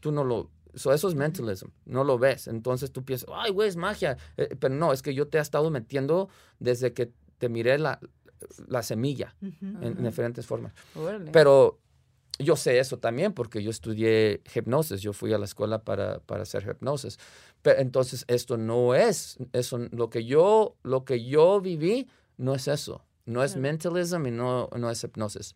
Tú 0.00 0.10
no 0.12 0.24
lo, 0.24 0.50
so 0.74 0.92
eso 0.92 1.08
es 1.08 1.14
mentalism, 1.14 1.68
no 1.84 2.04
lo 2.04 2.18
ves. 2.18 2.48
Entonces 2.48 2.90
tú 2.92 3.04
piensas, 3.04 3.28
ay, 3.34 3.50
güey, 3.50 3.68
es 3.68 3.76
magia. 3.76 4.16
Eh, 4.36 4.56
pero 4.58 4.74
no, 4.74 4.92
es 4.92 5.02
que 5.02 5.14
yo 5.14 5.28
te 5.28 5.38
he 5.38 5.40
estado 5.40 5.70
metiendo 5.70 6.28
desde 6.58 6.92
que 6.92 7.12
te 7.38 7.48
miré 7.48 7.78
la, 7.78 8.00
la 8.66 8.82
semilla 8.82 9.34
Ujú. 9.42 9.54
en, 9.60 9.84
en 9.84 9.92
Ajá. 9.98 10.08
diferentes 10.08 10.46
formas. 10.46 10.72
Órale. 10.94 11.30
Pero 11.30 11.78
yo 12.38 12.56
sé 12.56 12.78
eso 12.78 12.98
también 12.98 13.32
porque 13.32 13.62
yo 13.62 13.70
estudié 13.70 14.42
hipnosis, 14.54 15.00
yo 15.02 15.12
fui 15.12 15.32
a 15.32 15.38
la 15.38 15.44
escuela 15.44 15.84
para, 15.84 16.18
para 16.20 16.42
hacer 16.42 16.66
hipnosis. 16.68 17.18
Pero 17.62 17.78
entonces 17.80 18.24
esto 18.26 18.56
no 18.56 18.94
es 18.94 19.38
eso, 19.52 19.78
lo 19.92 20.10
que 20.10 20.24
yo, 20.24 20.74
lo 20.82 21.04
que 21.04 21.24
yo 21.24 21.60
viví 21.60 22.08
no 22.38 22.54
es 22.54 22.66
eso, 22.66 23.04
no 23.26 23.42
es 23.44 23.56
mentalism 23.56 24.26
y 24.26 24.30
no, 24.30 24.68
no 24.76 24.90
es 24.90 25.02
hipnosis, 25.04 25.54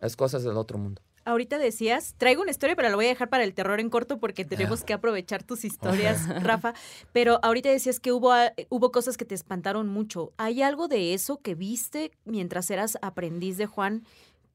es 0.00 0.16
cosas 0.16 0.44
del 0.44 0.56
otro 0.56 0.78
mundo. 0.78 1.02
Ahorita 1.24 1.58
decías, 1.58 2.16
traigo 2.18 2.42
una 2.42 2.50
historia, 2.50 2.74
pero 2.74 2.88
la 2.88 2.96
voy 2.96 3.04
a 3.04 3.10
dejar 3.10 3.28
para 3.30 3.44
el 3.44 3.54
terror 3.54 3.78
en 3.78 3.90
corto 3.90 4.18
porque 4.18 4.44
tenemos 4.44 4.82
que 4.82 4.92
aprovechar 4.92 5.44
tus 5.44 5.64
historias, 5.64 6.26
Rafa. 6.42 6.74
Pero 7.12 7.38
ahorita 7.44 7.68
decías 7.68 8.00
que 8.00 8.10
hubo, 8.10 8.32
a- 8.32 8.52
hubo 8.70 8.90
cosas 8.90 9.16
que 9.16 9.24
te 9.24 9.36
espantaron 9.36 9.86
mucho. 9.86 10.32
¿Hay 10.36 10.62
algo 10.62 10.88
de 10.88 11.14
eso 11.14 11.36
que 11.40 11.54
viste 11.54 12.10
mientras 12.24 12.68
eras 12.72 12.98
aprendiz 13.02 13.56
de 13.56 13.66
Juan 13.66 14.04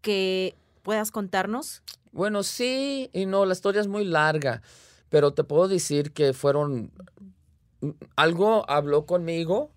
que 0.01 0.55
puedas 0.83 1.11
contarnos? 1.11 1.83
Bueno, 2.11 2.43
sí 2.43 3.09
y 3.13 3.25
no, 3.25 3.45
la 3.45 3.53
historia 3.53 3.79
es 3.79 3.87
muy 3.87 4.03
larga, 4.03 4.61
pero 5.07 5.31
te 5.33 5.45
puedo 5.45 5.69
decir 5.69 6.11
que 6.11 6.33
fueron, 6.33 6.91
algo 8.17 8.69
habló 8.69 9.05
conmigo 9.05 9.71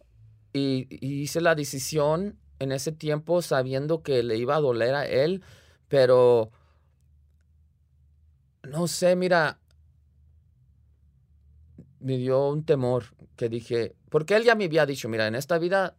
y, 0.53 0.89
y 0.91 1.23
hice 1.23 1.41
la 1.41 1.55
decisión 1.55 2.37
en 2.61 2.73
ese 2.73 2.93
tiempo 2.93 3.43
sabiendo 3.43 4.03
que 4.03 4.23
le 4.23 4.37
iba 4.37 4.55
a 4.55 4.61
doler 4.61 4.95
a 4.95 5.07
él, 5.07 5.43
pero 5.89 6.53
no 8.63 8.87
sé, 8.87 9.17
mira, 9.17 9.59
me 11.99 12.17
dio 12.19 12.49
un 12.49 12.65
temor 12.65 13.05
que 13.35 13.49
dije, 13.49 13.97
porque 14.11 14.37
él 14.37 14.45
ya 14.45 14.55
me 14.55 14.67
había 14.67 14.87
dicho, 14.87 15.09
mira, 15.09 15.27
en 15.27 15.35
esta 15.35 15.59
vida 15.59 15.97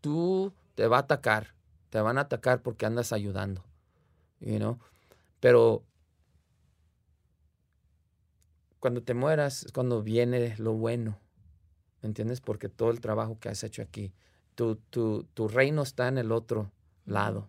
tú 0.00 0.52
te 0.74 0.88
va 0.88 0.98
a 0.98 1.00
atacar, 1.00 1.54
te 1.90 2.00
van 2.00 2.18
a 2.18 2.22
atacar 2.22 2.60
porque 2.60 2.86
andas 2.86 3.12
ayudando, 3.12 3.64
you 4.40 4.58
know? 4.58 4.78
Pero 5.38 5.84
cuando 8.80 9.02
te 9.02 9.14
mueras 9.14 9.64
es 9.64 9.72
cuando 9.72 10.02
viene 10.02 10.56
lo 10.58 10.72
bueno, 10.72 11.20
¿me 12.02 12.08
entiendes? 12.08 12.40
Porque 12.40 12.68
todo 12.68 12.90
el 12.90 13.00
trabajo 13.00 13.38
que 13.38 13.48
has 13.48 13.62
hecho 13.62 13.82
aquí, 13.82 14.12
tu, 14.54 14.76
tu, 14.76 15.24
tu 15.34 15.48
reino 15.48 15.82
está 15.82 16.08
en 16.08 16.18
el 16.18 16.32
otro 16.32 16.70
lado. 17.06 17.48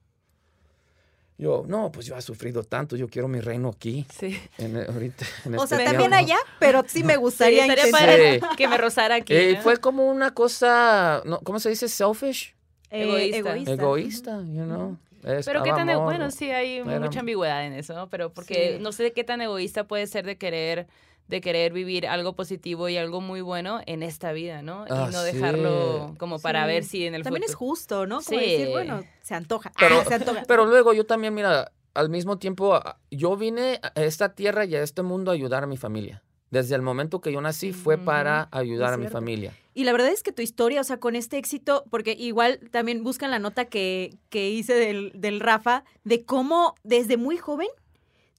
Yo, 1.38 1.64
no, 1.68 1.92
pues 1.92 2.06
yo 2.06 2.16
he 2.16 2.22
sufrido 2.22 2.64
tanto, 2.64 2.96
yo 2.96 3.08
quiero 3.08 3.28
mi 3.28 3.40
reino 3.40 3.70
aquí, 3.70 4.06
Sí. 4.16 4.40
en, 4.60 4.78
ahorita. 4.78 5.26
en 5.46 5.56
O 5.58 5.64
este 5.64 5.78
sea, 5.78 5.86
también 5.86 6.14
allá, 6.14 6.38
pero 6.60 6.84
sí 6.88 7.04
me 7.04 7.18
gustaría 7.18 7.64
Sí. 7.66 8.40
que 8.56 8.68
me 8.68 8.78
rozara 8.78 9.16
aquí. 9.16 9.34
Eh, 9.34 9.54
¿no? 9.56 9.62
fue 9.64 9.78
como 9.78 10.08
una 10.08 10.32
cosa, 10.36 11.24
no, 11.26 11.40
¿cómo 11.40 11.60
se 11.60 11.70
dice? 11.70 11.88
Selfish, 11.88 12.54
Eh, 12.92 13.04
Egoísta. 13.38 13.72
egoísta, 13.74 14.38
you 14.42 14.66
know. 14.66 14.98
Es- 15.24 15.46
Pero 15.46 15.64
qué 15.64 15.70
tan 15.72 15.88
e- 15.90 15.94
amor, 15.94 16.06
bueno, 16.06 16.30
sí 16.30 16.52
hay 16.52 16.78
Era- 16.80 17.00
mucha 17.00 17.22
ambigüedad 17.22 17.66
en 17.66 17.74
eso, 17.74 17.94
¿no? 17.96 18.10
Pero 18.10 18.32
porque 18.34 18.76
Sí. 18.78 18.84
no 18.84 18.92
sé 18.92 19.12
qué 19.14 19.24
tan 19.24 19.40
egoísta 19.42 19.86
puede 19.88 20.06
ser 20.08 20.26
de 20.26 20.38
querer 20.38 20.88
de 21.32 21.42
querer 21.42 21.74
vivir 21.74 22.06
algo 22.08 22.34
positivo 22.36 22.90
y 22.90 22.98
algo 22.98 23.22
muy 23.22 23.42
bueno 23.42 23.80
en 23.88 24.04
esta 24.04 24.34
vida, 24.34 24.62
¿no? 24.62 24.86
Ah, 24.90 25.08
y 25.10 25.14
no 25.14 25.24
sí. 25.24 25.34
dejarlo 25.34 26.14
como 26.20 26.38
para 26.40 26.62
Sí. 26.64 26.68
ver 26.68 26.84
si 26.84 27.06
en 27.08 27.16
el 27.16 27.24
También 27.24 27.44
es 27.44 27.56
justo, 27.56 28.06
¿no? 28.06 28.22
Como 28.22 28.38
Sí. 28.40 28.46
decir, 28.46 28.70
bueno, 28.70 29.04
se 29.24 29.34
antoja. 29.34 29.72
Pero- 29.80 30.02
Ah, 30.02 30.06
se 30.06 30.14
antoja. 30.16 30.44
Pero 30.48 30.66
luego 30.66 30.94
yo 30.94 31.06
también, 31.06 31.34
mira, 31.34 31.72
al 31.94 32.10
mismo 32.10 32.38
tiempo, 32.38 32.80
yo 33.10 33.36
vine 33.38 33.80
a 33.82 33.92
esta 34.02 34.36
tierra 34.36 34.66
y 34.66 34.76
a 34.76 34.84
este 34.84 35.02
mundo 35.04 35.32
a 35.32 35.34
ayudar 35.34 35.64
a 35.64 35.68
mi 35.68 35.78
familia. 35.78 36.22
Desde 36.50 36.76
el 36.76 36.82
momento 36.82 37.22
que 37.22 37.32
yo 37.32 37.40
nací 37.40 37.72
fue 37.72 37.98
para 37.98 38.50
ayudar 38.52 38.94
a 38.94 38.98
mi 38.98 39.08
familia. 39.08 39.54
Y 39.74 39.86
la 39.86 39.94
verdad 39.94 40.10
es 40.10 40.22
que 40.22 40.34
tu 40.34 40.42
historia, 40.42 40.82
o 40.82 40.84
sea, 40.84 40.98
con 41.00 41.16
este 41.16 41.38
éxito, 41.38 41.86
porque 41.90 42.12
igual 42.12 42.60
también 42.72 43.06
buscan 43.06 43.32
la 43.32 43.40
nota 43.40 43.64
que, 43.66 44.18
que 44.30 44.50
hice 44.50 44.74
del, 44.74 45.14
del 45.16 45.40
Rafa, 45.40 45.86
de 46.04 46.26
cómo 46.26 46.76
desde 46.84 47.16
muy 47.16 47.38
joven 47.38 47.70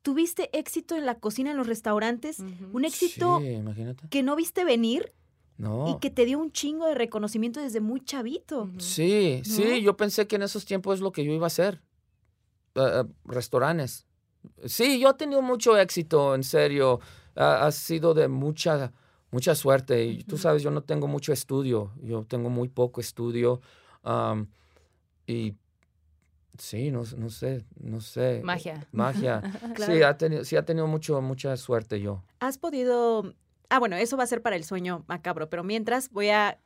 tuviste 0.02 0.50
éxito 0.58 0.96
en 0.96 1.06
la 1.06 1.14
cocina, 1.18 1.52
en 1.52 1.56
los 1.56 1.66
restaurantes, 1.66 2.40
un 2.72 2.84
éxito 2.84 3.40
Sí, 3.40 3.58
que 4.10 4.22
no 4.22 4.36
viste 4.36 4.64
venir 4.64 5.12
No. 5.58 5.88
y 5.88 5.98
que 6.00 6.10
te 6.10 6.24
dio 6.24 6.38
un 6.38 6.50
chingo 6.52 6.86
de 6.86 6.94
reconocimiento 6.94 7.60
desde 7.60 7.80
muy 7.80 8.00
chavito. 8.04 8.68
Sí, 8.78 9.42
¿No? 9.46 9.54
sí, 9.54 9.82
yo 9.82 9.96
pensé 9.96 10.26
que 10.26 10.36
en 10.36 10.42
esos 10.42 10.64
tiempos 10.64 10.96
es 10.96 11.00
lo 11.00 11.12
que 11.12 11.24
yo 11.24 11.32
iba 11.32 11.46
a 11.46 11.48
hacer. 11.48 11.80
Eh, 12.74 12.80
eh, 12.80 13.04
restaurantes. 13.24 14.06
Sí, 14.64 14.98
yo 14.98 15.10
he 15.10 15.14
tenido 15.14 15.40
mucho 15.42 15.78
éxito, 15.78 16.34
en 16.34 16.42
serio. 16.42 17.00
Ha, 17.36 17.66
ha 17.66 17.70
sido 17.70 18.12
de 18.12 18.26
mucha, 18.28 18.92
mucha 19.30 19.54
suerte. 19.54 20.04
Y 20.04 20.24
tú 20.24 20.36
sabes, 20.36 20.62
yo 20.62 20.70
no 20.72 20.82
tengo 20.82 21.06
mucho 21.06 21.32
estudio. 21.32 21.92
Yo 22.02 22.24
tengo 22.24 22.50
muy 22.50 22.68
poco 22.68 23.00
estudio. 23.00 23.60
y 25.26 25.54
sí, 26.58 26.90
no, 26.90 27.02
no 27.16 27.30
sé, 27.30 27.64
no 27.80 28.00
sé. 28.00 28.40
Magia. 28.44 28.86
Magia. 28.92 29.42
Claro. 29.74 29.92
Sí, 29.92 30.02
ha 30.02 30.16
tenido, 30.16 30.44
sí, 30.44 30.56
ha 30.56 30.64
tenido 30.64 30.86
mucho, 30.86 31.20
mucha 31.20 31.56
suerte 31.56 32.00
yo. 32.00 32.22
¿Has 32.40 32.58
podido... 32.58 33.34
Ah, 33.68 33.78
bueno, 33.78 33.96
eso 33.96 34.16
va 34.16 34.24
a 34.24 34.26
ser 34.26 34.42
para 34.42 34.56
el 34.56 34.64
sueño 34.64 35.04
macabro, 35.08 35.48
pero 35.48 35.64
mientras 35.64 36.10
voy 36.10 36.28
a... 36.28 36.58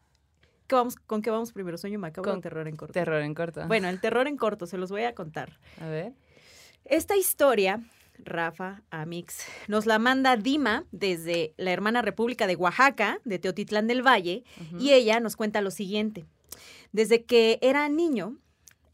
¿Qué 0.66 0.74
vamos, 0.74 0.96
¿Con 0.96 1.22
qué 1.22 1.30
vamos 1.30 1.52
primero? 1.52 1.78
¿Sueño 1.78 2.00
macabro 2.00 2.30
Con 2.30 2.38
o 2.38 2.42
terror 2.42 2.66
en 2.66 2.74
corto? 2.74 2.92
Terror 2.92 3.22
en 3.22 3.34
corto. 3.34 3.64
Bueno, 3.68 3.88
el 3.88 4.00
terror 4.00 4.26
en 4.26 4.36
corto, 4.36 4.66
se 4.66 4.76
los 4.76 4.90
voy 4.90 5.04
a 5.04 5.14
contar. 5.14 5.58
a 5.80 5.86
ver. 5.88 6.12
Esta 6.84 7.16
historia, 7.16 7.80
Rafa, 8.18 8.82
Amix, 8.90 9.44
nos 9.68 9.86
la 9.86 9.98
manda 9.98 10.36
Dima 10.36 10.84
desde 10.90 11.54
la 11.56 11.72
hermana 11.72 12.02
República 12.02 12.46
de 12.46 12.56
Oaxaca, 12.56 13.20
de 13.24 13.38
Teotitlán 13.38 13.86
del 13.86 14.06
Valle, 14.06 14.44
y 14.78 14.92
ella 14.92 15.20
nos 15.20 15.36
cuenta 15.36 15.60
lo 15.60 15.70
siguiente. 15.70 16.24
Desde 16.92 17.24
que 17.24 17.58
era 17.60 17.88
niño, 17.88 18.36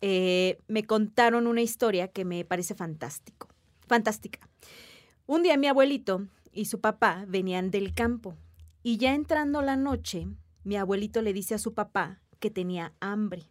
eh, 0.02 0.58
me 0.68 0.84
contaron 0.84 1.46
una 1.46 1.62
historia 1.62 2.08
que 2.08 2.24
me 2.24 2.44
parece 2.44 2.74
fantástico, 2.74 3.48
fantástica. 3.86 4.40
Un 5.26 5.42
día 5.42 5.56
mi 5.56 5.68
abuelito 5.68 6.26
y 6.52 6.66
su 6.66 6.80
papá 6.80 7.24
venían 7.28 7.70
del 7.70 7.94
campo 7.94 8.36
y 8.82 8.96
ya 8.96 9.14
entrando 9.14 9.62
la 9.62 9.76
noche, 9.76 10.26
mi 10.64 10.76
abuelito 10.76 11.22
le 11.22 11.32
dice 11.32 11.54
a 11.54 11.58
su 11.58 11.72
papá 11.72 12.20
que 12.40 12.50
tenía 12.50 12.92
hambre. 13.00 13.48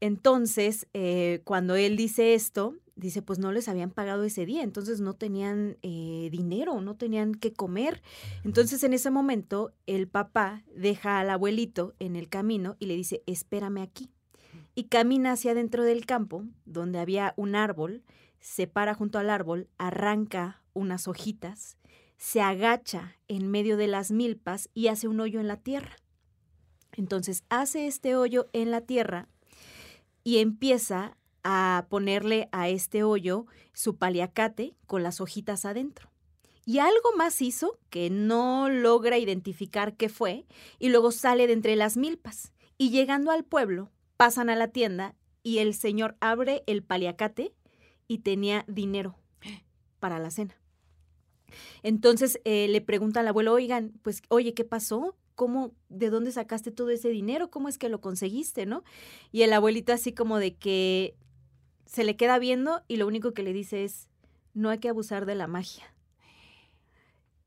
Entonces, 0.00 0.86
eh, 0.94 1.42
cuando 1.44 1.74
él 1.74 1.96
dice 1.96 2.34
esto, 2.34 2.76
dice, 2.94 3.22
pues 3.22 3.38
no 3.38 3.52
les 3.52 3.68
habían 3.68 3.90
pagado 3.90 4.24
ese 4.24 4.46
día, 4.46 4.62
entonces 4.62 5.00
no 5.00 5.14
tenían 5.14 5.76
eh, 5.82 6.28
dinero, 6.30 6.80
no 6.80 6.96
tenían 6.96 7.34
que 7.34 7.52
comer. 7.52 8.00
Entonces, 8.44 8.82
en 8.84 8.92
ese 8.92 9.10
momento, 9.10 9.72
el 9.86 10.08
papá 10.08 10.64
deja 10.74 11.18
al 11.18 11.30
abuelito 11.30 11.94
en 11.98 12.16
el 12.16 12.28
camino 12.28 12.76
y 12.78 12.86
le 12.86 12.96
dice, 12.96 13.22
espérame 13.26 13.78
aquí. 13.78 14.10
Y 14.74 14.84
camina 14.84 15.32
hacia 15.32 15.52
adentro 15.52 15.84
del 15.84 16.06
campo, 16.06 16.44
donde 16.64 16.98
había 16.98 17.34
un 17.36 17.54
árbol, 17.54 18.02
se 18.40 18.66
para 18.66 18.94
junto 18.94 19.18
al 19.18 19.30
árbol, 19.30 19.68
arranca 19.78 20.62
unas 20.72 21.08
hojitas, 21.08 21.76
se 22.16 22.40
agacha 22.40 23.18
en 23.28 23.50
medio 23.50 23.76
de 23.76 23.86
las 23.86 24.10
milpas 24.10 24.70
y 24.74 24.88
hace 24.88 25.08
un 25.08 25.20
hoyo 25.20 25.40
en 25.40 25.48
la 25.48 25.56
tierra. 25.56 25.96
Entonces 26.92 27.44
hace 27.48 27.86
este 27.86 28.16
hoyo 28.16 28.48
en 28.52 28.70
la 28.70 28.82
tierra 28.82 29.28
y 30.24 30.38
empieza 30.38 31.16
a 31.42 31.86
ponerle 31.88 32.48
a 32.52 32.68
este 32.68 33.02
hoyo 33.02 33.46
su 33.72 33.96
paliacate 33.96 34.76
con 34.86 35.02
las 35.02 35.20
hojitas 35.20 35.64
adentro. 35.64 36.10
Y 36.64 36.78
algo 36.78 37.12
más 37.16 37.42
hizo 37.42 37.78
que 37.90 38.08
no 38.08 38.68
logra 38.68 39.18
identificar 39.18 39.96
qué 39.96 40.08
fue 40.08 40.46
y 40.78 40.90
luego 40.90 41.10
sale 41.10 41.46
de 41.46 41.54
entre 41.54 41.74
las 41.74 41.96
milpas. 41.96 42.52
Y 42.78 42.90
llegando 42.90 43.30
al 43.30 43.44
pueblo, 43.44 43.90
pasan 44.16 44.50
a 44.50 44.56
la 44.56 44.68
tienda 44.68 45.14
y 45.42 45.58
el 45.58 45.74
señor 45.74 46.16
abre 46.20 46.62
el 46.66 46.82
paliacate 46.82 47.54
y 48.08 48.18
tenía 48.18 48.64
dinero 48.68 49.16
para 49.98 50.18
la 50.18 50.30
cena. 50.30 50.56
Entonces 51.82 52.40
eh, 52.44 52.68
le 52.68 52.80
pregunta 52.80 53.20
al 53.20 53.28
abuelo, 53.28 53.52
oigan, 53.52 53.92
pues, 54.02 54.22
oye, 54.28 54.54
¿qué 54.54 54.64
pasó? 54.64 55.16
¿Cómo, 55.34 55.74
de 55.88 56.10
dónde 56.10 56.32
sacaste 56.32 56.70
todo 56.70 56.90
ese 56.90 57.08
dinero? 57.08 57.50
¿Cómo 57.50 57.68
es 57.68 57.78
que 57.78 57.88
lo 57.88 58.00
conseguiste, 58.00 58.66
no? 58.66 58.84
Y 59.30 59.42
el 59.42 59.52
abuelito 59.52 59.92
así 59.92 60.12
como 60.12 60.38
de 60.38 60.54
que 60.54 61.16
se 61.86 62.04
le 62.04 62.16
queda 62.16 62.38
viendo 62.38 62.82
y 62.88 62.96
lo 62.96 63.06
único 63.06 63.32
que 63.32 63.42
le 63.42 63.52
dice 63.52 63.84
es, 63.84 64.08
no 64.54 64.70
hay 64.70 64.78
que 64.78 64.88
abusar 64.88 65.26
de 65.26 65.34
la 65.34 65.46
magia. 65.46 65.94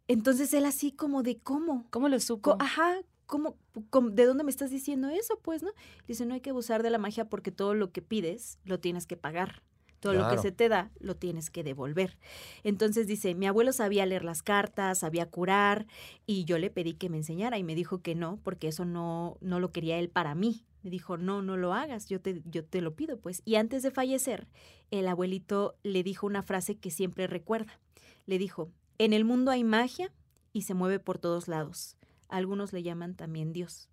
Entonces 0.07 0.53
él 0.53 0.65
así 0.65 0.91
como 0.91 1.23
de, 1.23 1.37
¿cómo? 1.37 1.87
¿Cómo 1.89 2.09
lo 2.09 2.19
supo? 2.19 2.57
Ajá, 2.59 2.99
¿cómo, 3.25 3.57
cómo- 3.89 4.09
de 4.09 4.25
dónde 4.25 4.43
me 4.43 4.51
estás 4.51 4.69
diciendo 4.71 5.09
eso? 5.09 5.39
Pues, 5.41 5.63
¿no? 5.63 5.71
Dice, 6.07 6.25
no 6.25 6.33
hay 6.33 6.41
que 6.41 6.49
abusar 6.51 6.83
de 6.83 6.89
la 6.89 6.97
magia 6.97 7.25
porque 7.29 7.51
todo 7.51 7.73
lo 7.73 7.91
que 7.91 8.01
pides 8.01 8.59
lo 8.63 8.79
tienes 8.79 9.07
que 9.07 9.17
pagar. 9.17 9.63
Todo 9.99 10.13
lo 10.13 10.29
que 10.29 10.35
se 10.41 10.51
te 10.51 10.69
da 10.69 10.91
lo 10.99 11.15
tienes 11.15 11.49
que 11.49 11.63
devolver. 11.63 12.17
Entonces 12.63 13.07
dice, 13.07 13.33
mi 13.33 13.47
abuelo 13.47 13.73
sabía 13.73 14.05
leer 14.05 14.23
las 14.23 14.43
cartas, 14.43 14.99
sabía 14.99 15.25
curar 15.29 15.87
y 16.27 16.45
yo 16.45 16.59
le 16.59 16.69
pedí 16.69 16.93
que 16.93 17.09
me 17.09 17.17
enseñara 17.17 17.57
y 17.57 17.63
me 17.63 17.73
dijo 17.73 18.01
que 18.01 18.13
no, 18.13 18.37
porque 18.43 18.67
eso 18.67 18.85
no, 18.85 19.37
no 19.41 19.59
lo 19.59 19.71
quería 19.71 19.97
él 19.97 20.09
para 20.09 20.35
mí. 20.35 20.63
Me 20.83 20.91
dijo, 20.91 21.17
no, 21.17 21.41
no 21.41 21.57
lo 21.57 21.73
hagas, 21.73 22.07
yo 22.07 22.21
te, 22.21 22.43
yo 22.45 22.63
te 22.63 22.81
lo 22.81 22.93
pido 22.95 23.17
pues. 23.19 23.41
Y 23.45 23.55
antes 23.55 23.81
de 23.81 23.89
fallecer, 23.89 24.47
el 24.91 25.07
abuelito 25.07 25.75
le 25.81 26.03
dijo 26.03 26.27
una 26.27 26.43
frase 26.43 26.75
que 26.77 26.91
siempre 26.91 27.25
recuerda. 27.25 27.79
Le 28.27 28.37
dijo, 28.37 28.69
en 28.99 29.11
el 29.13 29.25
mundo 29.25 29.49
hay 29.49 29.63
magia 29.63 30.11
y 30.53 30.63
se 30.63 30.75
mueve 30.75 30.99
por 30.99 31.17
todos 31.17 31.47
lados. 31.47 31.97
Algunos 32.29 32.73
le 32.73 32.83
llaman 32.83 33.15
también 33.15 33.53
Dios. 33.53 33.89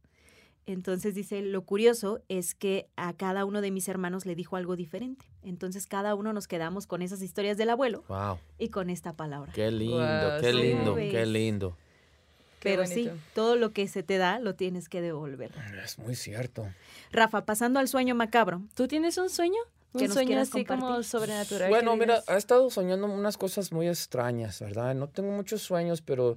Entonces 0.64 1.14
dice, 1.16 1.42
lo 1.42 1.62
curioso 1.62 2.20
es 2.28 2.54
que 2.54 2.86
a 2.96 3.12
cada 3.14 3.44
uno 3.44 3.60
de 3.60 3.72
mis 3.72 3.88
hermanos 3.88 4.26
le 4.26 4.36
dijo 4.36 4.54
algo 4.56 4.76
diferente. 4.76 5.26
Entonces 5.42 5.86
cada 5.88 6.14
uno 6.14 6.32
nos 6.32 6.46
quedamos 6.46 6.86
con 6.86 7.02
esas 7.02 7.20
historias 7.20 7.56
del 7.58 7.70
abuelo 7.70 8.04
Wow. 8.08 8.38
y 8.58 8.68
con 8.68 8.88
esta 8.88 9.12
palabra. 9.12 9.52
Qué 9.52 9.70
lindo, 9.72 10.38
qué 10.40 10.52
sí. 10.52 10.56
lindo, 10.56 10.84
¿Cómo 10.92 10.96
qué 10.96 11.26
lindo. 11.26 11.76
Qué 12.60 12.70
Pero 12.70 12.86
sí, 12.86 13.10
todo 13.34 13.56
lo 13.56 13.72
que 13.72 13.88
se 13.88 14.04
te 14.04 14.18
da 14.18 14.38
lo 14.38 14.54
tienes 14.54 14.88
que 14.88 15.00
devolver. 15.00 15.50
Es 15.84 15.98
muy 15.98 16.14
cierto. 16.14 16.64
Rafa, 17.10 17.44
pasando 17.44 17.80
al 17.80 17.88
sueño 17.88 18.14
macabro. 18.14 18.62
¿Tú 18.74 18.86
tienes 18.86 19.18
un 19.18 19.30
sueño? 19.30 19.58
¿Que 19.94 20.04
Un 20.04 20.04
nos 20.04 20.14
sueño 20.14 20.38
así 20.38 20.64
como 20.64 21.02
sobrenatural. 21.02 21.70
Bueno, 21.70 21.96
mira, 21.96 22.22
he 22.28 22.36
estado 22.36 22.70
soñando 22.70 23.08
unas 23.08 23.36
cosas 23.36 23.72
muy 23.72 23.88
extrañas, 23.88 24.60
¿verdad? 24.60 24.94
No 24.94 25.08
tengo 25.08 25.32
muchos 25.32 25.60
sueños, 25.60 26.00
pero 26.02 26.36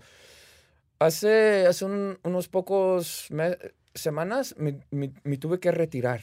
hace, 1.05 1.67
hace 1.67 1.85
un- 1.85 2.19
unos 2.23 2.47
pocos 2.47 3.29
semanas 3.93 4.55
me, 4.57 5.37
tuve 5.37 5.59
que 5.59 5.71
retirar 5.71 6.21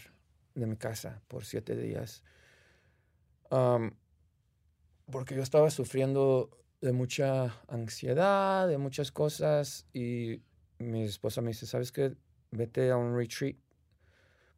de 0.55 0.67
mi 0.67 0.77
casa 0.77 1.23
por 1.29 1.45
siete 1.45 1.77
días. 1.77 2.23
Porque 5.11 5.35
yo 5.35 5.43
estaba 5.43 5.71
sufriendo 5.71 6.51
de 6.81 6.93
mucha 6.93 7.61
ansiedad, 7.69 8.67
de 8.67 8.79
muchas 8.79 9.13
cosas, 9.13 9.87
y 9.93 10.43
mi 10.79 11.05
esposa 11.05 11.41
me 11.41 11.49
dice, 11.49 11.67
¿sabes 11.67 11.93
qué? 11.93 12.17
Vete 12.51 12.91
a 12.91 12.97
un 12.97 13.17
retreat 13.17 13.57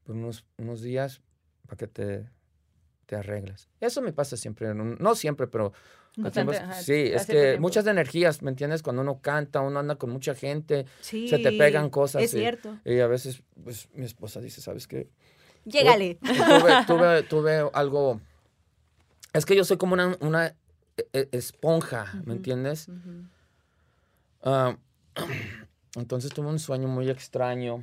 por 0.05 0.17
unos, 0.17 0.45
unos 0.59 0.81
días 0.83 1.23
para 1.67 1.77
que 1.77 1.87
te, 1.87 2.31
te 3.07 3.17
arregles. 3.17 3.69
Eso 3.81 4.01
me 4.03 4.13
pasa 4.13 4.37
siempre, 4.37 4.75
no 4.75 5.15
siempre, 5.15 5.47
pero... 5.47 5.73
Bastante, 6.17 6.57
ajá, 6.57 6.75
sí, 6.75 6.93
es 6.93 7.27
que 7.27 7.33
tiempo. 7.33 7.61
muchas 7.63 7.87
energías, 7.87 8.41
¿me 8.43 8.51
entiendes? 8.51 8.83
Cuando 8.83 9.03
uno 9.03 9.21
canta, 9.21 9.61
uno 9.61 9.81
anda 9.81 9.97
con 9.97 10.11
mucha 10.11 10.35
gente 10.35 10.87
Sí. 11.01 11.27
Se 11.29 11.39
te 11.39 11.51
pegan 11.53 11.91
cosas, 11.91 12.23
Es 12.23 12.31
sí. 12.31 12.39
cierto. 12.39 12.79
y 12.85 13.01
a 13.01 13.07
veces 13.09 13.43
pues, 13.65 13.89
mi 13.95 14.05
esposa 14.05 14.41
dice, 14.41 14.61
¿sabes 14.61 14.87
qué? 14.87 15.09
Llégale. 15.65 16.19
Y 16.23 16.29
tuve, 16.29 16.85
tuve, 16.87 17.23
tuve 17.25 17.71
algo... 17.73 18.21
Es 19.33 19.45
que 19.45 19.57
yo 19.57 19.65
soy 19.65 19.77
como 19.77 19.95
una, 19.95 20.17
una 20.21 20.47
e- 20.97 21.09
e- 21.13 21.29
esponja. 21.33 22.23
¿me 22.25 22.35
entiendes? 22.35 22.87
Ah, 24.43 24.77
entonces 25.97 26.33
tuve 26.33 26.47
un 26.49 26.59
sueño 26.61 26.87
muy 26.89 27.11
extraño. 27.11 27.83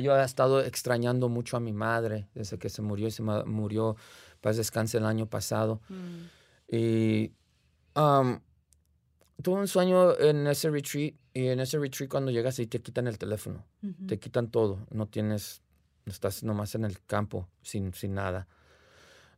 Yo 0.00 0.12
había 0.12 0.24
estado 0.24 0.60
extrañando 0.62 1.28
mucho 1.28 1.56
a 1.56 1.60
mi 1.60 1.72
madre 1.72 2.26
desde 2.34 2.58
que 2.58 2.68
se 2.68 2.82
murió 2.82 3.08
y 3.08 3.10
se 3.10 3.22
murió, 3.22 3.96
paz 4.40 4.56
descanse, 4.56 4.98
el 4.98 5.06
año 5.06 5.26
pasado. 5.26 5.80
Mm. 5.88 6.26
Y 6.68 7.32
am, 7.94 8.40
tuve 9.42 9.60
un 9.60 9.68
sueño 9.68 10.18
en 10.18 10.46
ese 10.46 10.70
retreat 10.70 11.14
y 11.32 11.48
en 11.48 11.60
ese 11.60 11.78
retreat 11.78 12.10
cuando 12.10 12.30
llegas 12.30 12.58
y 12.58 12.66
te 12.66 12.80
quitan 12.80 13.06
el 13.06 13.18
teléfono, 13.18 13.64
te 14.06 14.18
quitan 14.18 14.50
todo, 14.50 14.86
no 14.90 15.06
tienes, 15.06 15.62
estás 16.06 16.42
nomás 16.42 16.74
en 16.74 16.84
el 16.84 17.00
campo 17.04 17.48
sin, 17.62 17.92
sin 17.94 18.14
nada. 18.14 18.48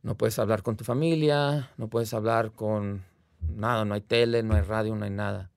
No 0.01 0.15
puedes 0.15 0.39
hablar 0.39 0.63
con 0.63 0.77
tu 0.77 0.85
familia, 0.85 1.71
no 1.77 1.89
puedes 1.89 2.13
hablar 2.13 2.53
con 2.53 3.03
nada, 3.41 3.83
no 3.85 3.93
hay 3.93 4.01
tele, 4.01 4.43
no 4.43 4.55
hay 4.55 4.61
radio, 4.61 4.95
no 4.95 5.03
hay 5.03 5.11
nada. 5.11 5.51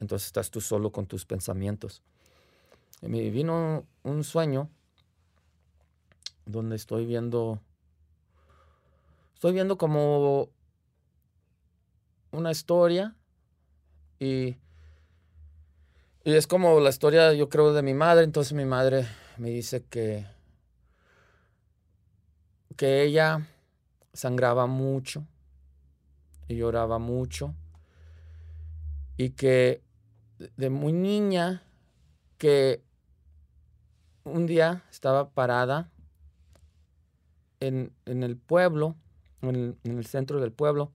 Entonces 0.00 0.26
estás 0.26 0.50
tú 0.50 0.60
solo 0.60 0.90
con 0.90 1.06
tus 1.06 1.26
pensamientos. 1.26 2.02
Y 3.02 3.08
me 3.08 3.28
vino 3.30 3.86
un 4.02 4.24
sueño 4.24 4.70
donde 6.46 6.76
estoy 6.76 7.04
viendo, 7.04 7.60
estoy 9.34 9.52
viendo 9.52 9.76
como 9.76 10.48
una 12.32 12.50
historia 12.50 13.14
y, 14.20 14.56
y 16.24 16.34
es 16.34 16.46
como 16.46 16.80
la 16.80 16.90
historia, 16.90 17.32
yo 17.32 17.48
creo, 17.48 17.72
de 17.72 17.82
mi 17.82 17.94
madre. 17.94 18.24
Entonces 18.24 18.52
mi 18.52 18.64
madre 18.64 19.06
me 19.38 19.50
dice 19.50 19.84
que, 19.84 20.26
que 22.76 23.02
ella 23.02 23.46
sangraba 24.12 24.66
mucho 24.66 25.26
y 26.48 26.56
lloraba 26.56 26.98
mucho 26.98 27.54
y 29.16 29.30
que 29.30 29.82
de- 30.56 30.70
muy 30.70 30.92
niña 30.92 31.62
que 32.38 32.82
un 34.24 34.46
día 34.46 34.84
estaba 34.90 35.30
parada 35.30 35.90
en, 37.60 37.92
en 38.06 38.22
el 38.22 38.36
pueblo, 38.36 38.94
en 39.42 39.54
el, 39.54 39.76
en 39.84 39.98
el 39.98 40.06
centro 40.06 40.40
del 40.40 40.52
pueblo, 40.52 40.92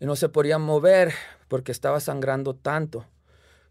y 0.00 0.06
no 0.06 0.16
se 0.16 0.28
podía 0.28 0.58
mover 0.58 1.12
porque 1.48 1.72
estaba 1.72 2.00
sangrando 2.00 2.54
tanto 2.54 3.06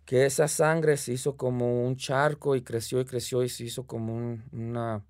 que 0.05 0.25
esa 0.25 0.47
sangre 0.47 0.97
se 0.97 1.13
hizo 1.13 1.35
como 1.35 1.85
un 1.85 1.95
charco 1.95 2.55
y 2.55 2.61
creció 2.61 3.01
y 3.01 3.05
creció 3.05 3.43
y 3.43 3.49
se 3.49 3.63
hizo 3.65 3.85
como 3.87 4.15
un- 4.15 4.43
una 4.51 5.03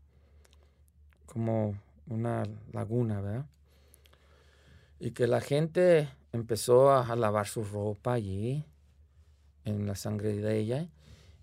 como 1.26 1.78
una 2.07 2.43
laguna, 2.72 3.20
¿verdad? 3.20 3.45
Y 4.99 5.11
que 5.11 5.28
la 5.28 5.41
gente 5.41 6.09
empezó 6.32 6.91
a, 6.91 7.05
a 7.05 7.16
lavar 7.16 7.47
su 7.47 7.63
ropa 7.63 8.13
allí 8.13 8.63
en 9.66 9.86
la 9.86 9.95
sangre 9.95 10.34
de 10.36 10.57
ella 10.57 10.88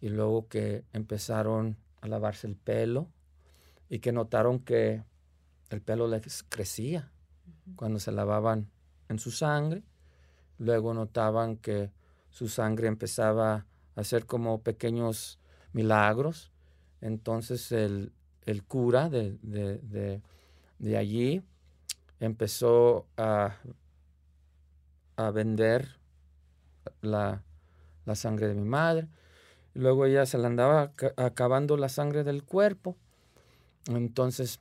y 0.00 0.08
luego 0.08 0.48
que 0.48 0.84
empezaron 0.92 1.76
a 2.00 2.08
lavarse 2.08 2.46
el 2.46 2.56
pelo 2.56 3.08
y 3.90 3.98
que 3.98 4.12
notaron 4.12 4.60
que 4.60 5.02
el 5.68 5.82
pelo 5.82 6.08
les 6.08 6.42
crecía 6.48 7.10
cuando 7.76 7.98
se 7.98 8.12
lavaban 8.12 8.70
en 9.08 9.18
su 9.18 9.30
sangre. 9.30 9.82
Luego 10.58 10.94
notaban 10.94 11.56
que 11.56 11.90
su 12.30 12.48
sangre 12.48 12.88
empezaba 12.88 13.54
a 13.54 14.00
hacer 14.00 14.26
como 14.26 14.62
pequeños 14.62 15.38
milagros. 15.72 16.52
Entonces 17.00 17.72
el, 17.72 18.12
el 18.46 18.62
cura 18.64 19.08
de, 19.08 19.38
de- 19.42 19.78
de- 19.78 20.22
allí 20.96 21.42
empezó 22.20 23.06
a, 23.16 23.56
a 25.16 25.30
vender 25.30 25.96
la, 27.00 27.42
la 28.06 28.14
sangre 28.14 28.48
de 28.48 28.54
mi 28.54 28.64
madre. 28.68 29.08
Luego 29.74 30.06
ella 30.06 30.26
se 30.26 30.38
le 30.38 30.46
andaba 30.46 30.82
aca- 30.82 31.14
acabando 31.16 31.76
la 31.76 31.88
sangre 31.88 32.24
del 32.24 32.44
cuerpo. 32.44 32.96
Entonces, 33.88 34.60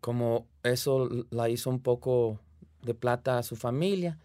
como 0.00 0.46
eso 0.62 1.08
la 1.30 1.48
hizo 1.48 1.70
un 1.70 1.80
poco 1.80 2.40
de 2.82 2.94
plata 2.94 3.38
a 3.38 3.42
su 3.42 3.56
familia, 3.56 4.18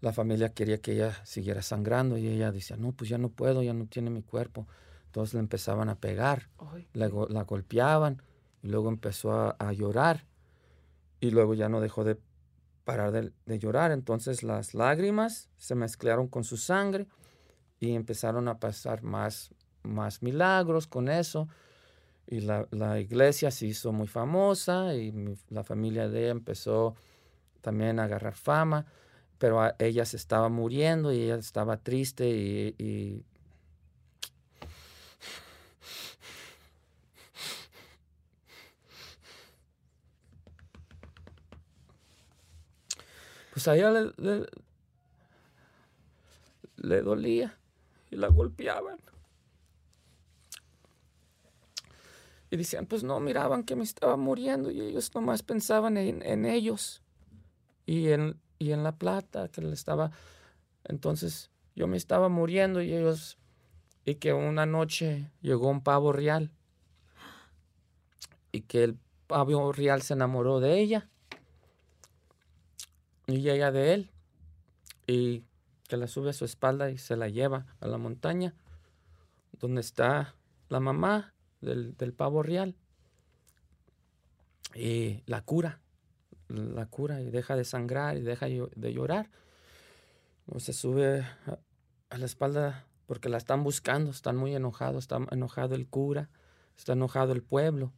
la 0.00 0.12
familia 0.12 0.52
quería 0.52 0.78
que 0.78 0.92
ella 0.92 1.14
siguiera 1.24 1.62
sangrando 1.62 2.18
y 2.18 2.28
ella 2.28 2.52
decía, 2.52 2.76
no, 2.76 2.92
pues 2.92 3.08
ya 3.08 3.18
no 3.18 3.30
puedo, 3.30 3.62
ya 3.62 3.72
no 3.72 3.86
tiene 3.86 4.10
mi 4.10 4.22
cuerpo. 4.22 4.66
Entonces 5.06 5.34
le 5.34 5.40
empezaban 5.40 5.88
a 5.88 5.94
pegar, 5.94 6.48
la, 6.92 7.08
go- 7.08 7.28
la 7.28 7.44
golpeaban 7.44 8.20
y 8.62 8.68
luego 8.68 8.88
empezó 8.88 9.32
a, 9.32 9.56
a 9.58 9.72
llorar 9.72 10.26
y 11.20 11.30
luego 11.30 11.54
ya 11.54 11.68
no 11.68 11.80
dejó 11.80 12.04
de 12.04 12.18
parar 12.84 13.12
de, 13.12 13.32
de 13.46 13.58
llorar. 13.58 13.92
Entonces 13.92 14.42
las 14.42 14.74
lágrimas 14.74 15.48
se 15.56 15.74
mezclaron 15.74 16.28
con 16.28 16.44
su 16.44 16.56
sangre 16.58 17.06
y 17.80 17.94
empezaron 17.94 18.48
a 18.48 18.58
pasar 18.58 19.02
más, 19.02 19.54
más 19.82 20.22
milagros 20.22 20.86
con 20.86 21.08
eso. 21.08 21.48
Y 22.26 22.40
la, 22.40 22.66
la 22.70 23.00
iglesia 23.00 23.50
se 23.50 23.66
hizo 23.66 23.92
muy 23.92 24.06
famosa 24.06 24.94
y 24.94 25.12
mi- 25.12 25.38
la 25.48 25.64
familia 25.64 26.08
de 26.08 26.22
ella 26.24 26.30
empezó 26.32 26.94
también 27.64 27.98
agarrar 28.00 28.34
fama, 28.36 28.86
pero 29.38 29.60
ella 29.80 30.04
se 30.06 30.16
estaba 30.18 30.48
muriendo 30.50 31.12
y 31.12 31.22
ella 31.22 31.36
estaba 31.36 31.78
triste 31.78 32.28
y, 32.30 33.24
pues 43.52 43.68
a 43.68 43.76
ella 43.76 43.90
le, 43.90 44.12
le- 44.18 44.46
le 46.76 47.02
dolía 47.02 47.58
y 48.10 48.16
la 48.16 48.28
golpeaban. 48.28 48.98
Y 52.50 52.56
decían, 52.56 52.86
pues 52.86 53.02
no, 53.02 53.18
miraban 53.20 53.64
que 53.64 53.74
me 53.76 53.82
estaba 53.84 54.16
muriendo 54.16 54.70
y 54.70 54.80
ellos 54.80 55.12
nomás 55.14 55.42
pensaban 55.42 55.96
en, 55.96 56.22
en 56.22 56.44
ellos 56.46 57.02
y 57.86 58.08
en, 58.10 58.40
y 58.58 58.72
en 58.72 58.82
la 58.82 58.92
plata 58.96 59.48
que 59.48 59.60
le 59.60 59.72
estaba. 59.72 60.10
Entonces 60.84 61.50
yo 61.74 61.86
me 61.86 61.96
estaba 61.96 62.28
muriendo 62.28 62.82
y 62.82 62.94
ellos, 62.94 63.38
y 64.04 64.16
que 64.16 64.32
una 64.32 64.66
noche 64.66 65.30
llegó 65.40 65.68
un 65.68 65.82
pavo 65.82 66.12
real. 66.12 66.50
Y 68.52 68.62
que 68.62 68.84
el 68.84 68.98
pavo 69.26 69.72
real 69.72 70.02
se 70.02 70.14
enamoró 70.14 70.60
de 70.60 70.78
ella. 70.78 71.08
Y 73.26 73.48
ella 73.48 73.72
de 73.72 73.94
él. 73.94 74.10
Y 75.06 75.42
que 75.88 75.96
la 75.96 76.06
sube 76.06 76.30
a 76.30 76.34
su 76.34 76.44
espalda 76.44 76.90
y 76.90 76.98
se 76.98 77.16
la 77.16 77.28
lleva 77.28 77.66
a 77.80 77.86
la 77.86 77.98
montaña 77.98 78.54
donde 79.60 79.80
está 79.80 80.34
la 80.68 80.80
mamá 80.80 81.34
del, 81.60 81.96
del 81.96 82.12
pavo 82.12 82.42
real. 82.42 82.76
Y 84.74 85.22
la 85.26 85.42
cura, 85.42 85.80
la 86.48 86.86
cura 86.86 87.20
y 87.20 87.30
deja 87.30 87.56
de 87.56 87.64
sangrar 87.64 88.16
y 88.16 88.22
deja 88.22 88.46
de 88.46 88.92
llorar. 88.92 89.30
O 90.46 90.60
se 90.60 90.72
sube 90.72 91.26
a, 92.10 92.18
la 92.18 92.26
espalda 92.26 92.86
porque 93.06 93.28
la 93.28 93.38
están 93.38 93.64
buscando, 93.64 94.10
están 94.10 94.36
muy 94.36 94.54
enojados, 94.54 95.04
está 95.04 95.18
enojado 95.30 95.74
el 95.74 95.86
cura, 95.86 96.30
está 96.76 96.92
enojado 96.92 97.32
el 97.32 97.42
pueblo, 97.42 97.92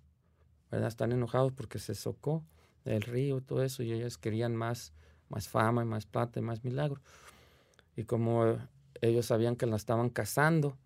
¿verdad? 0.70 0.88
Están 0.88 1.12
enojados 1.12 1.52
porque 1.52 1.78
se 1.78 1.94
socó 1.94 2.44
del 2.84 3.02
río, 3.02 3.40
todo 3.40 3.62
eso, 3.62 3.82
y 3.82 3.92
ellos 3.92 4.18
querían 4.18 4.54
más, 4.54 4.92
más 5.28 5.48
fama 5.48 5.82
y 5.82 5.86
más 5.86 6.06
plata 6.06 6.38
y 6.38 6.42
más 6.42 6.64
milagro. 6.64 7.00
Y 7.96 8.04
como 8.04 8.46
eh, 8.46 8.58
ellos 9.00 9.26
sabían 9.26 9.56
que 9.56 9.66
la 9.66 9.76
estaban 9.76 10.10
cazando, 10.10 10.76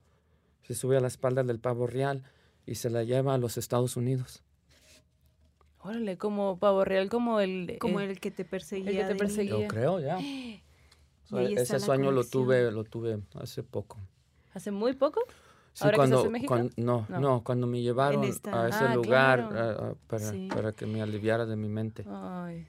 se 0.62 0.74
sube 0.74 0.96
a 0.96 1.00
la 1.00 1.08
espalda 1.08 1.42
del 1.42 1.60
pavo 1.60 1.86
real 1.86 2.24
y 2.66 2.76
se 2.76 2.90
la 2.90 3.04
lleva 3.04 3.34
a 3.34 3.38
los 3.38 3.58
Estados 3.58 3.96
Unidos. 3.96 4.42
Órale, 5.82 6.18
como 6.18 6.58
pavo 6.58 6.84
real, 6.84 7.08
como 7.08 7.40
el... 7.40 7.76
Como 7.80 8.00
eh, 8.00 8.10
el 8.10 8.20
que 8.20 8.30
te 8.30 8.44
perseguía. 8.44 8.90
el 8.90 8.96
que 8.98 9.04
te 9.04 9.14
perseguía. 9.18 9.60
Yo 9.62 9.68
creo, 9.68 10.00
ya. 10.00 10.18
So, 11.24 11.38
está 11.38 11.60
ese 11.76 11.78
sueño 11.78 12.10
lo 12.10 12.24
tuve, 12.24 12.72
lo 12.72 12.82
tuve 12.82 13.20
hace 13.40 13.62
poco. 13.62 13.98
¿Hace 14.52 14.72
muy 14.72 14.94
poco? 14.94 15.20
Sí, 15.74 15.84
¿Ahora 15.84 15.98
que 15.98 16.02
estás 16.04 16.20
cuando, 16.22 16.26
en 16.26 16.32
México? 16.32 16.58
no, 16.76 17.06
No. 17.08 17.20
no, 17.20 17.44
cuando 17.44 17.68
me 17.68 17.80
llevaron 17.80 18.24
esta- 18.24 18.64
a 18.64 18.68
ese 18.68 18.84
Ah, 18.86 18.94
lugar 18.96 19.48
claro. 19.48 19.96
para, 20.08 20.28
Sí. 20.32 20.48
para 20.52 20.72
que 20.72 20.86
me 20.86 21.00
aliviara 21.00 21.46
de 21.46 21.54
mi 21.54 21.68
mente. 21.68 22.04
Ay, 22.08 22.66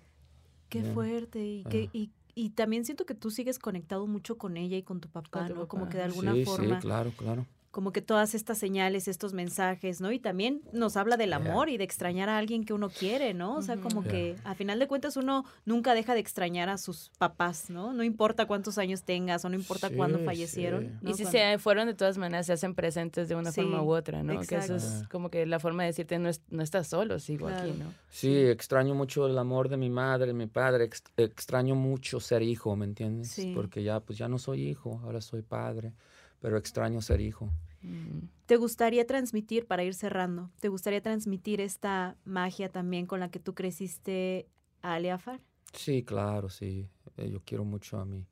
Qué 0.70 0.82
Bien. 0.84 0.94
fuerte. 0.94 1.44
Y, 1.44 1.64
que, 1.64 1.86
Ah. 1.88 1.90
y, 1.92 2.12
y 2.36 2.52
también 2.52 2.86
siento 2.86 3.08
que 3.08 3.16
tú 3.16 3.32
sigues 3.32 3.58
conectado 3.58 4.06
mucho 4.06 4.38
con 4.38 4.56
ella 4.58 4.78
y 4.78 4.84
con 4.84 5.02
tu 5.02 5.10
papá, 5.10 5.40
Con 5.40 5.48
tu 5.48 5.56
¿no? 5.56 5.68
Como 5.68 5.90
que 5.90 5.98
de 5.98 6.04
alguna 6.04 6.34
sí, 6.34 6.46
forma. 6.46 6.76
sí, 6.76 6.82
claro, 6.86 7.12
claro. 7.18 7.48
Como 7.72 7.92
que 7.94 8.02
todas 8.02 8.36
estas 8.36 8.58
señales, 8.58 9.08
estos 9.08 9.32
mensajes, 9.34 10.02
¿no? 10.02 10.12
Y 10.12 10.20
también 10.20 10.62
nos 10.74 10.98
habla 10.98 11.16
del 11.18 11.30
Yeah. 11.30 11.38
amor 11.38 11.70
y 11.70 11.78
de 11.78 11.86
extrañar 11.86 12.28
a 12.28 12.38
alguien 12.38 12.66
que 12.66 12.74
uno 12.74 12.90
quiere, 12.90 13.34
¿no? 13.34 13.56
O 13.56 13.62
sea, 13.62 13.78
como 13.78 14.04
Yeah. 14.04 14.12
que 14.12 14.36
a 14.44 14.56
final 14.56 14.78
de 14.78 14.88
cuentas 14.88 15.16
uno 15.16 15.46
nunca 15.66 15.94
deja 15.94 16.14
de 16.14 16.20
extrañar 16.20 16.68
a 16.70 16.78
sus 16.78 17.12
papás, 17.18 17.70
¿no? 17.70 17.94
No 17.94 18.04
importa 18.04 18.46
cuántos 18.46 18.78
años 18.78 19.04
tengas 19.04 19.46
o 19.46 19.50
no 19.50 19.56
importa 19.56 19.90
cuándo 19.90 20.20
Sí, 20.20 20.26
fallecieron. 20.26 20.84
sí. 20.84 20.90
¿no? 21.02 21.10
Y 21.10 21.14
si 21.14 21.24
Cuando- 21.24 21.40
se 21.40 21.58
fueron 21.60 21.88
de 21.88 21.94
todas 21.94 22.18
maneras, 22.18 22.46
se 22.46 22.54
hacen 22.54 22.76
presentes 22.76 23.30
de 23.30 23.36
una 23.36 23.52
Sí, 23.54 23.62
forma 23.62 23.82
u 23.82 23.94
otra, 23.94 24.22
¿no? 24.22 24.40
Que 24.42 24.56
eso 24.58 24.76
es 24.76 24.84
exacto. 24.84 25.08
como 25.10 25.30
que 25.30 25.46
la 25.46 25.60
forma 25.60 25.84
de 25.84 25.88
decirte, 25.88 26.20
no, 26.20 26.28
es- 26.30 26.42
no 26.50 26.62
estás 26.64 26.88
solo, 26.88 27.20
sigo 27.20 27.48
aquí. 27.48 27.72
¿no? 27.80 27.86
Sí, 28.10 28.36
extraño 28.36 28.94
mucho 28.96 29.28
el 29.28 29.38
amor 29.38 29.70
de 29.70 29.78
mi 29.78 29.90
madre, 29.90 30.34
mi 30.34 30.48
padre. 30.48 30.84
ex- 30.84 31.04
extraño 31.16 31.76
mucho 31.76 32.20
ser 32.20 32.42
hijo, 32.42 32.76
¿me 32.76 32.86
entiendes? 32.86 33.30
Sí. 33.32 33.54
Porque 33.56 33.82
ya, 33.84 34.02
pues 34.02 34.18
ya 34.20 34.28
no 34.28 34.38
soy 34.40 34.68
hijo, 34.68 35.00
ahora 35.04 35.22
soy 35.22 35.42
padre. 35.42 35.94
Pero 36.42 36.58
extraño 36.58 37.02
ser 37.02 37.22
hijo. 37.22 37.52
Mm. 37.82 38.28
¿Te 38.46 38.58
gustaría 38.58 39.08
transmitir, 39.08 39.66
para 39.66 39.84
ir 39.84 39.94
cerrando, 39.94 40.50
te 40.60 40.68
gustaría 40.68 41.02
transmitir 41.02 41.62
esta 41.62 42.18
magia 42.26 42.70
también 42.70 43.06
con 43.06 43.20
la 43.20 43.32
que 43.32 43.40
tú 43.40 43.54
creciste 43.54 44.48
a 44.82 44.96
Aleafar? 44.96 45.40
Sí, 45.74 46.04
claro, 46.04 46.50
sí. 46.50 46.90
Eh, 47.18 47.30
Yo 47.30 47.42
quiero 47.46 47.64
mucho 47.64 47.98
a 47.98 48.06
mi, 48.06 48.26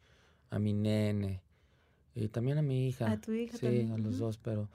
a 0.49 0.59
mi 0.59 0.73
nene 0.73 1.41
y 2.15 2.27
también 2.27 2.57
a 2.57 2.61
mi 2.61 2.87
hija. 2.87 3.11
A 3.11 3.17
tu 3.17 3.31
hija 3.31 3.57
sí, 3.57 3.63
también, 3.63 3.91
a 3.93 3.97
los 3.97 4.19
dos, 4.19 4.37
pero 4.37 4.67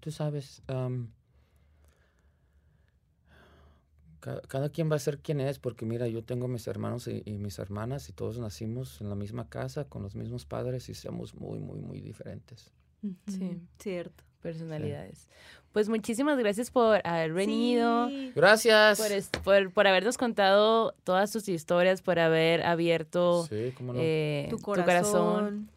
tú 0.00 0.10
sabes, 0.12 0.62
ca- 4.24 4.40
cada 4.48 4.70
quien 4.70 4.90
va 4.90 4.96
a 4.96 4.98
ser 4.98 5.18
quien 5.18 5.40
es, 5.40 5.58
porque 5.58 5.84
mira, 5.84 6.08
yo 6.08 6.24
tengo 6.24 6.48
mis 6.48 6.66
hermanos 6.66 7.06
y, 7.08 7.22
y 7.26 7.36
mis 7.36 7.58
hermanas 7.58 8.08
y 8.08 8.12
todos 8.14 8.38
nacimos 8.38 9.00
en 9.02 9.10
la 9.10 9.14
misma 9.14 9.48
casa 9.50 9.84
con 9.84 10.02
los 10.02 10.14
mismos 10.14 10.46
padres 10.46 10.88
y 10.88 10.94
somos 10.94 11.34
muy, 11.34 11.58
muy, 11.60 11.80
muy 11.80 12.00
diferentes. 12.00 12.72
Sí. 13.28 13.60
Cierto. 13.78 14.24
Personalidades. 14.40 15.28
Pues 15.72 15.88
muchísimas 15.88 16.38
gracias 16.38 16.70
por 16.70 17.00
haber 17.06 17.32
venido. 17.32 18.08
Sí. 18.08 18.32
Gracias. 18.34 18.98
Por, 19.00 19.12
es- 19.12 19.28
por, 19.42 19.72
por 19.72 19.86
habernos 19.86 20.16
contado 20.18 20.94
todas 21.04 21.30
tus 21.32 21.48
historias, 21.48 22.00
por 22.02 22.18
haber 22.18 22.62
abierto 22.64 23.46
Sí, 23.48 23.72
no. 23.80 23.92
eh, 23.96 24.46
Tu 24.50 24.58
corazón. 24.58 25.68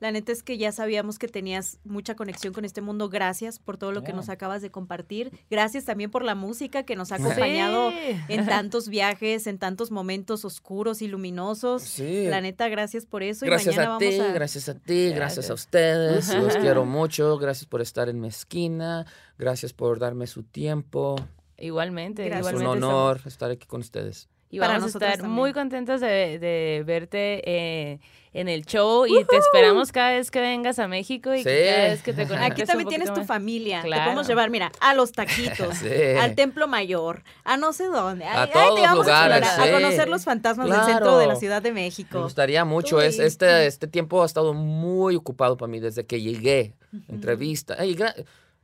La 0.00 0.12
neta 0.12 0.32
es 0.32 0.42
que 0.42 0.58
ya 0.58 0.72
sabíamos 0.72 1.18
que 1.18 1.28
tenías 1.28 1.78
mucha 1.84 2.14
conexión 2.16 2.52
con 2.52 2.64
este 2.64 2.80
mundo. 2.80 3.08
Gracias 3.08 3.58
por 3.58 3.76
todo 3.78 3.92
lo 3.92 4.00
que 4.02 4.06
Yeah. 4.08 4.16
nos 4.16 4.28
acabas 4.28 4.62
de 4.62 4.70
compartir. 4.70 5.30
Gracias 5.50 5.84
también 5.84 6.10
por 6.10 6.22
la 6.24 6.34
música 6.34 6.84
que 6.84 6.96
nos 6.96 7.12
ha 7.12 7.16
acompañado 7.16 7.90
Sí. 7.90 7.96
en 8.28 8.46
tantos 8.46 8.88
viajes, 8.88 9.46
en 9.46 9.58
tantos 9.58 9.90
momentos 9.90 10.44
oscuros 10.44 11.02
y 11.02 11.08
luminosos. 11.08 11.82
Sí. 11.82 12.26
La 12.28 12.40
neta, 12.40 12.68
gracias 12.68 13.06
por 13.06 13.22
eso. 13.22 13.44
Gracias 13.46 13.74
y 13.74 13.78
mañana 13.78 13.96
a 13.96 13.98
ti, 13.98 14.10
vamos 14.18 14.30
a... 14.30 14.32
gracias 14.32 14.68
a 14.68 14.74
ti, 14.74 15.08
gracias 15.10 15.16
Gracias. 15.16 15.50
a 15.50 15.54
ustedes. 15.54 16.34
Los 16.34 16.56
quiero 16.56 16.84
mucho. 16.86 17.36
Gracias 17.38 17.66
por 17.66 17.80
estar 17.80 18.08
en 18.08 18.20
mi 18.20 18.28
esquina. 18.28 19.06
Gracias 19.38 19.72
por 19.72 19.98
darme 19.98 20.26
su 20.26 20.42
tiempo. 20.44 21.16
Igualmente, 21.58 22.24
Gracias. 22.26 22.54
Es 22.54 22.60
un 22.60 22.66
honor 22.66 23.20
estar 23.24 23.50
aquí 23.50 23.66
con 23.66 23.80
ustedes. 23.80 24.28
Y 24.48 24.60
Para 24.60 24.74
vamos 24.74 24.94
a 24.94 24.98
estar 24.98 25.22
muy 25.28 25.50
también. 25.50 25.54
contentos 25.54 26.00
de, 26.00 26.38
de 26.38 26.82
verte 26.86 27.42
eh, 27.50 27.98
en 28.32 28.48
el 28.48 28.64
show 28.64 29.04
y 29.06 29.24
te 29.24 29.36
esperamos 29.38 29.90
cada 29.90 30.10
vez 30.12 30.30
que 30.30 30.40
vengas 30.40 30.78
a 30.78 30.86
México 30.86 31.34
y 31.34 31.38
Sí. 31.38 31.44
cada 31.44 31.88
vez 31.88 32.02
que 32.02 32.12
te 32.12 32.26
conectes 32.28 32.52
Aquí 32.52 32.60
un 32.62 32.66
también 32.68 32.88
tienes 32.88 33.08
poquito 33.08 33.14
tu 33.14 33.20
más. 33.22 33.26
familia. 33.28 33.80
Te 33.82 33.88
Claro. 33.88 34.04
podemos 34.04 34.28
llevar, 34.28 34.50
mira, 34.50 34.70
a 34.80 34.94
los 34.94 35.10
taquitos, 35.12 35.76
Sí. 35.82 35.88
al 36.20 36.36
Templo 36.36 36.68
Mayor, 36.68 37.24
a 37.44 37.56
no 37.56 37.72
sé 37.72 37.86
dónde. 37.86 38.24
A 38.24 38.42
ay, 38.44 38.50
todos 38.52 38.74
te 38.76 38.80
vamos 38.82 38.98
lugares, 39.06 39.36
a, 39.36 39.40
llevar 39.40 39.60
a 39.60 39.66
sí. 39.66 39.72
conocer 39.72 40.08
los 40.08 40.24
fantasmas 40.24 40.68
del 40.70 40.80
centro 40.84 41.18
de 41.18 41.24
la 41.26 41.32
Claro. 41.32 41.40
Ciudad 41.40 41.62
de 41.62 41.72
Me 41.72 41.80
México. 41.82 42.22
gustaría 42.22 42.64
mucho. 42.64 43.00
Es, 43.00 43.18
este, 43.18 43.66
este 43.66 43.88
tiempo 43.88 44.22
ha 44.22 44.26
estado 44.26 44.54
muy 44.54 45.16
ocupado 45.16 45.56
para 45.56 45.68
mí 45.70 45.80
desde 45.80 46.06
que 46.06 46.20
llegué. 46.22 46.74
Entrevista. 47.08 47.74
Ey, 47.74 47.96
gra- 47.96 48.14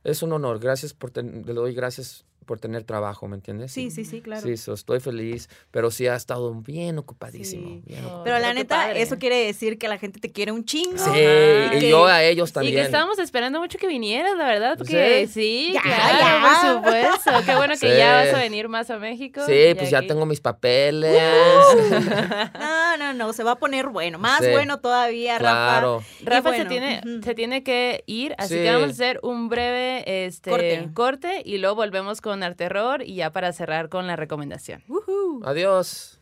es 0.05 0.23
un 0.23 0.31
honor. 0.33 0.59
Gracias 0.59 0.93
por 0.93 1.11
ten- 1.11 1.43
le 1.45 1.53
doy 1.53 1.73
gracias 1.73 2.23
por 2.43 2.59
tener 2.59 2.83
trabajo, 2.83 3.27
¿me 3.27 3.35
entiendes? 3.35 3.71
Sí, 3.71 3.89
sí, 3.91 4.05
sí, 4.05 4.21
claro. 4.21 4.41
Sí, 4.41 4.57
so, 4.57 4.73
estoy 4.73 4.99
feliz, 4.99 5.49
pero 5.71 5.89
sí 5.91 6.07
ha 6.07 6.15
estado 6.15 6.53
bien 6.53 6.97
ocupadísimo. 6.97 7.67
Sí. 7.67 7.81
bien 7.85 8.03
Oh. 8.05 8.21
Pero 8.23 8.37
la 8.39 8.53
neta, 8.53 8.75
padre. 8.75 9.01
eso 9.01 9.17
quiere 9.17 9.37
decir 9.45 9.77
que 9.77 9.87
la 9.87 9.97
gente 9.97 10.19
te 10.19 10.31
quiere 10.31 10.51
un 10.51 10.65
chingo. 10.65 10.97
Sí, 10.97 11.09
Ajá. 11.09 11.75
y 11.75 11.79
Que- 11.79 11.89
yo 11.89 12.05
a 12.05 12.23
ellos 12.23 12.49
Y 12.49 12.53
también. 12.53 12.75
que 12.75 12.81
estábamos 12.81 13.17
esperando 13.19 13.59
mucho 13.59 13.77
que 13.77 13.87
vinieras, 13.87 14.35
la 14.37 14.45
verdad, 14.45 14.77
porque 14.77 15.27
sí, 15.31 15.71
Ya, 15.73 15.81
claro, 15.81 16.17
ya. 16.19 16.41
por 16.41 16.83
supuesto. 16.83 17.45
Qué 17.45 17.55
bueno 17.55 17.73
que 17.73 17.91
Sí. 17.91 17.97
ya 17.97 18.13
vas 18.15 18.33
a 18.33 18.37
venir 18.39 18.67
más 18.69 18.89
a 18.89 18.97
México. 18.97 19.41
Sí, 19.45 19.73
pues 19.77 19.89
ya 19.89 19.99
aquí- 19.99 20.07
tengo 20.07 20.25
mis 20.25 20.41
papeles. 20.41 21.17
No, 22.59 22.97
no, 22.97 23.13
no, 23.13 23.33
se 23.33 23.43
va 23.43 23.51
a 23.51 23.55
poner 23.55 23.87
bueno, 23.87 24.19
más 24.19 24.41
Sí. 24.43 24.49
bueno 24.51 24.79
todavía, 24.79 25.37
claro. 25.37 25.97
Rafa. 25.99 26.07
Y 26.21 26.25
Rafa 26.25 26.49
se, 26.51 26.55
bueno, 26.57 26.69
tiene, 26.69 27.01
ujú. 27.05 27.23
se 27.23 27.35
tiene 27.35 27.63
que 27.63 28.03
ir, 28.07 28.35
así 28.37 28.55
Sí. 28.55 28.59
que 28.61 28.71
vamos 28.71 28.87
a 28.89 28.91
hacer 28.91 29.19
un 29.23 29.49
breve 29.49 30.25
este, 30.25 30.49
Corte. 30.49 30.89
corte. 30.93 31.41
y 31.45 31.57
luego 31.57 31.75
volvemos 31.75 32.21
con 32.21 32.32
Arterror 32.41 33.03
y 33.03 33.15
ya 33.15 33.31
para 33.31 33.53
cerrar 33.53 33.89
con 33.89 34.07
la 34.07 34.15
recomendación. 34.15 34.83
Adiós. 35.43 36.19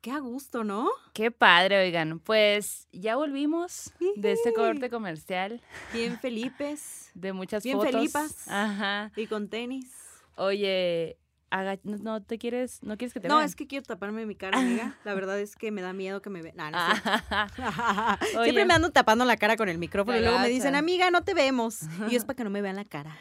Qué 0.00 0.10
a 0.12 0.18
gusto, 0.20 0.64
¿no? 0.64 0.88
Qué 1.12 1.30
padre, 1.30 1.78
oigan. 1.84 2.20
Pues 2.20 2.86
ya 2.92 3.16
volvimos 3.16 3.92
de 4.16 4.32
este 4.32 4.52
corte 4.54 4.90
comercial, 4.90 5.60
Bien 5.92 6.18
Felipes 6.20 7.10
de 7.14 7.32
muchas 7.32 7.62
Bien 7.64 7.76
fotos. 7.78 7.92
felipas. 7.92 8.48
Ajá. 8.48 9.10
y 9.16 9.26
con 9.26 9.48
tenis. 9.48 9.92
Oye, 10.36 11.18
aga- 11.50 11.78
no, 11.84 11.96
no 11.98 12.22
te 12.22 12.38
quieres, 12.38 12.82
no 12.82 12.96
quieres 12.96 13.12
que 13.14 13.20
te 13.20 13.28
No, 13.28 13.36
vean? 13.36 13.46
es 13.46 13.56
que 13.56 13.66
quiero 13.66 13.84
taparme 13.84 14.26
mi 14.26 14.34
cara, 14.34 14.58
amiga. 14.58 14.96
La 15.04 15.14
verdad 15.14 15.38
es 15.40 15.56
que 15.56 15.70
me 15.70 15.82
da 15.82 15.92
miedo 15.92 16.22
que 16.22 16.30
me 16.30 16.42
vean. 16.42 16.56
No, 16.56 16.70
no 16.70 16.78
Siempre 18.44 18.64
me 18.64 18.74
ando 18.74 18.90
tapando 18.90 19.24
la 19.24 19.36
cara 19.36 19.56
con 19.56 19.68
el 19.68 19.78
micrófono 19.78 20.16
y 20.18 20.20
luego 20.20 20.38
me 20.38 20.48
dicen, 20.48 20.74
amiga, 20.74 21.10
no 21.10 21.22
te 21.24 21.34
vemos. 21.34 21.82
Y 22.10 22.16
es 22.16 22.24
para 22.24 22.36
que 22.36 22.44
no 22.44 22.50
me 22.50 22.62
vean 22.62 22.76
la 22.76 22.84
cara. 22.84 23.16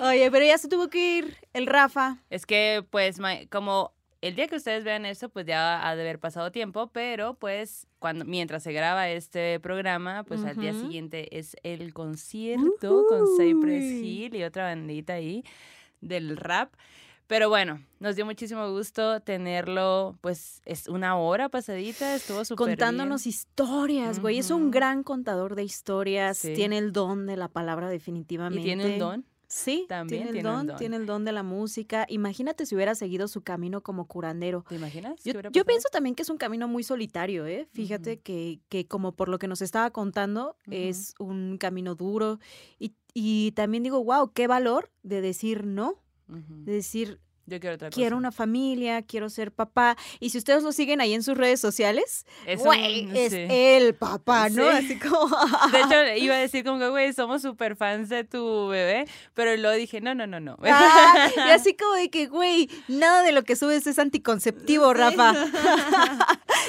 Oye, 0.00 0.30
pero 0.30 0.44
ya 0.44 0.58
se 0.58 0.68
tuvo 0.68 0.88
que 0.88 1.18
ir 1.18 1.36
el 1.52 1.66
Rafa. 1.66 2.18
Es 2.30 2.46
que, 2.46 2.84
pues, 2.90 3.18
como 3.50 3.92
el 4.22 4.34
día 4.34 4.48
que 4.48 4.56
ustedes 4.56 4.82
vean 4.84 5.04
esto, 5.06 5.28
pues 5.28 5.46
ya 5.46 5.86
ha 5.86 5.94
de 5.94 6.02
haber 6.02 6.18
pasado 6.18 6.50
tiempo, 6.50 6.88
pero 6.88 7.34
pues 7.34 7.86
cuando 7.98 8.24
mientras 8.24 8.62
se 8.62 8.72
graba 8.72 9.08
este 9.08 9.60
programa, 9.60 10.24
pues 10.24 10.42
al 10.44 10.56
día 10.56 10.72
siguiente 10.72 11.38
es 11.38 11.56
el 11.62 11.92
concierto 11.92 13.04
con 13.08 13.26
Cypress. 13.38 13.84
Hill 13.84 14.34
y 14.34 14.42
otra 14.44 14.64
bandita 14.64 15.14
ahí 15.14 15.44
del 16.00 16.36
rap. 16.36 16.72
Pero 17.26 17.48
bueno, 17.48 17.82
nos 17.98 18.14
dio 18.14 18.24
muchísimo 18.24 18.70
gusto 18.70 19.20
tenerlo, 19.20 20.16
pues 20.20 20.62
es 20.64 20.86
una 20.86 21.16
hora 21.18 21.48
pasadita, 21.48 22.14
estuvo 22.14 22.44
súper 22.44 22.68
Contándonos 22.68 23.24
bien. 23.24 23.30
historias, 23.30 24.20
güey. 24.20 24.38
Es 24.38 24.50
un 24.50 24.70
gran 24.70 25.02
contador 25.02 25.56
de 25.56 25.64
historias. 25.64 26.38
Sí. 26.38 26.54
Tiene 26.54 26.78
el 26.78 26.92
don 26.92 27.26
de 27.26 27.36
la 27.36 27.48
palabra 27.48 27.88
definitivamente. 27.88 28.60
Y 28.60 28.64
tiene 28.64 28.92
un 28.92 28.98
don. 28.98 29.24
Sí, 29.48 29.86
También 29.88 30.24
tiene 30.24 30.30
el 30.30 30.42
tiene 30.42 30.48
don, 30.48 30.66
don. 30.66 30.76
tiene 30.76 30.96
el 30.96 31.06
don 31.06 31.24
de 31.24 31.32
la 31.32 31.42
música. 31.42 32.06
Imagínate 32.08 32.66
si 32.66 32.74
hubiera 32.74 32.94
seguido 32.94 33.28
su 33.28 33.42
camino 33.42 33.80
como 33.82 34.06
curandero. 34.06 34.64
¿Te 34.68 34.74
imaginas? 34.74 35.22
Yo, 35.22 35.64
pienso 35.64 35.88
también 35.92 36.14
que 36.14 36.22
es 36.22 36.30
un 36.30 36.38
camino 36.38 36.66
muy 36.68 36.82
solitario, 36.82 37.46
¿eh? 37.46 37.68
Fíjate 37.72 38.18
que, 38.18 38.60
que 38.68 38.86
como 38.86 39.12
por 39.12 39.28
lo 39.28 39.38
que 39.38 39.48
nos 39.48 39.62
estaba 39.62 39.90
contando, 39.90 40.56
es 40.70 41.14
un 41.18 41.58
camino 41.58 41.94
duro. 41.94 42.40
Y, 42.78 42.94
y 43.14 43.52
también 43.52 43.82
digo, 43.82 44.02
wow, 44.02 44.32
qué 44.32 44.46
valor 44.46 44.90
de 45.02 45.20
decir 45.20 45.64
no. 45.64 46.02
De 46.28 46.72
decir, 46.72 47.20
Yo 47.48 47.60
quiero 47.60 47.76
otra 47.76 47.88
cosa. 47.90 47.94
quiero 47.94 48.16
una 48.16 48.32
familia, 48.32 49.02
quiero 49.02 49.30
ser 49.30 49.52
papá. 49.52 49.96
Y 50.18 50.30
si 50.30 50.38
ustedes 50.38 50.62
lo 50.64 50.72
siguen 50.72 51.00
ahí 51.00 51.14
en 51.14 51.22
sus 51.22 51.36
redes 51.36 51.60
sociales, 51.60 52.26
Es 52.44 52.58
güey, 52.60 53.06
un- 53.06 53.16
es 53.16 53.32
sí. 53.32 53.46
el 53.48 53.94
papá, 53.94 54.48
¿no? 54.48 54.68
Sí. 54.72 54.76
Así 54.84 54.98
como... 54.98 55.28
De 55.72 55.80
hecho, 55.80 56.24
iba 56.24 56.34
a 56.34 56.38
decir 56.46 56.64
como 56.64 56.78
que, 56.80 56.88
güey, 56.88 57.12
somos 57.12 57.42
súper 57.42 57.76
fans 57.76 58.08
de 58.08 58.24
tu 58.24 58.68
bebé, 58.68 59.06
pero 59.34 59.56
luego 59.56 59.76
dije, 59.76 60.00
no, 60.00 60.14
no, 60.14 60.26
no, 60.26 60.40
no. 60.40 60.56
Ah, 60.64 61.28
y 61.36 61.40
así 61.50 61.74
como 61.76 61.94
de 61.94 62.10
que, 62.10 62.26
güey, 62.26 62.68
nada 62.88 63.22
de 63.22 63.32
lo 63.32 63.44
que 63.44 63.54
subes 63.56 63.86
es 63.86 63.98
anticonceptivo, 63.98 64.92
Rafa. 64.92 65.32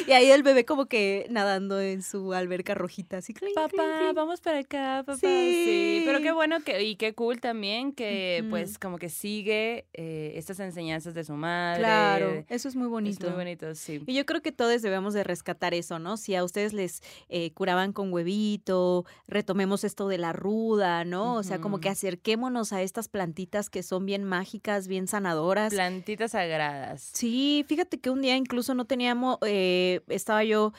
Y 0.07 0.11
ahí 0.11 0.29
el 0.31 0.43
bebé 0.43 0.65
como 0.65 0.85
que 0.87 1.25
nadando 1.29 1.79
en 1.81 2.01
su 2.03 2.33
alberca 2.33 2.75
rojita, 2.75 3.17
así. 3.17 3.33
clink, 3.33 3.55
Papá, 3.55 4.11
vamos 4.13 4.41
para 4.41 4.59
acá, 4.59 5.03
papá. 5.05 5.17
Sí. 5.17 6.03
pero 6.05 6.17
Sí. 6.17 6.23
qué 6.23 6.31
bueno 6.31 6.61
que, 6.63 6.83
y 6.83 6.95
qué 6.95 7.13
cool 7.13 7.39
también 7.39 7.93
que, 7.93 8.45
pues, 8.49 8.77
como 8.77 8.97
que 8.97 9.09
sigue 9.09 9.85
eh, 9.93 10.33
estas 10.35 10.59
enseñanzas 10.59 11.13
de 11.13 11.23
su 11.23 11.33
madre. 11.33 11.79
Claro, 11.79 12.45
eso 12.49 12.67
es 12.67 12.75
muy 12.75 12.85
Es 12.85 12.91
bonito. 12.91 13.27
muy 13.27 13.35
bonito, 13.37 13.73
sí. 13.75 14.01
Y 14.05 14.13
yo 14.13 14.25
creo 14.25 14.41
que 14.41 14.51
todos 14.51 14.81
debemos 14.81 15.13
de 15.13 15.23
rescatar 15.23 15.73
eso, 15.73 15.99
¿no? 15.99 16.17
Si 16.17 16.35
a 16.35 16.43
ustedes 16.43 16.73
les 16.73 17.01
eh, 17.29 17.51
curaban 17.53 17.93
con 17.93 18.11
huevito, 18.13 19.05
retomemos 19.27 19.83
esto 19.83 20.07
de 20.07 20.17
la 20.17 20.33
ruda, 20.33 21.03
¿no? 21.05 21.35
O 21.35 21.43
sea, 21.43 21.59
como 21.59 21.79
que 21.79 21.89
acerquémonos 21.89 22.73
a 22.73 22.81
estas 22.81 23.07
plantitas 23.07 23.69
que 23.69 23.83
son 23.83 24.05
bien 24.05 24.23
mágicas, 24.23 24.87
bien 24.87 25.07
sanadoras. 25.07 25.73
Plantitas 25.73 26.31
sagradas. 26.31 27.09
Sí, 27.13 27.65
fíjate 27.67 27.99
que 27.99 28.09
un 28.09 28.21
día 28.21 28.35
incluso 28.35 28.73
no 28.73 28.85
teníamos, 28.85 29.37
eh, 29.45 29.86
estaba 30.07 30.43
yo 30.43 30.73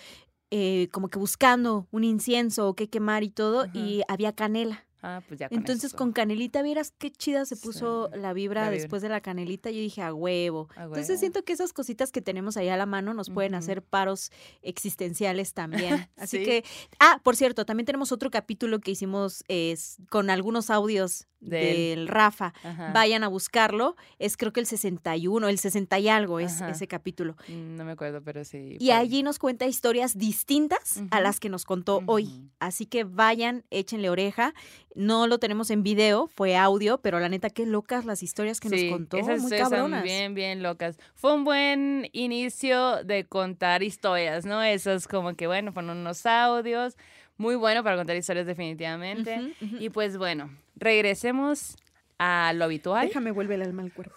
eh, 0.51 0.89
como 0.93 1.09
que 1.09 1.19
buscando 1.19 1.87
un 1.91 2.05
incienso 2.05 2.69
o 2.69 2.75
qué 2.75 2.89
quemar 2.89 3.23
y 3.23 3.31
todo, 3.31 3.63
Ajá. 3.63 3.73
y 3.79 4.03
había 4.09 4.33
canela. 4.33 4.85
Ah, 5.01 5.23
pues 5.29 5.39
ya 5.39 5.49
con 5.49 5.59
Entonces 5.59 5.85
eso. 5.91 5.97
con 5.97 6.11
canelita, 6.13 6.61
vieras 6.61 6.93
qué 6.99 7.13
chida 7.13 7.45
se 7.45 7.55
puso 7.57 8.11
Sí, 8.13 8.19
la 8.19 8.33
vibra 8.33 8.63
la 8.63 8.71
vibra. 8.71 8.81
después 8.83 9.01
de 9.01 9.09
la 9.09 9.21
canelita. 9.21 9.71
Yo 9.71 9.79
dije, 9.79 10.03
a 10.03 10.13
huevo. 10.13 10.69
A 10.75 10.85
Entonces 10.85 11.09
huevo. 11.11 11.21
siento 11.21 11.45
que 11.45 11.53
esas 11.53 11.73
cositas 11.73 12.11
que 12.11 12.21
tenemos 12.21 12.57
ahí 12.57 12.69
a 12.69 12.77
la 12.77 12.85
mano 12.85 13.15
nos 13.15 13.31
pueden 13.31 13.55
hacer 13.55 13.81
paros 13.83 14.33
existenciales 14.79 15.55
también. 15.55 16.09
Así 16.17 16.39
Sí. 16.39 16.45
que, 16.45 16.65
ah, 16.99 17.21
por 17.23 17.37
cierto, 17.37 17.65
también 17.65 17.87
tenemos 17.87 18.11
otro 18.11 18.31
capítulo 18.31 18.81
que 18.81 18.91
hicimos 18.91 19.45
es, 19.49 19.99
con 20.11 20.31
algunos 20.31 20.69
audios 20.71 21.29
De 21.41 21.91
del 21.91 22.09
Rafa. 22.09 22.53
Ajá. 22.65 22.91
Vayan 22.93 23.23
a 23.23 23.29
buscarlo. 23.29 23.95
Es 24.19 24.37
creo 24.37 24.53
que 24.53 24.61
el 24.61 24.67
61, 24.67 25.49
el 25.49 25.59
60 25.59 25.99
y 26.01 26.09
algo 26.09 26.41
es 26.41 26.61
Ajá. 26.61 26.71
ese 26.71 26.89
capítulo. 26.89 27.37
Mm, 27.49 27.77
No 27.77 27.85
me 27.85 27.93
acuerdo, 27.93 28.21
pero 28.23 28.45
sí. 28.45 28.77
Y 28.81 28.87
fue- 28.87 28.93
allí 28.95 29.23
nos 29.23 29.39
cuenta 29.39 29.67
historias 29.67 30.19
distintas 30.19 31.01
a 31.11 31.21
las 31.21 31.39
que 31.41 31.49
nos 31.49 31.65
contó 31.65 32.03
hoy. 32.07 32.29
Así 32.59 32.87
que 32.87 33.05
vayan, 33.05 33.65
échenle 33.71 34.11
oreja. 34.11 34.53
No 34.97 35.29
lo 35.29 35.39
tenemos 35.39 35.71
en 35.71 35.85
video, 35.85 36.27
fue 36.27 36.57
audio, 36.57 36.99
pero 36.99 37.21
la 37.21 37.29
neta, 37.29 37.51
qué 37.51 37.67
locas 37.67 38.05
las 38.05 38.25
historias 38.25 38.59
que 38.59 38.69
Sí, 38.69 38.91
nos 38.91 38.99
contó. 38.99 39.17
esas 39.19 39.37
Muy 39.41 39.45
historias 39.45 39.69
son 39.69 39.77
cabronas. 39.79 40.03
bien, 40.03 40.35
bien 40.35 40.63
locas. 40.65 40.99
Fue 41.15 41.33
un 41.35 41.45
buen 41.45 42.09
inicio 42.13 43.05
de 43.05 43.25
contar 43.25 43.85
historias, 43.85 44.45
¿no? 44.45 44.61
Esos 44.63 45.07
como 45.07 45.35
que, 45.37 45.47
bueno, 45.47 45.73
fueron 45.73 45.97
unos 45.99 46.27
audios. 46.27 46.97
Muy 47.37 47.55
bueno 47.55 47.85
para 47.85 47.97
contar 47.97 48.17
historias 48.17 48.47
definitivamente. 48.47 49.55
Y 49.61 49.91
pues 49.91 50.17
bueno, 50.19 50.51
regresemos 50.79 51.77
a 52.19 52.53
lo 52.55 52.65
habitual. 52.65 53.07
Déjame 53.09 53.31
vuelve 53.31 53.55
el 53.57 53.63
alma 53.63 53.83
al 53.83 53.93
cuerpo. 53.93 54.15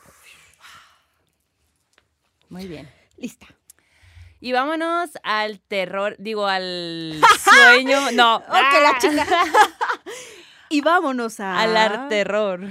Muy 2.49 2.67
bien. 2.67 2.89
Lista. 3.17 3.47
Y 4.39 4.51
vámonos 4.53 5.11
al 5.23 5.59
terror, 5.59 6.15
digo, 6.17 6.47
al 6.47 7.21
sueño. 7.43 8.11
No. 8.11 8.41
Que 8.45 8.81
la 8.81 8.89
¡Ah! 8.89 8.97
chica. 8.99 9.27
y 10.69 10.81
vámonos 10.81 11.39
a. 11.39 11.61
Al 11.61 11.77
arte 11.77 12.07
terror. 12.09 12.61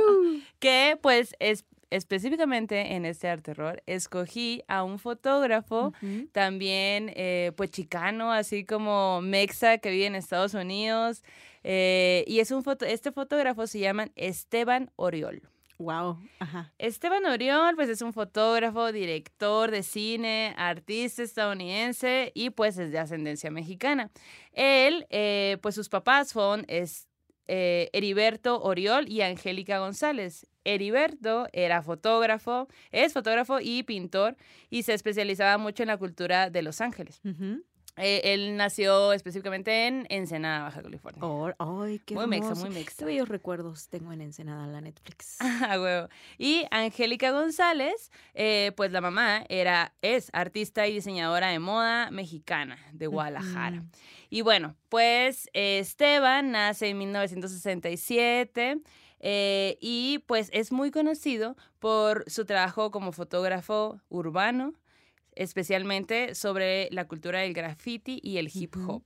que 0.58 0.98
pues 1.00 1.34
es 1.38 1.64
específicamente 1.90 2.94
en 2.94 3.04
este 3.04 3.28
arte 3.28 3.52
terror 3.52 3.82
escogí 3.86 4.62
a 4.68 4.84
un 4.84 5.00
fotógrafo 5.00 5.92
Ujú. 6.00 6.28
también 6.30 7.12
eh, 7.16 7.50
pues 7.56 7.72
chicano, 7.72 8.32
así 8.32 8.64
como 8.64 9.20
Mexa 9.22 9.78
que 9.78 9.90
vive 9.90 10.06
en 10.06 10.14
Estados 10.14 10.54
Unidos. 10.54 11.22
Eh, 11.62 12.24
y 12.26 12.40
es 12.40 12.50
un 12.50 12.62
foto, 12.62 12.84
este 12.84 13.12
fotógrafo 13.12 13.66
se 13.66 13.80
llama 13.80 14.08
Esteban 14.16 14.90
Oriol. 14.96 15.42
Wow. 15.78 16.18
Ajá. 16.40 16.72
Esteban 16.76 17.24
Oriol, 17.24 17.74
pues 17.74 17.88
es 17.88 18.02
un 18.02 18.12
fotógrafo, 18.12 18.92
director 18.92 19.70
de 19.70 19.82
cine, 19.82 20.54
artista 20.58 21.22
estadounidense 21.22 22.32
y 22.34 22.50
pues 22.50 22.76
es 22.76 22.92
de 22.92 22.98
ascendencia 22.98 23.50
mexicana. 23.50 24.10
Él, 24.52 25.06
eh, 25.08 25.56
pues 25.62 25.74
sus 25.74 25.88
papás 25.88 26.28
son 26.28 26.66
es, 26.68 27.08
eh, 27.52 27.88
Heriberto 27.92 28.62
Oriol 28.62 29.08
y 29.08 29.22
Angélica 29.22 29.78
González. 29.78 30.46
Heriberto 30.64 31.48
era 31.52 31.82
fotógrafo, 31.82 32.68
es 32.92 33.12
fotógrafo 33.12 33.58
y 33.60 33.82
pintor 33.82 34.36
y 34.68 34.82
se 34.82 34.92
especializaba 34.92 35.58
mucho 35.58 35.82
en 35.82 35.88
la 35.88 35.96
cultura 35.96 36.50
de 36.50 36.62
Los 36.62 36.80
Ángeles. 36.80 37.20
Eh, 38.00 38.32
él 38.34 38.56
nació 38.56 39.12
específicamente 39.12 39.86
en 39.86 40.06
Ensenada, 40.08 40.64
Baja 40.64 40.82
California. 40.82 41.22
Oh, 41.22 41.50
ay, 41.58 42.00
qué 42.00 42.14
muy 42.14 42.26
muy 42.26 42.40
Qué 42.40 42.68
mexa. 42.70 43.04
bellos 43.04 43.28
recuerdos 43.28 43.88
tengo 43.88 44.12
en 44.12 44.20
Ensenada, 44.22 44.66
la 44.66 44.80
Netflix. 44.80 45.36
Ah, 45.62 45.78
huevo. 45.78 46.08
Y 46.38 46.64
Angélica 46.70 47.30
González, 47.32 48.10
eh, 48.34 48.72
pues 48.76 48.90
la 48.92 49.00
mamá 49.00 49.44
era, 49.48 49.92
es 50.00 50.30
artista 50.32 50.86
y 50.86 50.94
diseñadora 50.94 51.48
de 51.48 51.58
moda 51.58 52.10
mexicana 52.10 52.78
de 52.92 53.06
Guadalajara. 53.06 53.84
Y 54.30 54.40
bueno, 54.42 54.76
pues 54.88 55.50
Esteban 55.52 56.52
nace 56.52 56.88
en 56.88 56.98
1967 56.98 58.80
eh, 59.20 59.76
y 59.80 60.20
pues 60.26 60.48
es 60.52 60.72
muy 60.72 60.90
conocido 60.90 61.56
por 61.78 62.24
su 62.28 62.46
trabajo 62.46 62.90
como 62.90 63.12
fotógrafo 63.12 64.00
urbano, 64.08 64.72
especialmente 65.40 66.34
sobre 66.34 66.88
la 66.90 67.06
cultura 67.06 67.40
del 67.40 67.54
graffiti 67.54 68.20
y 68.22 68.36
el 68.36 68.50
hip 68.52 68.76
hop. 68.86 69.04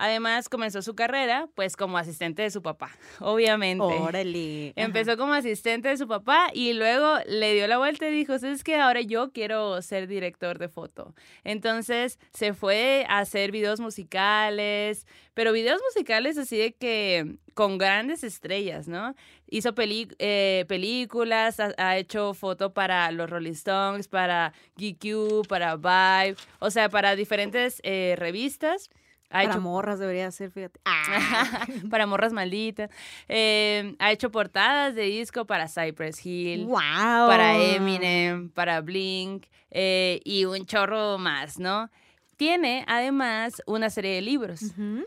Además, 0.00 0.48
comenzó 0.48 0.80
su 0.80 0.94
carrera 0.94 1.48
pues 1.56 1.76
como 1.76 1.98
asistente 1.98 2.42
de 2.42 2.50
su 2.50 2.62
papá, 2.62 2.90
obviamente. 3.20 3.84
Órale. 3.84 4.72
Ajá. 4.76 4.86
Empezó 4.86 5.16
como 5.16 5.34
asistente 5.34 5.88
de 5.88 5.96
su 5.96 6.06
papá 6.06 6.50
y 6.54 6.72
luego 6.72 7.18
le 7.26 7.52
dio 7.54 7.66
la 7.66 7.78
vuelta 7.78 8.08
y 8.08 8.12
dijo, 8.12 8.34
es 8.34 8.62
que 8.62 8.76
ahora 8.76 9.00
yo 9.00 9.32
quiero 9.32 9.82
ser 9.82 10.06
director 10.06 10.58
de 10.58 10.68
foto. 10.68 11.14
Entonces 11.42 12.20
se 12.32 12.54
fue 12.54 13.06
a 13.08 13.18
hacer 13.18 13.50
videos 13.50 13.80
musicales, 13.80 15.04
pero 15.34 15.52
videos 15.52 15.80
musicales 15.82 16.38
así 16.38 16.56
de 16.56 16.72
que 16.74 17.36
con 17.54 17.76
grandes 17.76 18.22
estrellas, 18.22 18.86
¿no? 18.86 19.16
Hizo 19.48 19.74
eh, 19.76 20.64
películas, 20.68 21.58
ha, 21.58 21.74
ha 21.76 21.96
hecho 21.96 22.34
foto 22.34 22.72
para 22.72 23.10
los 23.10 23.28
Rolling 23.28 23.50
Stones, 23.50 24.06
para 24.06 24.52
GQ, 24.76 25.48
para 25.48 25.74
Vibe, 25.74 26.36
o 26.60 26.70
sea, 26.70 26.88
para 26.88 27.16
diferentes 27.16 27.80
eh, 27.82 28.14
revistas. 28.16 28.90
Ha 29.30 29.42
Para 29.42 29.50
hecho 29.50 29.60
morras 29.60 29.98
debería 29.98 30.30
ser, 30.30 30.50
fíjate. 30.50 30.80
Ah. 30.86 31.66
para 31.90 32.06
morras 32.06 32.32
malditas. 32.32 32.90
Eh, 33.28 33.94
ha 33.98 34.10
hecho 34.10 34.30
portadas 34.30 34.94
de 34.94 35.02
disco 35.02 35.46
para 35.46 35.68
Cypress 35.68 36.24
Hill, 36.24 36.64
wow. 36.64 36.78
para 36.78 37.56
Eminem, 37.58 38.48
para 38.50 38.80
Blink 38.80 39.46
eh, 39.70 40.20
y 40.24 40.46
un 40.46 40.64
chorro 40.64 41.18
más, 41.18 41.58
¿no? 41.58 41.90
Tiene 42.36 42.84
además 42.86 43.62
una 43.66 43.90
serie 43.90 44.14
de 44.14 44.22
libros. 44.22 44.60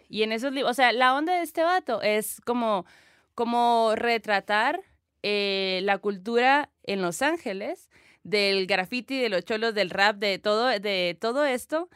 Y 0.09 0.23
en 0.23 0.33
esos 0.33 0.51
libros, 0.51 0.71
o 0.71 0.73
sea, 0.73 0.91
la 0.91 1.15
onda 1.15 1.33
de 1.33 1.43
este 1.43 1.63
vato 1.63 2.01
es 2.01 2.41
como, 2.41 2.85
como 3.33 3.93
retratar 3.95 4.81
eh, 5.23 5.79
la 5.83 5.97
cultura 5.97 6.69
en 6.83 7.01
Los 7.01 7.21
Ángeles, 7.21 7.89
del 8.23 8.67
graffiti, 8.67 9.19
de 9.19 9.29
los 9.29 9.45
cholos, 9.45 9.73
del 9.73 9.89
rap, 9.89 10.17
de 10.17 10.37
todo, 10.39 10.67
de 10.67 11.17
todo 11.19 11.45
esto 11.45 11.89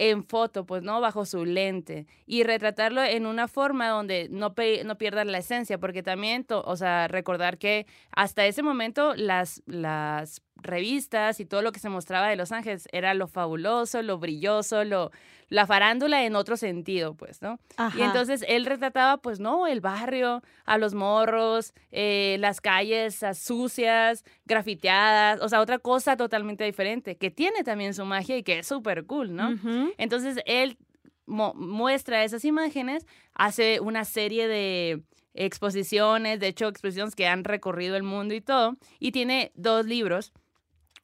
en 0.00 0.24
foto, 0.24 0.64
pues, 0.64 0.82
¿no? 0.82 0.98
Bajo 1.02 1.26
su 1.26 1.44
lente. 1.44 2.06
Y 2.24 2.42
retratarlo 2.42 3.04
en 3.04 3.26
una 3.26 3.48
forma 3.48 3.88
donde 3.90 4.28
no, 4.30 4.54
no 4.84 4.98
pierdan 4.98 5.30
la 5.30 5.38
esencia, 5.38 5.78
porque 5.78 6.02
también, 6.02 6.46
o 6.48 6.76
sea, 6.76 7.06
recordar 7.06 7.58
que 7.58 7.86
hasta 8.10 8.46
ese 8.46 8.62
momento 8.62 9.14
las, 9.14 9.62
las 9.66 10.40
revistas 10.62 11.40
y 11.40 11.44
todo 11.44 11.62
lo 11.62 11.72
que 11.72 11.80
se 11.80 11.88
mostraba 11.88 12.28
de 12.28 12.36
Los 12.36 12.52
Ángeles 12.52 12.88
era 12.92 13.14
lo 13.14 13.26
fabuloso, 13.26 14.02
lo 14.02 14.18
brilloso, 14.18 14.84
lo, 14.84 15.10
la 15.48 15.66
farándula 15.66 16.24
en 16.24 16.36
otro 16.36 16.56
sentido, 16.56 17.14
pues, 17.14 17.42
¿no? 17.42 17.58
Y 17.72 17.76
Ajá. 17.76 18.04
entonces 18.04 18.44
él 18.48 18.66
retrataba, 18.66 19.18
pues, 19.18 19.40
no, 19.40 19.66
el 19.66 19.80
barrio, 19.80 20.42
a 20.64 20.78
los 20.78 20.94
morros, 20.94 21.74
eh, 21.90 22.36
las 22.40 22.60
calles 22.60 23.24
sucias, 23.34 24.24
grafiteadas, 24.44 25.40
o 25.42 25.48
sea, 25.48 25.60
otra 25.60 25.78
cosa 25.78 26.16
totalmente 26.16 26.64
diferente, 26.64 27.16
que 27.16 27.30
tiene 27.30 27.64
también 27.64 27.94
su 27.94 28.04
magia 28.04 28.36
y 28.36 28.42
que 28.42 28.60
es 28.60 28.66
súper 28.66 29.06
cool, 29.06 29.34
¿no? 29.34 29.58
Entonces 29.98 30.38
él 30.46 30.78
muestra 31.26 32.24
esas 32.24 32.44
imágenes, 32.44 33.06
hace 33.34 33.80
una 33.80 34.04
serie 34.04 34.48
de 34.48 35.02
exposiciones, 35.34 36.40
de 36.40 36.48
hecho 36.48 36.68
exposiciones 36.68 37.14
que 37.14 37.26
han 37.26 37.44
recorrido 37.44 37.96
el 37.96 38.02
mundo 38.02 38.34
y 38.34 38.40
todo, 38.40 38.76
y 38.98 39.12
tiene 39.12 39.52
dos 39.54 39.86
libros. 39.86 40.32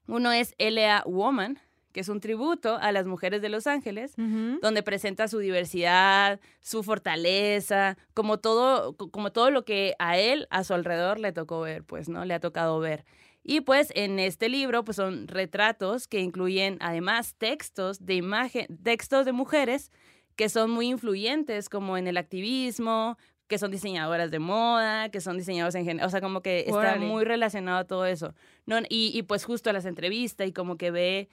Uno 0.06 0.32
es 0.32 0.54
L.A. 0.58 1.02
Woman, 1.06 1.58
que 1.92 2.00
es 2.00 2.08
un 2.08 2.20
tributo 2.20 2.76
a 2.80 2.92
las 2.92 3.06
mujeres 3.06 3.40
de 3.42 3.48
Los 3.48 3.66
Ángeles, 3.66 4.14
donde 4.60 4.82
presenta 4.82 5.28
su 5.28 5.38
diversidad, 5.38 6.40
su 6.60 6.82
fortaleza, 6.82 7.96
como 8.14 8.38
todo, 8.38 8.94
co- 8.96 9.10
como 9.10 9.32
todo 9.32 9.50
lo 9.50 9.64
que 9.64 9.94
a 9.98 10.18
él, 10.18 10.46
a 10.50 10.64
su 10.64 10.74
alrededor, 10.74 11.18
le 11.18 11.32
tocó 11.32 11.60
ver, 11.60 11.84
pues, 11.84 12.08
¿no? 12.08 12.24
Le 12.24 12.34
ha 12.34 12.40
tocado 12.40 12.78
ver. 12.80 13.04
Y 13.42 13.60
pues 13.60 13.92
en 13.94 14.18
este 14.18 14.48
libro, 14.48 14.84
pues 14.84 14.96
son 14.96 15.28
retratos 15.28 16.08
que 16.08 16.20
incluyen 16.20 16.78
además 16.80 17.34
textos 17.38 18.04
de 18.04 18.14
imagen, 18.14 18.66
textos 18.82 19.24
de 19.24 19.32
mujeres 19.32 19.92
que 20.34 20.48
son 20.48 20.70
muy 20.70 20.88
influyentes, 20.88 21.68
como 21.70 21.96
en 21.96 22.08
el 22.08 22.16
activismo, 22.18 23.16
que 23.46 23.58
son 23.58 23.70
diseñadoras 23.70 24.30
de 24.32 24.40
moda, 24.40 25.08
que 25.10 25.20
son 25.20 25.38
diseñadoras 25.38 25.76
en 25.76 25.84
general, 25.84 26.08
o 26.08 26.10
sea, 26.10 26.20
como 26.20 26.42
que 26.42 26.60
está 26.66 26.80
muy 27.08 27.24
relacionado 27.24 27.78
a 27.78 27.84
todo 27.84 28.04
eso. 28.04 28.34
No, 28.66 28.78
y, 28.88 29.12
y 29.14 29.22
pues 29.22 29.44
justo 29.44 29.72
las 29.72 29.86
entrevistas 29.86 30.46
y 30.46 30.52
como 30.52 30.76
que 30.76 30.90
ve 30.90 31.28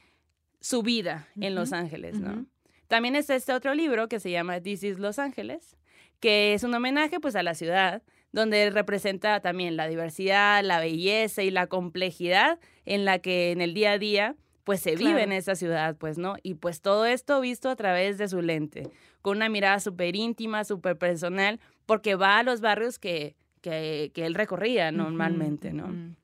su 0.59 0.81
vida 0.81 1.27
en 1.39 1.55
Los 1.55 1.73
Ángeles, 1.73 2.19
¿no? 2.19 2.45
También 2.87 3.15
está 3.15 3.35
este 3.35 3.53
otro 3.53 3.73
libro 3.73 4.07
que 4.07 4.19
se 4.19 4.31
llama 4.31 4.61
This 4.61 4.83
is 4.83 4.99
Los 4.99 5.19
Ángeles, 5.19 5.77
que 6.19 6.53
es 6.53 6.63
un 6.63 6.73
homenaje 6.73 7.19
pues 7.19 7.35
a 7.35 7.43
la 7.43 7.55
ciudad, 7.55 8.03
donde 8.31 8.69
representa 8.69 9.39
también 9.41 9.75
la 9.75 9.87
diversidad, 9.87 10.63
la 10.63 10.79
belleza 10.79 11.43
y 11.43 11.51
la 11.51 11.67
complejidad 11.67 12.59
en 12.85 13.03
la 13.03 13.19
que 13.19 13.51
en 13.51 13.61
el 13.61 13.73
día 13.73 13.91
a 13.93 13.97
día 13.97 14.35
pues 14.63 14.79
se 14.79 14.95
vive 14.95 15.23
en 15.23 15.33
esa 15.33 15.55
ciudad, 15.55 15.97
pues, 15.97 16.17
¿no? 16.17 16.35
Y 16.41 16.53
pues 16.53 16.81
todo 16.81 17.05
esto 17.05 17.41
visto 17.41 17.69
a 17.69 17.75
través 17.75 18.17
de 18.17 18.29
su 18.29 18.41
lente, 18.41 18.89
con 19.21 19.37
una 19.37 19.49
mirada 19.49 19.79
súper 19.79 20.15
íntima, 20.15 20.63
súper 20.63 20.97
personal, 20.97 21.59
porque 21.85 22.15
va 22.15 22.39
a 22.39 22.43
los 22.43 22.61
barrios 22.61 22.97
que, 22.97 23.35
que, 23.61 24.11
que 24.13 24.25
él 24.25 24.35
recorría 24.35 24.91
normalmente, 24.91 25.73
¿no? 25.73 26.15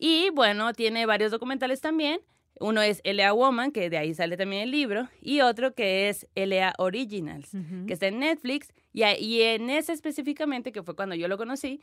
Y 0.00 0.30
bueno, 0.30 0.72
tiene 0.72 1.06
varios 1.06 1.30
documentales 1.30 1.80
también. 1.80 2.20
Uno 2.58 2.82
es 2.82 3.00
L.A. 3.04 3.32
Woman, 3.32 3.70
que 3.70 3.88
de 3.88 3.98
ahí 3.98 4.14
sale 4.14 4.36
también 4.36 4.62
el 4.62 4.70
libro, 4.70 5.08
y 5.22 5.40
otro 5.40 5.74
que 5.74 6.08
es 6.08 6.26
L.A. 6.34 6.74
Originals, 6.78 7.50
que 7.86 7.92
está 7.92 8.08
en 8.08 8.18
Netflix. 8.18 8.72
Y, 8.92 9.04
y 9.04 9.42
en 9.42 9.70
ese 9.70 9.92
específicamente, 9.92 10.72
que 10.72 10.82
fue 10.82 10.96
cuando 10.96 11.14
yo 11.14 11.28
lo 11.28 11.38
conocí, 11.38 11.80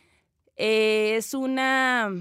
eh, 0.56 1.16
es 1.16 1.34
una, 1.34 2.12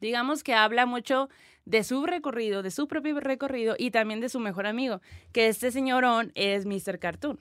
digamos 0.00 0.42
que 0.42 0.54
habla 0.54 0.86
mucho 0.86 1.28
de 1.64 1.84
su 1.84 2.04
recorrido, 2.04 2.62
de 2.62 2.70
su 2.70 2.88
propio 2.88 3.20
recorrido 3.20 3.76
y 3.78 3.90
también 3.90 4.20
de 4.20 4.28
su 4.28 4.40
mejor 4.40 4.66
amigo, 4.66 5.00
que 5.32 5.48
este 5.48 5.70
señorón 5.70 6.32
es 6.34 6.66
Mr. 6.66 6.98
Cartoon 6.98 7.38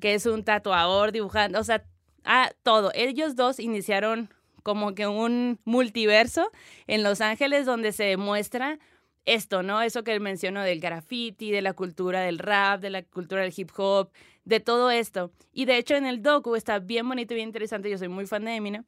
que 0.00 0.14
es 0.14 0.26
un 0.26 0.44
tatuador, 0.44 1.12
dibujante, 1.12 1.58
o 1.58 1.64
sea, 1.64 1.84
ah, 2.24 2.50
todo. 2.62 2.90
Ellos 2.94 3.36
dos 3.36 3.60
iniciaron 3.60 4.30
como 4.62 4.94
que 4.94 5.06
un 5.06 5.58
multiverso 5.64 6.50
en 6.86 7.02
Los 7.02 7.20
Ángeles 7.20 7.66
donde 7.66 7.92
se 7.92 8.16
muestra 8.16 8.78
esto, 9.24 9.62
¿no? 9.62 9.82
Eso 9.82 10.02
que 10.04 10.18
menciono 10.20 10.62
del 10.62 10.80
graffiti, 10.80 11.50
de 11.50 11.62
la 11.62 11.74
cultura 11.74 12.22
del 12.22 12.38
rap, 12.38 12.80
de 12.80 12.90
la 12.90 13.02
cultura 13.02 13.42
del 13.42 13.52
hip 13.56 13.70
hop, 13.76 14.10
de 14.44 14.60
todo 14.60 14.90
esto. 14.90 15.32
Y 15.52 15.66
de 15.66 15.76
hecho 15.76 15.94
en 15.94 16.06
el 16.06 16.22
docu 16.22 16.56
está 16.56 16.78
bien 16.78 17.08
bonito 17.08 17.34
y 17.34 17.36
bien 17.36 17.48
interesante, 17.48 17.90
yo 17.90 17.98
soy 17.98 18.08
muy 18.08 18.26
fan 18.26 18.44
de 18.44 18.54
Eminem. 18.54 18.84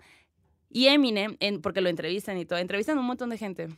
Y 0.68 0.86
Eminem, 0.86 1.36
porque 1.60 1.80
lo 1.80 1.90
entrevistan 1.90 2.38
y 2.38 2.46
todo, 2.46 2.58
entrevistan 2.58 2.96
a 2.96 3.00
un 3.00 3.06
montón 3.06 3.30
de 3.30 3.38
gente. 3.38 3.68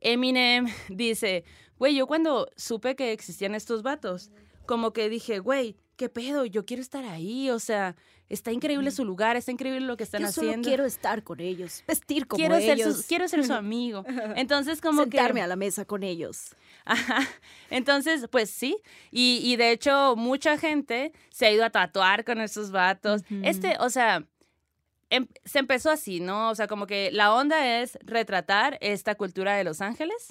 Eminem 0.00 0.66
dice, 0.88 1.44
güey, 1.78 1.96
yo 1.96 2.06
cuando 2.06 2.48
supe 2.56 2.96
que 2.96 3.12
existían 3.12 3.54
estos 3.54 3.82
vatos, 3.82 4.30
como 4.66 4.92
que 4.92 5.08
dije, 5.08 5.38
güey, 5.38 5.76
¿qué 5.96 6.08
pedo? 6.08 6.44
Yo 6.44 6.66
quiero 6.66 6.82
estar 6.82 7.04
ahí, 7.04 7.50
o 7.50 7.58
sea, 7.58 7.96
está 8.28 8.52
increíble 8.52 8.90
su 8.90 9.04
lugar, 9.04 9.36
está 9.36 9.52
increíble 9.52 9.80
lo 9.80 9.96
que 9.96 10.04
están 10.04 10.22
Yo 10.22 10.32
solo 10.32 10.48
haciendo. 10.48 10.66
quiero 10.68 10.84
estar 10.84 11.22
con 11.22 11.40
ellos, 11.40 11.84
vestir 11.86 12.26
como 12.26 12.38
quiero 12.38 12.56
ser, 12.56 12.78
ellos. 12.78 13.02
su, 13.02 13.06
quiero 13.06 13.28
ser 13.28 13.44
su 13.44 13.52
amigo. 13.54 14.04
Entonces, 14.36 14.80
como 14.80 15.02
sentarme 15.02 15.40
que... 15.40 15.44
a 15.44 15.46
la 15.46 15.56
mesa 15.56 15.84
con 15.84 16.02
ellos. 16.02 16.54
Ajá. 16.84 17.26
Entonces, 17.70 18.26
pues 18.30 18.50
sí. 18.50 18.76
Y, 19.10 19.40
y 19.42 19.56
de 19.56 19.72
hecho, 19.72 20.14
mucha 20.16 20.58
gente 20.58 21.12
se 21.30 21.46
ha 21.46 21.50
ido 21.50 21.64
a 21.64 21.70
tatuar 21.70 22.24
con 22.24 22.40
esos 22.40 22.70
vatos. 22.70 23.22
Este, 23.42 23.76
o 23.80 23.90
sea, 23.90 24.24
em- 25.10 25.28
se 25.44 25.58
empezó 25.58 25.90
así, 25.90 26.20
¿no? 26.20 26.50
O 26.50 26.54
sea, 26.54 26.66
como 26.66 26.86
que 26.86 27.10
la 27.12 27.32
onda 27.34 27.80
es 27.80 27.98
retratar 28.02 28.78
esta 28.80 29.14
cultura 29.14 29.54
de 29.56 29.64
Los 29.64 29.80
Ángeles. 29.80 30.28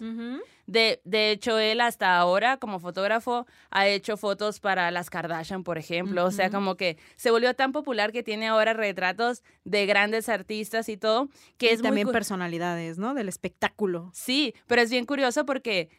De, 0.68 1.02
de 1.04 1.32
hecho, 1.32 1.60
él 1.60 1.80
hasta 1.82 2.18
ahora, 2.18 2.58
como 2.58 2.80
fotógrafo, 2.80 3.46
ha 3.70 3.88
hecho 3.88 4.18
fotos 4.18 4.60
para 4.60 4.90
las 4.92 5.10
Kardashian, 5.10 5.64
por 5.64 5.78
ejemplo. 5.78 6.26
O 6.26 6.32
sea, 6.32 6.50
como 6.50 6.76
que 6.76 6.98
se 7.16 7.32
volvió 7.32 7.54
tan 7.54 7.72
popular 7.72 8.12
que 8.12 8.24
tiene 8.24 8.48
ahora 8.48 8.74
retratos 8.74 9.44
de 9.64 9.86
grandes 9.86 10.28
artistas 10.30 10.90
y 10.90 10.98
todo, 10.98 11.30
que 11.58 11.68
Y 11.68 11.70
es 11.70 11.82
también 11.82 12.12
personalidades, 12.12 12.98
¿no? 12.98 13.14
Del 13.14 13.30
espectáculo. 13.30 14.10
Sí, 14.14 14.54
pero 14.68 14.82
es 14.82 14.90
bien 14.90 15.06
curioso 15.06 15.46
porque 15.46 15.90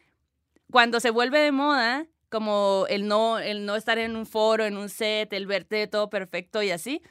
cuando 0.69 0.99
se 0.99 1.11
vuelve 1.11 1.39
de 1.39 1.51
moda, 1.51 2.05
como 2.29 2.85
el 2.89 3.07
no, 3.07 3.39
el 3.39 3.65
no 3.65 3.75
estar 3.75 3.97
en 3.97 4.15
un 4.15 4.25
foro, 4.25 4.65
en 4.65 4.77
un 4.77 4.89
set, 4.89 5.31
el 5.31 5.47
verte 5.47 5.87
todo 5.87 6.09
perfecto 6.09 6.61
y 6.61 6.71
así, 6.71 7.01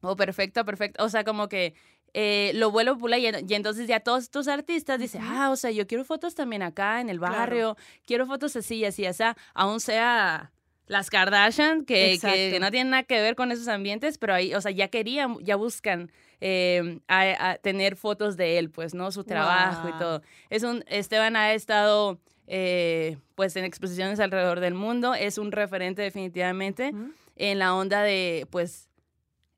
o 0.00 0.16
perfecto, 0.16 0.64
perfecto, 0.64 1.04
o 1.04 1.08
sea, 1.08 1.24
como 1.24 1.48
que 1.48 1.74
eh, 2.14 2.52
lo 2.54 2.70
vuelve 2.70 2.92
popular 2.94 3.18
y, 3.18 3.24
y 3.24 3.54
entonces 3.54 3.86
ya 3.88 4.00
todos 4.00 4.22
estos 4.24 4.48
artistas 4.48 4.98
dicen, 4.98 5.20
ah, 5.24 5.50
o 5.50 5.56
sea, 5.56 5.70
yo 5.70 5.86
quiero 5.86 6.04
fotos 6.04 6.34
también 6.34 6.62
acá 6.62 7.00
en 7.00 7.10
el 7.10 7.18
Claro. 7.18 7.34
barrio, 7.34 7.76
quiero 8.06 8.26
fotos 8.26 8.56
así 8.56 8.76
y 8.76 8.84
así, 8.86 9.04
así, 9.04 9.22
aún 9.54 9.80
sea 9.80 10.50
las 10.86 11.10
Kardashian, 11.10 11.84
que, 11.84 12.16
que 12.20 12.46
Exacto. 12.54 12.60
no 12.60 12.70
tienen 12.70 12.90
nada 12.90 13.02
que 13.02 13.20
ver 13.20 13.34
con 13.34 13.50
esos 13.52 13.66
ambientes, 13.68 14.18
pero 14.18 14.34
ahí, 14.34 14.54
o 14.54 14.60
sea, 14.60 14.70
ya 14.70 14.86
querían, 14.88 15.36
ya 15.40 15.56
buscan 15.56 16.10
eh, 16.40 17.00
a- 17.08 17.50
a 17.50 17.56
tener 17.56 17.96
fotos 17.96 18.36
de 18.36 18.58
él, 18.58 18.70
pues, 18.70 18.94
¿no? 18.94 19.10
Su 19.10 19.24
trabajo 19.24 19.88
y 19.88 19.98
todo. 19.98 20.22
Es 20.48 20.62
un, 20.62 20.84
Esteban 20.86 21.34
ha 21.34 21.52
estado, 21.54 22.20
eh, 22.46 23.16
pues, 23.34 23.56
en 23.56 23.64
exposiciones 23.64 24.20
alrededor 24.20 24.60
del 24.60 24.74
mundo, 24.74 25.14
es 25.14 25.38
un 25.38 25.50
referente 25.50 26.02
definitivamente 26.02 26.92
en 27.36 27.58
la 27.58 27.74
onda 27.74 28.02
de, 28.02 28.46
pues, 28.50 28.88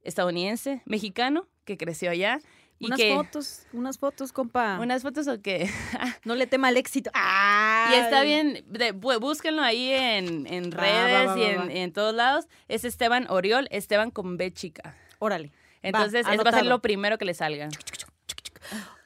estadounidense, 0.02 0.82
mexicano, 0.86 1.46
que 1.64 1.76
creció 1.76 2.10
allá. 2.10 2.40
Y 2.80 2.86
Unas 2.86 2.98
que, 3.00 3.14
fotos, 3.14 3.66
unas 3.72 3.98
fotos, 3.98 4.32
compa. 4.32 4.78
¿Unas 4.80 5.02
fotos 5.02 5.26
o 5.26 5.42
qué? 5.42 5.68
No 6.24 6.36
le 6.36 6.46
tema 6.46 6.68
al 6.68 6.76
éxito. 6.76 7.10
¡Ah! 7.12 7.90
Y 7.92 7.94
está 7.96 8.22
bien, 8.22 8.64
de- 8.68 8.92
búsquenlo 8.92 9.62
ahí 9.62 9.90
en, 9.92 10.46
en 10.46 10.70
redes 10.70 11.28
va, 11.28 11.34
va, 11.34 11.38
y 11.38 11.42
en, 11.42 11.70
en 11.70 11.92
todos 11.92 12.14
lados. 12.14 12.46
Es 12.68 12.84
Esteban 12.84 13.26
Oriol, 13.30 13.66
Esteban 13.72 14.10
con 14.12 14.36
B 14.36 14.52
chica. 14.52 14.94
Órale. 15.18 15.50
Entonces, 15.82 16.26
eso 16.30 16.44
va 16.44 16.50
a 16.50 16.54
ser 16.54 16.66
lo 16.66 16.80
primero 16.80 17.18
que 17.18 17.24
le 17.24 17.34
salga. 17.34 17.68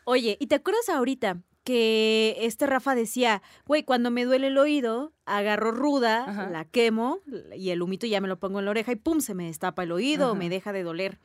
Oye, 0.05 0.37
¿y 0.41 0.47
te 0.49 0.57
acuerdas 0.57 0.89
ahorita 0.89 1.39
que 1.65 2.37
este 2.41 2.67
Rafa 2.67 2.95
decía, 2.95 3.43
güey, 3.67 3.85
cuando 3.85 4.11
me 4.11 4.25
duele 4.25 4.49
el 4.49 4.59
oído, 4.59 5.13
agarro 5.27 5.71
ruda, 5.73 6.25
Ajá. 6.29 6.51
la 6.51 6.65
quemo 6.65 7.21
y 7.57 7.71
el 7.71 7.83
humito 7.83 8.07
ya 8.07 8.21
me 8.21 8.29
lo 8.29 8.39
pongo 8.39 8.59
en 8.59 8.65
la 8.65 8.71
oreja 8.73 8.93
y 8.93 8.97
pum, 8.97 9.21
se 9.21 9.35
me 9.35 9.47
destapa 9.47 9.85
el 9.85 9.93
oído, 9.93 10.27
Ajá. 10.31 10.35
me 10.35 10.49
deja 10.49 10.73
de 10.73 10.83
doler. 10.83 11.19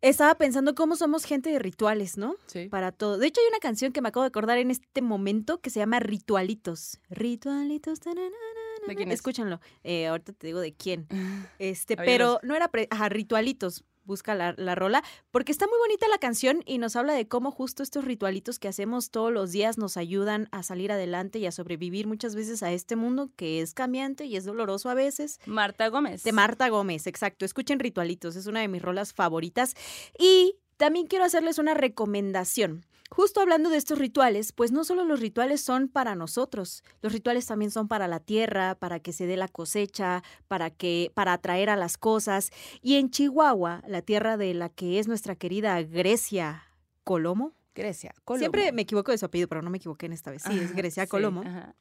Estaba 0.00 0.34
pensando 0.34 0.74
cómo 0.74 0.96
somos 0.96 1.24
gente 1.24 1.50
de 1.50 1.60
rituales, 1.60 2.18
¿no? 2.18 2.34
Sí. 2.46 2.66
Para 2.68 2.90
todo. 2.90 3.18
De 3.18 3.28
hecho, 3.28 3.40
hay 3.40 3.46
una 3.48 3.60
canción 3.60 3.92
que 3.92 4.00
me 4.02 4.08
acabo 4.08 4.22
de 4.24 4.28
acordar 4.28 4.58
en 4.58 4.72
este 4.72 5.00
momento 5.00 5.60
que 5.60 5.70
se 5.70 5.78
llama 5.78 6.00
Ritualitos. 6.00 6.98
Ritualitos. 7.08 8.00
¿De 8.00 8.96
quién 8.96 9.10
es? 9.10 9.14
Escúchanlo. 9.14 9.60
Eh, 9.84 10.08
ahorita 10.08 10.32
te 10.32 10.48
digo 10.48 10.58
de 10.58 10.74
quién. 10.74 11.06
Este, 11.60 11.96
pero 11.96 12.40
no 12.42 12.56
era 12.56 12.66
pre- 12.66 12.88
ajá, 12.90 13.08
ritualitos. 13.10 13.84
Busca 14.04 14.34
la, 14.34 14.54
la 14.56 14.74
rola, 14.74 15.02
porque 15.30 15.52
está 15.52 15.66
muy 15.66 15.78
bonita 15.78 16.08
la 16.08 16.18
canción 16.18 16.62
y 16.66 16.78
nos 16.78 16.96
habla 16.96 17.14
de 17.14 17.28
cómo 17.28 17.50
justo 17.50 17.82
estos 17.82 18.04
ritualitos 18.04 18.58
que 18.58 18.68
hacemos 18.68 19.10
todos 19.10 19.32
los 19.32 19.52
días 19.52 19.78
nos 19.78 19.96
ayudan 19.96 20.48
a 20.50 20.62
salir 20.62 20.92
adelante 20.92 21.38
y 21.38 21.46
a 21.46 21.52
sobrevivir 21.52 22.06
muchas 22.06 22.34
veces 22.34 22.62
a 22.62 22.72
este 22.72 22.96
mundo 22.96 23.30
que 23.36 23.60
es 23.60 23.74
cambiante 23.74 24.24
y 24.24 24.36
es 24.36 24.44
doloroso 24.44 24.90
a 24.90 24.94
veces. 24.94 25.38
Marta 25.46 25.88
Gómez. 25.88 26.22
De 26.24 26.32
Marta 26.32 26.68
Gómez, 26.68 27.06
exacto. 27.06 27.44
Escuchen 27.44 27.78
Ritualitos, 27.78 28.36
es 28.36 28.46
una 28.46 28.60
de 28.60 28.68
mis 28.68 28.82
rolas 28.82 29.12
favoritas. 29.12 29.74
Y 30.18 30.56
también 30.76 31.06
quiero 31.06 31.24
hacerles 31.24 31.58
una 31.58 31.74
recomendación. 31.74 32.84
Justo 33.14 33.42
hablando 33.42 33.68
de 33.68 33.76
estos 33.76 33.98
rituales, 33.98 34.52
pues 34.52 34.72
no 34.72 34.84
solo 34.84 35.04
los 35.04 35.20
rituales 35.20 35.60
son 35.60 35.88
para 35.88 36.14
nosotros, 36.14 36.82
los 37.02 37.12
rituales 37.12 37.44
también 37.44 37.70
son 37.70 37.86
para 37.86 38.08
la 38.08 38.20
tierra, 38.20 38.74
para 38.74 39.00
que 39.00 39.12
se 39.12 39.26
dé 39.26 39.36
la 39.36 39.48
cosecha, 39.48 40.22
para 40.48 40.70
que 40.70 41.12
para 41.12 41.34
atraer 41.34 41.68
a 41.68 41.76
las 41.76 41.98
cosas. 41.98 42.50
Y 42.80 42.94
en 42.94 43.10
Chihuahua, 43.10 43.82
la 43.86 44.00
tierra 44.00 44.38
de 44.38 44.54
la 44.54 44.70
que 44.70 44.98
es 44.98 45.08
nuestra 45.08 45.36
querida 45.36 45.82
Grecia 45.82 46.62
Colomo. 47.04 47.52
Grecia. 47.74 48.14
Colomo. 48.24 48.40
Siempre 48.40 48.72
me 48.72 48.80
equivoco 48.80 49.12
de 49.12 49.18
su 49.18 49.26
apellido, 49.26 49.48
pero 49.48 49.60
no 49.60 49.68
me 49.68 49.76
equivoqué 49.76 50.06
en 50.06 50.14
esta 50.14 50.30
vez. 50.30 50.42
Sí, 50.42 50.58
es 50.58 50.74
Grecia 50.74 51.06
Colomo. 51.06 51.42
ajá. 51.42 51.74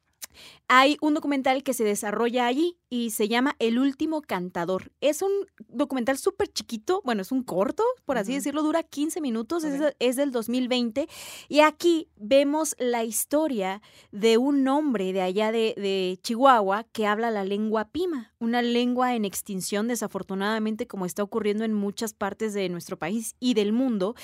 Hay 0.68 0.98
un 1.02 1.14
documental 1.14 1.64
que 1.64 1.74
se 1.74 1.84
desarrolla 1.84 2.46
allí 2.46 2.78
y 2.90 3.12
se 3.12 3.28
llama 3.28 3.56
El 3.60 3.80
último 3.80 4.22
cantador. 4.22 4.92
Es 5.02 5.22
un 5.22 5.32
documental 5.68 6.18
súper 6.18 6.48
chiquito, 6.48 7.02
bueno, 7.04 7.22
es 7.22 7.32
un 7.32 7.44
corto, 7.44 7.84
por 8.06 8.18
así 8.18 8.34
decirlo, 8.34 8.64
dura 8.64 8.84
15 8.84 9.22
minutos, 9.22 9.64
es, 9.64 9.76
Ok. 9.76 9.80
de- 9.80 9.96
es 10.00 10.16
del 10.16 10.32
2020. 10.32 11.08
Y 11.50 11.60
aquí 11.62 12.08
vemos 12.16 12.76
la 12.80 13.04
historia 13.04 13.82
de 14.12 14.38
un 14.38 14.68
hombre 14.68 15.14
de 15.14 15.22
allá 15.22 15.52
de, 15.52 15.74
de 15.78 16.20
Chihuahua 16.22 16.86
que 16.92 17.06
habla 17.08 17.32
la 17.32 17.44
lengua 17.46 17.90
pima, 17.90 18.34
una 18.40 18.62
lengua 18.62 19.16
en 19.16 19.26
extinción 19.26 19.88
desafortunadamente 19.88 20.88
como 20.88 21.06
está 21.06 21.24
ocurriendo 21.24 21.64
en 21.64 21.74
muchas 21.74 22.14
partes 22.14 22.54
de 22.54 22.70
nuestro 22.70 22.98
país 22.98 23.36
y 23.40 23.54
del 23.54 23.74
mundo. 23.74 24.16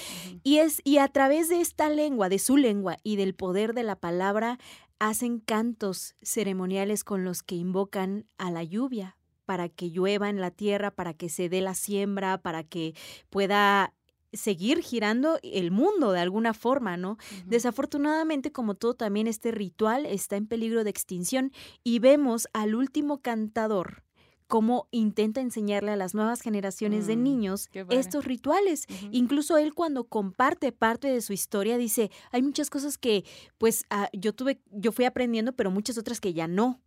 Y, 0.44 0.58
es, 0.58 0.82
y 0.84 0.98
a 0.98 1.08
través 1.08 1.50
de 1.50 1.62
esta 1.62 1.90
lengua, 1.90 2.30
de 2.30 2.40
su 2.40 2.58
lengua 2.58 2.98
y 3.04 3.16
del 3.16 3.34
poder 3.36 3.74
de 3.74 3.84
la 3.84 3.96
palabra, 3.96 4.60
hacen 5.00 5.40
cantos 5.40 6.16
ceremoniales 6.22 7.04
con 7.04 7.24
los 7.24 7.44
que 7.44 7.56
invocan 7.56 8.26
a 8.38 8.52
la 8.52 8.64
lluvia 8.64 9.18
para 9.46 9.70
que 9.70 9.90
llueva 9.90 10.30
en 10.30 10.42
la 10.42 10.52
tierra, 10.52 10.92
para 10.92 11.14
que 11.14 11.30
se 11.30 11.48
dé 11.50 11.62
la 11.62 11.74
siembra, 11.74 12.42
para 12.42 12.64
que 12.64 12.96
pueda 13.30 13.94
seguir 14.34 14.82
girando 14.82 15.40
el 15.42 15.72
mundo 15.72 16.12
de 16.12 16.20
alguna 16.20 16.54
forma, 16.54 16.98
¿no? 16.98 17.18
Desafortunadamente, 17.46 18.52
como 18.52 18.76
todo 18.76 18.94
también 18.94 19.28
este 19.28 19.52
ritual 19.52 20.06
está 20.06 20.36
en 20.36 20.48
peligro 20.48 20.84
de 20.84 20.90
extinción 20.90 21.52
y 21.84 22.00
vemos 22.00 22.48
al 22.54 22.76
último 22.76 23.22
cantador 23.22 24.04
cómo 24.48 24.88
intenta 24.92 25.42
enseñarle 25.42 25.92
a 25.92 25.96
las 25.96 26.16
nuevas 26.16 26.42
generaciones 26.42 27.06
de 27.06 27.16
Mm, 27.16 27.24
niños 27.24 27.70
estos 27.90 28.26
rituales. 28.26 28.86
Incluso 29.12 29.58
él 29.58 29.74
cuando 29.74 30.06
comparte 30.06 30.72
parte 30.72 31.08
de 31.08 31.22
su 31.22 31.34
historia 31.34 31.78
dice, 31.78 32.12
hay 32.32 32.42
muchas 32.42 32.70
cosas 32.70 32.98
que 32.98 33.26
pues 33.58 33.86
ah, 33.90 34.10
yo 34.14 34.34
tuve, 34.34 34.62
yo 34.72 34.92
fui 34.92 35.06
aprendiendo, 35.06 35.54
pero 35.54 35.72
muchas 35.72 35.98
otras 35.98 36.20
que 36.22 36.34
ya 36.34 36.48
no. 36.48 36.82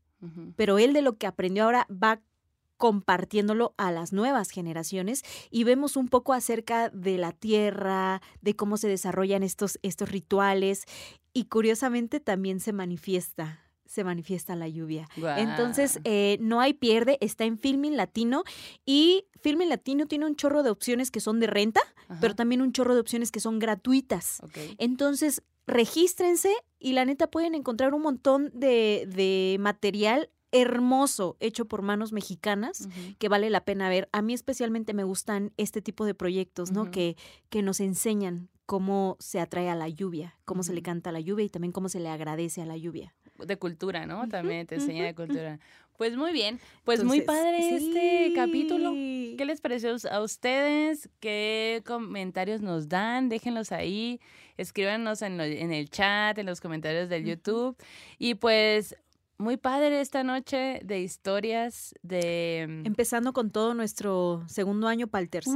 Pero 0.55 0.79
él 0.79 0.93
de 0.93 1.01
lo 1.01 1.17
que 1.17 1.27
aprendió 1.27 1.65
ahora 1.65 1.87
va 1.91 2.21
compartiéndolo 2.77 3.75
a 3.79 3.91
las 3.91 4.13
nuevas 4.13 4.51
generaciones 4.51 5.23
y 5.51 5.65
vemos 5.65 5.97
un 5.97 6.09
poco 6.09 6.33
acerca 6.35 6.91
de 6.91 7.17
la 7.17 7.33
tierra, 7.33 8.21
de 8.43 8.55
cómo 8.55 8.77
se 8.77 8.89
desarrollan 8.89 9.43
estos, 9.43 9.79
estos 9.83 10.11
rituales 10.11 10.85
y 11.33 11.45
curiosamente 11.45 12.21
también 12.21 12.59
se 12.61 12.73
manifiesta, 12.73 13.70
se 13.91 14.05
manifiesta 14.05 14.55
la 14.55 14.69
lluvia. 14.69 15.09
Entonces, 15.37 15.99
eh, 16.05 16.39
no 16.41 16.61
hay 16.61 16.75
pierde, 16.75 17.19
está 17.21 17.45
en 17.45 17.59
Filming 17.59 17.97
Latino 17.97 18.45
y 18.87 19.25
Filming 19.41 19.69
Latino 19.69 20.07
tiene 20.07 20.27
un 20.27 20.37
chorro 20.37 20.63
de 20.63 20.71
opciones 20.71 21.11
que 21.11 21.19
son 21.19 21.41
de 21.41 21.49
renta, 21.49 21.81
pero 22.21 22.37
también 22.37 22.63
un 22.63 22.71
chorro 22.71 22.95
de 22.95 23.01
opciones 23.01 23.33
que 23.33 23.41
son 23.41 23.59
gratuitas. 23.59 24.41
Entonces, 24.79 25.43
regístrense 25.67 26.55
y 26.79 26.93
la 26.93 27.05
neta 27.05 27.33
pueden 27.33 27.57
encontrar 27.57 27.93
un 27.93 28.03
montón 28.03 28.53
de, 28.55 29.09
de 29.13 29.57
material 29.59 30.31
hermoso 30.53 31.37
hecho 31.41 31.65
por 31.65 31.83
manos 31.83 32.13
mexicanas 32.13 32.89
que 33.19 33.29
vale 33.29 33.51
la 33.51 33.65
pena 33.65 33.89
ver. 33.89 34.09
A 34.13 34.23
mí 34.23 34.35
especialmente 34.35 34.95
me 34.95 35.03
gustan 35.03 35.53
este 35.57 35.83
tipo 35.83 36.05
de 36.05 36.15
proyectos, 36.15 36.71
¿no? 36.71 36.93
Que, 36.93 37.17
que 37.49 37.63
nos 37.63 37.81
enseñan 37.81 38.51
cómo 38.67 39.17
se 39.19 39.41
atrae 39.41 39.69
a 39.69 39.75
la 39.75 39.89
lluvia, 39.89 40.39
cómo 40.45 40.63
se 40.63 40.73
le 40.73 40.81
canta 40.81 41.11
a 41.11 41.13
la 41.13 41.19
lluvia 41.19 41.45
y 41.45 41.49
también 41.49 41.73
cómo 41.73 41.89
se 41.89 41.99
le 41.99 42.09
agradece 42.09 42.63
a 42.63 42.67
la 42.67 42.77
lluvia. 42.77 43.17
De 43.47 43.57
cultura, 43.57 44.07
¿no? 44.07 44.29
También 44.29 44.67
te 44.67 44.77
enseña 44.77 45.05
de 45.05 45.15
cultura. 45.15 45.59
Pues 45.97 46.17
muy 46.17 46.33
bien, 46.33 46.59
pues 46.85 47.05
muy 47.05 47.19
padre 47.27 47.77
este 47.77 48.33
capítulo. 48.35 48.93
¿Qué 49.37 49.45
les 49.45 49.61
pareció 49.61 49.95
a 50.11 50.21
ustedes? 50.23 51.11
¿Qué 51.21 51.83
comentarios 51.87 52.63
nos 52.63 52.89
dan? 52.89 53.29
Déjenlos 53.29 53.71
ahí, 53.71 54.19
escríbanos 54.57 55.21
en, 55.21 55.37
lo- 55.37 55.45
en 55.45 55.73
el 55.75 55.91
chat, 55.91 56.39
en 56.39 56.47
los 56.47 56.61
comentarios 56.63 57.11
del. 57.11 57.25
YouTube. 57.27 57.77
Y 58.19 58.35
pues 58.35 58.97
muy 59.37 59.59
padre 59.59 60.01
esta 60.01 60.23
noche 60.25 60.81
de 60.85 61.01
historias 61.01 61.95
de... 62.03 62.67
mm, 62.67 62.87
Empezando 62.87 63.35
con 63.35 63.51
todo 63.51 63.75
nuestro 63.75 64.43
segundo 64.49 64.89
año 64.89 65.07
para 65.07 65.23
el 65.23 65.29
tercer. 65.29 65.53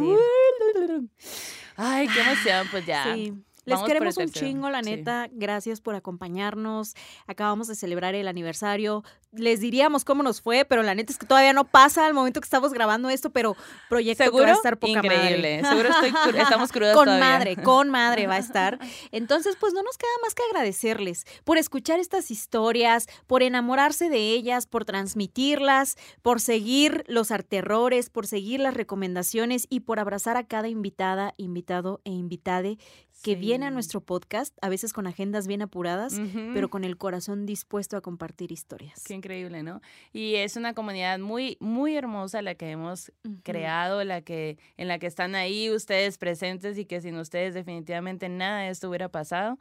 Ay, 1.77 2.07
qué 2.09 2.21
emoción, 2.21 2.67
pues 2.71 2.87
ya. 2.87 3.15
Sí. 3.15 3.33
Les 3.65 3.75
vamos 3.77 3.89
queremos 3.89 4.17
un 4.19 4.31
chingo, 4.31 4.71
la 4.71 4.83
Sí. 4.83 4.91
neta. 4.91 5.29
Gracias 5.33 5.81
por 5.81 5.95
acompañarnos. 5.95 6.95
Acabamos 7.27 7.69
de 7.69 7.75
celebrar 7.75 8.15
el 8.15 8.29
aniversario. 8.29 9.03
Les 9.33 9.61
diríamos 9.61 10.05
cómo 10.05 10.23
nos 10.23 10.41
fue, 10.41 10.65
pero 10.65 10.83
la 10.83 10.95
neta 10.95 11.13
es 11.13 11.19
que 11.19 11.27
todavía 11.27 11.53
no 11.53 11.65
pasa 11.65 12.07
al 12.07 12.15
momento 12.15 12.41
que 12.41 12.45
estamos 12.45 12.73
grabando 12.73 13.09
esto, 13.11 13.31
pero 13.31 13.57
proyecto 13.89 14.23
que 14.25 14.31
va 14.31 14.37
¿Seguro? 14.37 14.51
a 14.51 14.55
estar 14.55 14.79
poca 14.79 14.93
Increíble. 14.99 15.61
madre. 15.63 15.69
Seguro 15.69 15.89
estoy 15.89 16.11
cru- 16.13 16.41
estamos 16.59 16.73
crudas 16.73 16.95
Con 16.95 17.07
todavía. 17.07 17.25
madre, 17.29 17.57
con 17.57 17.89
madre 17.91 18.27
va 18.27 18.35
a 18.35 18.39
estar. 18.39 18.79
Entonces, 19.13 19.57
pues 19.59 19.73
no 19.73 19.83
nos 19.83 19.97
queda 19.99 20.11
más 20.23 20.35
que 20.35 20.43
agradecerles 20.51 21.25
por 21.45 21.59
escuchar 21.59 21.99
estas 21.99 22.31
historias, 22.31 23.09
por 23.27 23.43
enamorarse 23.43 24.09
de 24.09 24.19
ellas, 24.33 24.67
por 24.67 24.85
transmitirlas, 24.85 25.97
por 26.23 26.41
seguir 26.41 27.05
los 27.09 27.31
arterrores, 27.31 28.11
por 28.11 28.27
seguir 28.27 28.61
las 28.61 28.75
recomendaciones 28.75 29.67
y 29.69 29.81
por 29.81 29.99
abrazar 29.99 30.37
a 30.37 30.45
cada 30.47 30.69
invitada, 30.69 31.35
invitado 31.39 32.01
e 32.05 32.11
invitade 32.11 32.79
que 33.25 33.37
viene 33.37 33.65
a 33.65 33.71
nuestro 33.71 34.03
podcast, 34.03 34.55
a 34.61 34.69
veces 34.69 34.93
con 34.93 35.07
agendas 35.07 35.47
bien 35.47 35.63
apuradas, 35.63 36.21
pero 36.53 36.69
con 36.69 36.85
el 36.85 36.99
corazón 36.99 37.47
dispuesto 37.47 37.97
a 37.97 38.03
compartir 38.03 38.53
historias. 38.53 39.03
Qué 39.05 39.15
increíble, 39.15 39.63
¿no? 39.63 39.81
Y 40.13 40.35
es 40.35 40.57
una 40.57 40.75
comunidad 40.75 41.19
muy, 41.19 41.57
muy 41.59 41.97
hermosa 41.97 42.43
la 42.43 42.55
que 42.55 42.71
hemos 42.71 43.11
creado, 43.43 44.05
la 44.05 44.21
que, 44.21 44.59
en 44.77 44.89
la 44.89 44.99
que 44.99 45.07
están 45.07 45.35
ahí 45.35 45.71
ustedes 45.71 46.19
presentes 46.19 46.77
y 46.77 46.85
que 46.85 47.01
sin 47.01 47.17
ustedes 47.17 47.55
definitivamente 47.55 48.29
nada 48.29 48.61
de 48.61 48.69
esto 48.69 48.91
hubiera 48.91 49.09
pasado. 49.09 49.57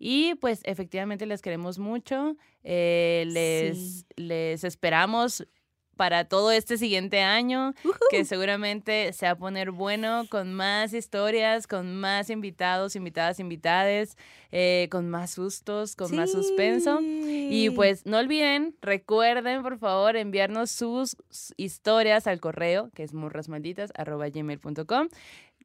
Y 0.00 0.34
pues 0.40 0.60
efectivamente 0.64 1.26
les 1.26 1.42
queremos 1.42 1.78
mucho, 1.78 2.36
eh, 2.64 3.24
les, 3.28 3.76
Sí. 3.76 4.04
les 4.16 4.64
esperamos 4.64 5.46
para 5.96 6.24
todo 6.24 6.50
este 6.52 6.78
siguiente 6.78 7.22
año, 7.22 7.74
que 8.10 8.24
seguramente 8.24 9.12
se 9.12 9.26
va 9.26 9.32
a 9.32 9.36
poner 9.36 9.70
bueno 9.70 10.24
con 10.28 10.54
más 10.54 10.92
historias, 10.92 11.66
con 11.66 11.96
más 11.96 12.30
invitados, 12.30 12.94
invitadas, 12.96 13.40
invitades, 13.40 14.16
eh, 14.52 14.88
con 14.90 15.08
más 15.10 15.32
sustos, 15.32 15.96
con 15.96 16.14
más 16.14 16.30
suspenso. 16.30 17.00
Y 17.02 17.70
pues 17.70 18.06
no 18.06 18.18
olviden, 18.18 18.76
recuerden 18.82 19.62
por 19.62 19.78
favor 19.78 20.16
enviarnos 20.16 20.70
sus 20.70 21.16
historias 21.56 22.26
al 22.26 22.40
correo 22.40 22.90
que 22.94 23.02
es 23.02 23.14
murrasmalditas.gmail.com. 23.14 25.08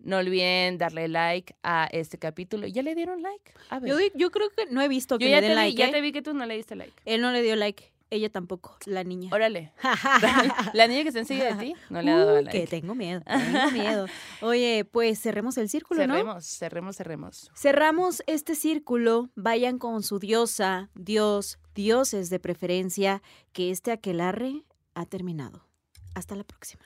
No 0.04 0.18
olviden 0.18 0.78
darle 0.80 1.08
like 1.08 1.56
a 1.62 1.88
este 1.92 2.18
capítulo. 2.18 2.66
¿Ya 2.66 2.82
le 2.82 2.96
dieron 2.96 3.22
like? 3.22 3.54
A 3.70 3.80
ver. 3.80 4.12
Yo, 4.16 4.32
creo 4.32 4.50
que 4.50 4.66
no 4.66 4.82
he 4.82 4.88
visto 4.88 5.20
que 5.20 5.26
Yo 5.26 5.30
le 5.30 5.36
ya 5.36 5.42
den 5.42 5.52
te, 5.52 5.56
vi, 5.56 5.62
like. 5.68 5.78
ya 5.78 5.90
¿eh? 5.90 5.92
te 5.92 6.02
vi 6.02 6.12
que 6.12 6.22
tú 6.24 6.34
no 6.34 6.46
le 6.46 6.56
diste 6.56 6.76
like. 6.76 6.94
Él 7.06 7.22
no 7.22 7.32
le 7.32 7.44
dio 7.44 7.56
like, 7.56 7.91
ella 8.12 8.30
tampoco, 8.30 8.78
la 8.86 9.04
niña. 9.04 9.30
Órale. 9.34 9.72
La 10.74 10.88
niña 10.88 11.02
que 11.02 11.08
está 11.08 11.20
enseguida 11.20 11.56
de 11.56 11.66
ti 11.66 11.74
no 11.90 12.02
le 12.02 12.12
ha 12.12 12.18
dado 12.18 12.38
Uy, 12.38 12.44
like. 12.44 12.60
que 12.60 12.68
tengo 12.68 12.94
miedo, 12.94 13.22
tengo 13.26 13.72
miedo. 13.72 14.06
Oye, 14.42 14.86
pues 14.86 15.20
cerremos 15.20 15.58
el 15.58 15.70
círculo, 15.70 16.06
¿no? 16.06 16.14
Cerremos, 16.14 16.46
cerremos, 16.46 16.96
cerremos. 16.98 17.52
Cerramos 17.56 18.24
este 18.28 18.56
círculo, 18.56 19.30
vayan 19.36 19.80
con 19.80 20.04
su 20.04 20.20
diosa, 20.20 20.90
dios, 20.94 21.58
dioses 21.74 22.30
de 22.30 22.40
preferencia, 22.40 23.24
que 23.54 23.72
este 23.72 23.92
aquelarre 23.92 24.66
ha 24.94 25.06
terminado. 25.06 25.66
Hasta 26.14 26.36
la 26.36 26.44
próxima. 26.44 26.84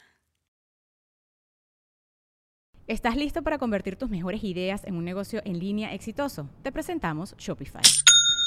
¿Estás 2.87 3.15
listo 3.15 3.41
para 3.41 3.57
convertir 3.57 3.95
tus 3.95 4.11
mejores 4.11 4.43
ideas 4.43 4.83
en 4.85 4.95
un 4.95 5.05
negocio 5.05 5.41
en 5.43 5.57
línea 5.57 5.91
exitoso? 5.95 6.49
Te 6.61 6.71
presentamos 6.71 7.35
Shopify. 7.37 7.81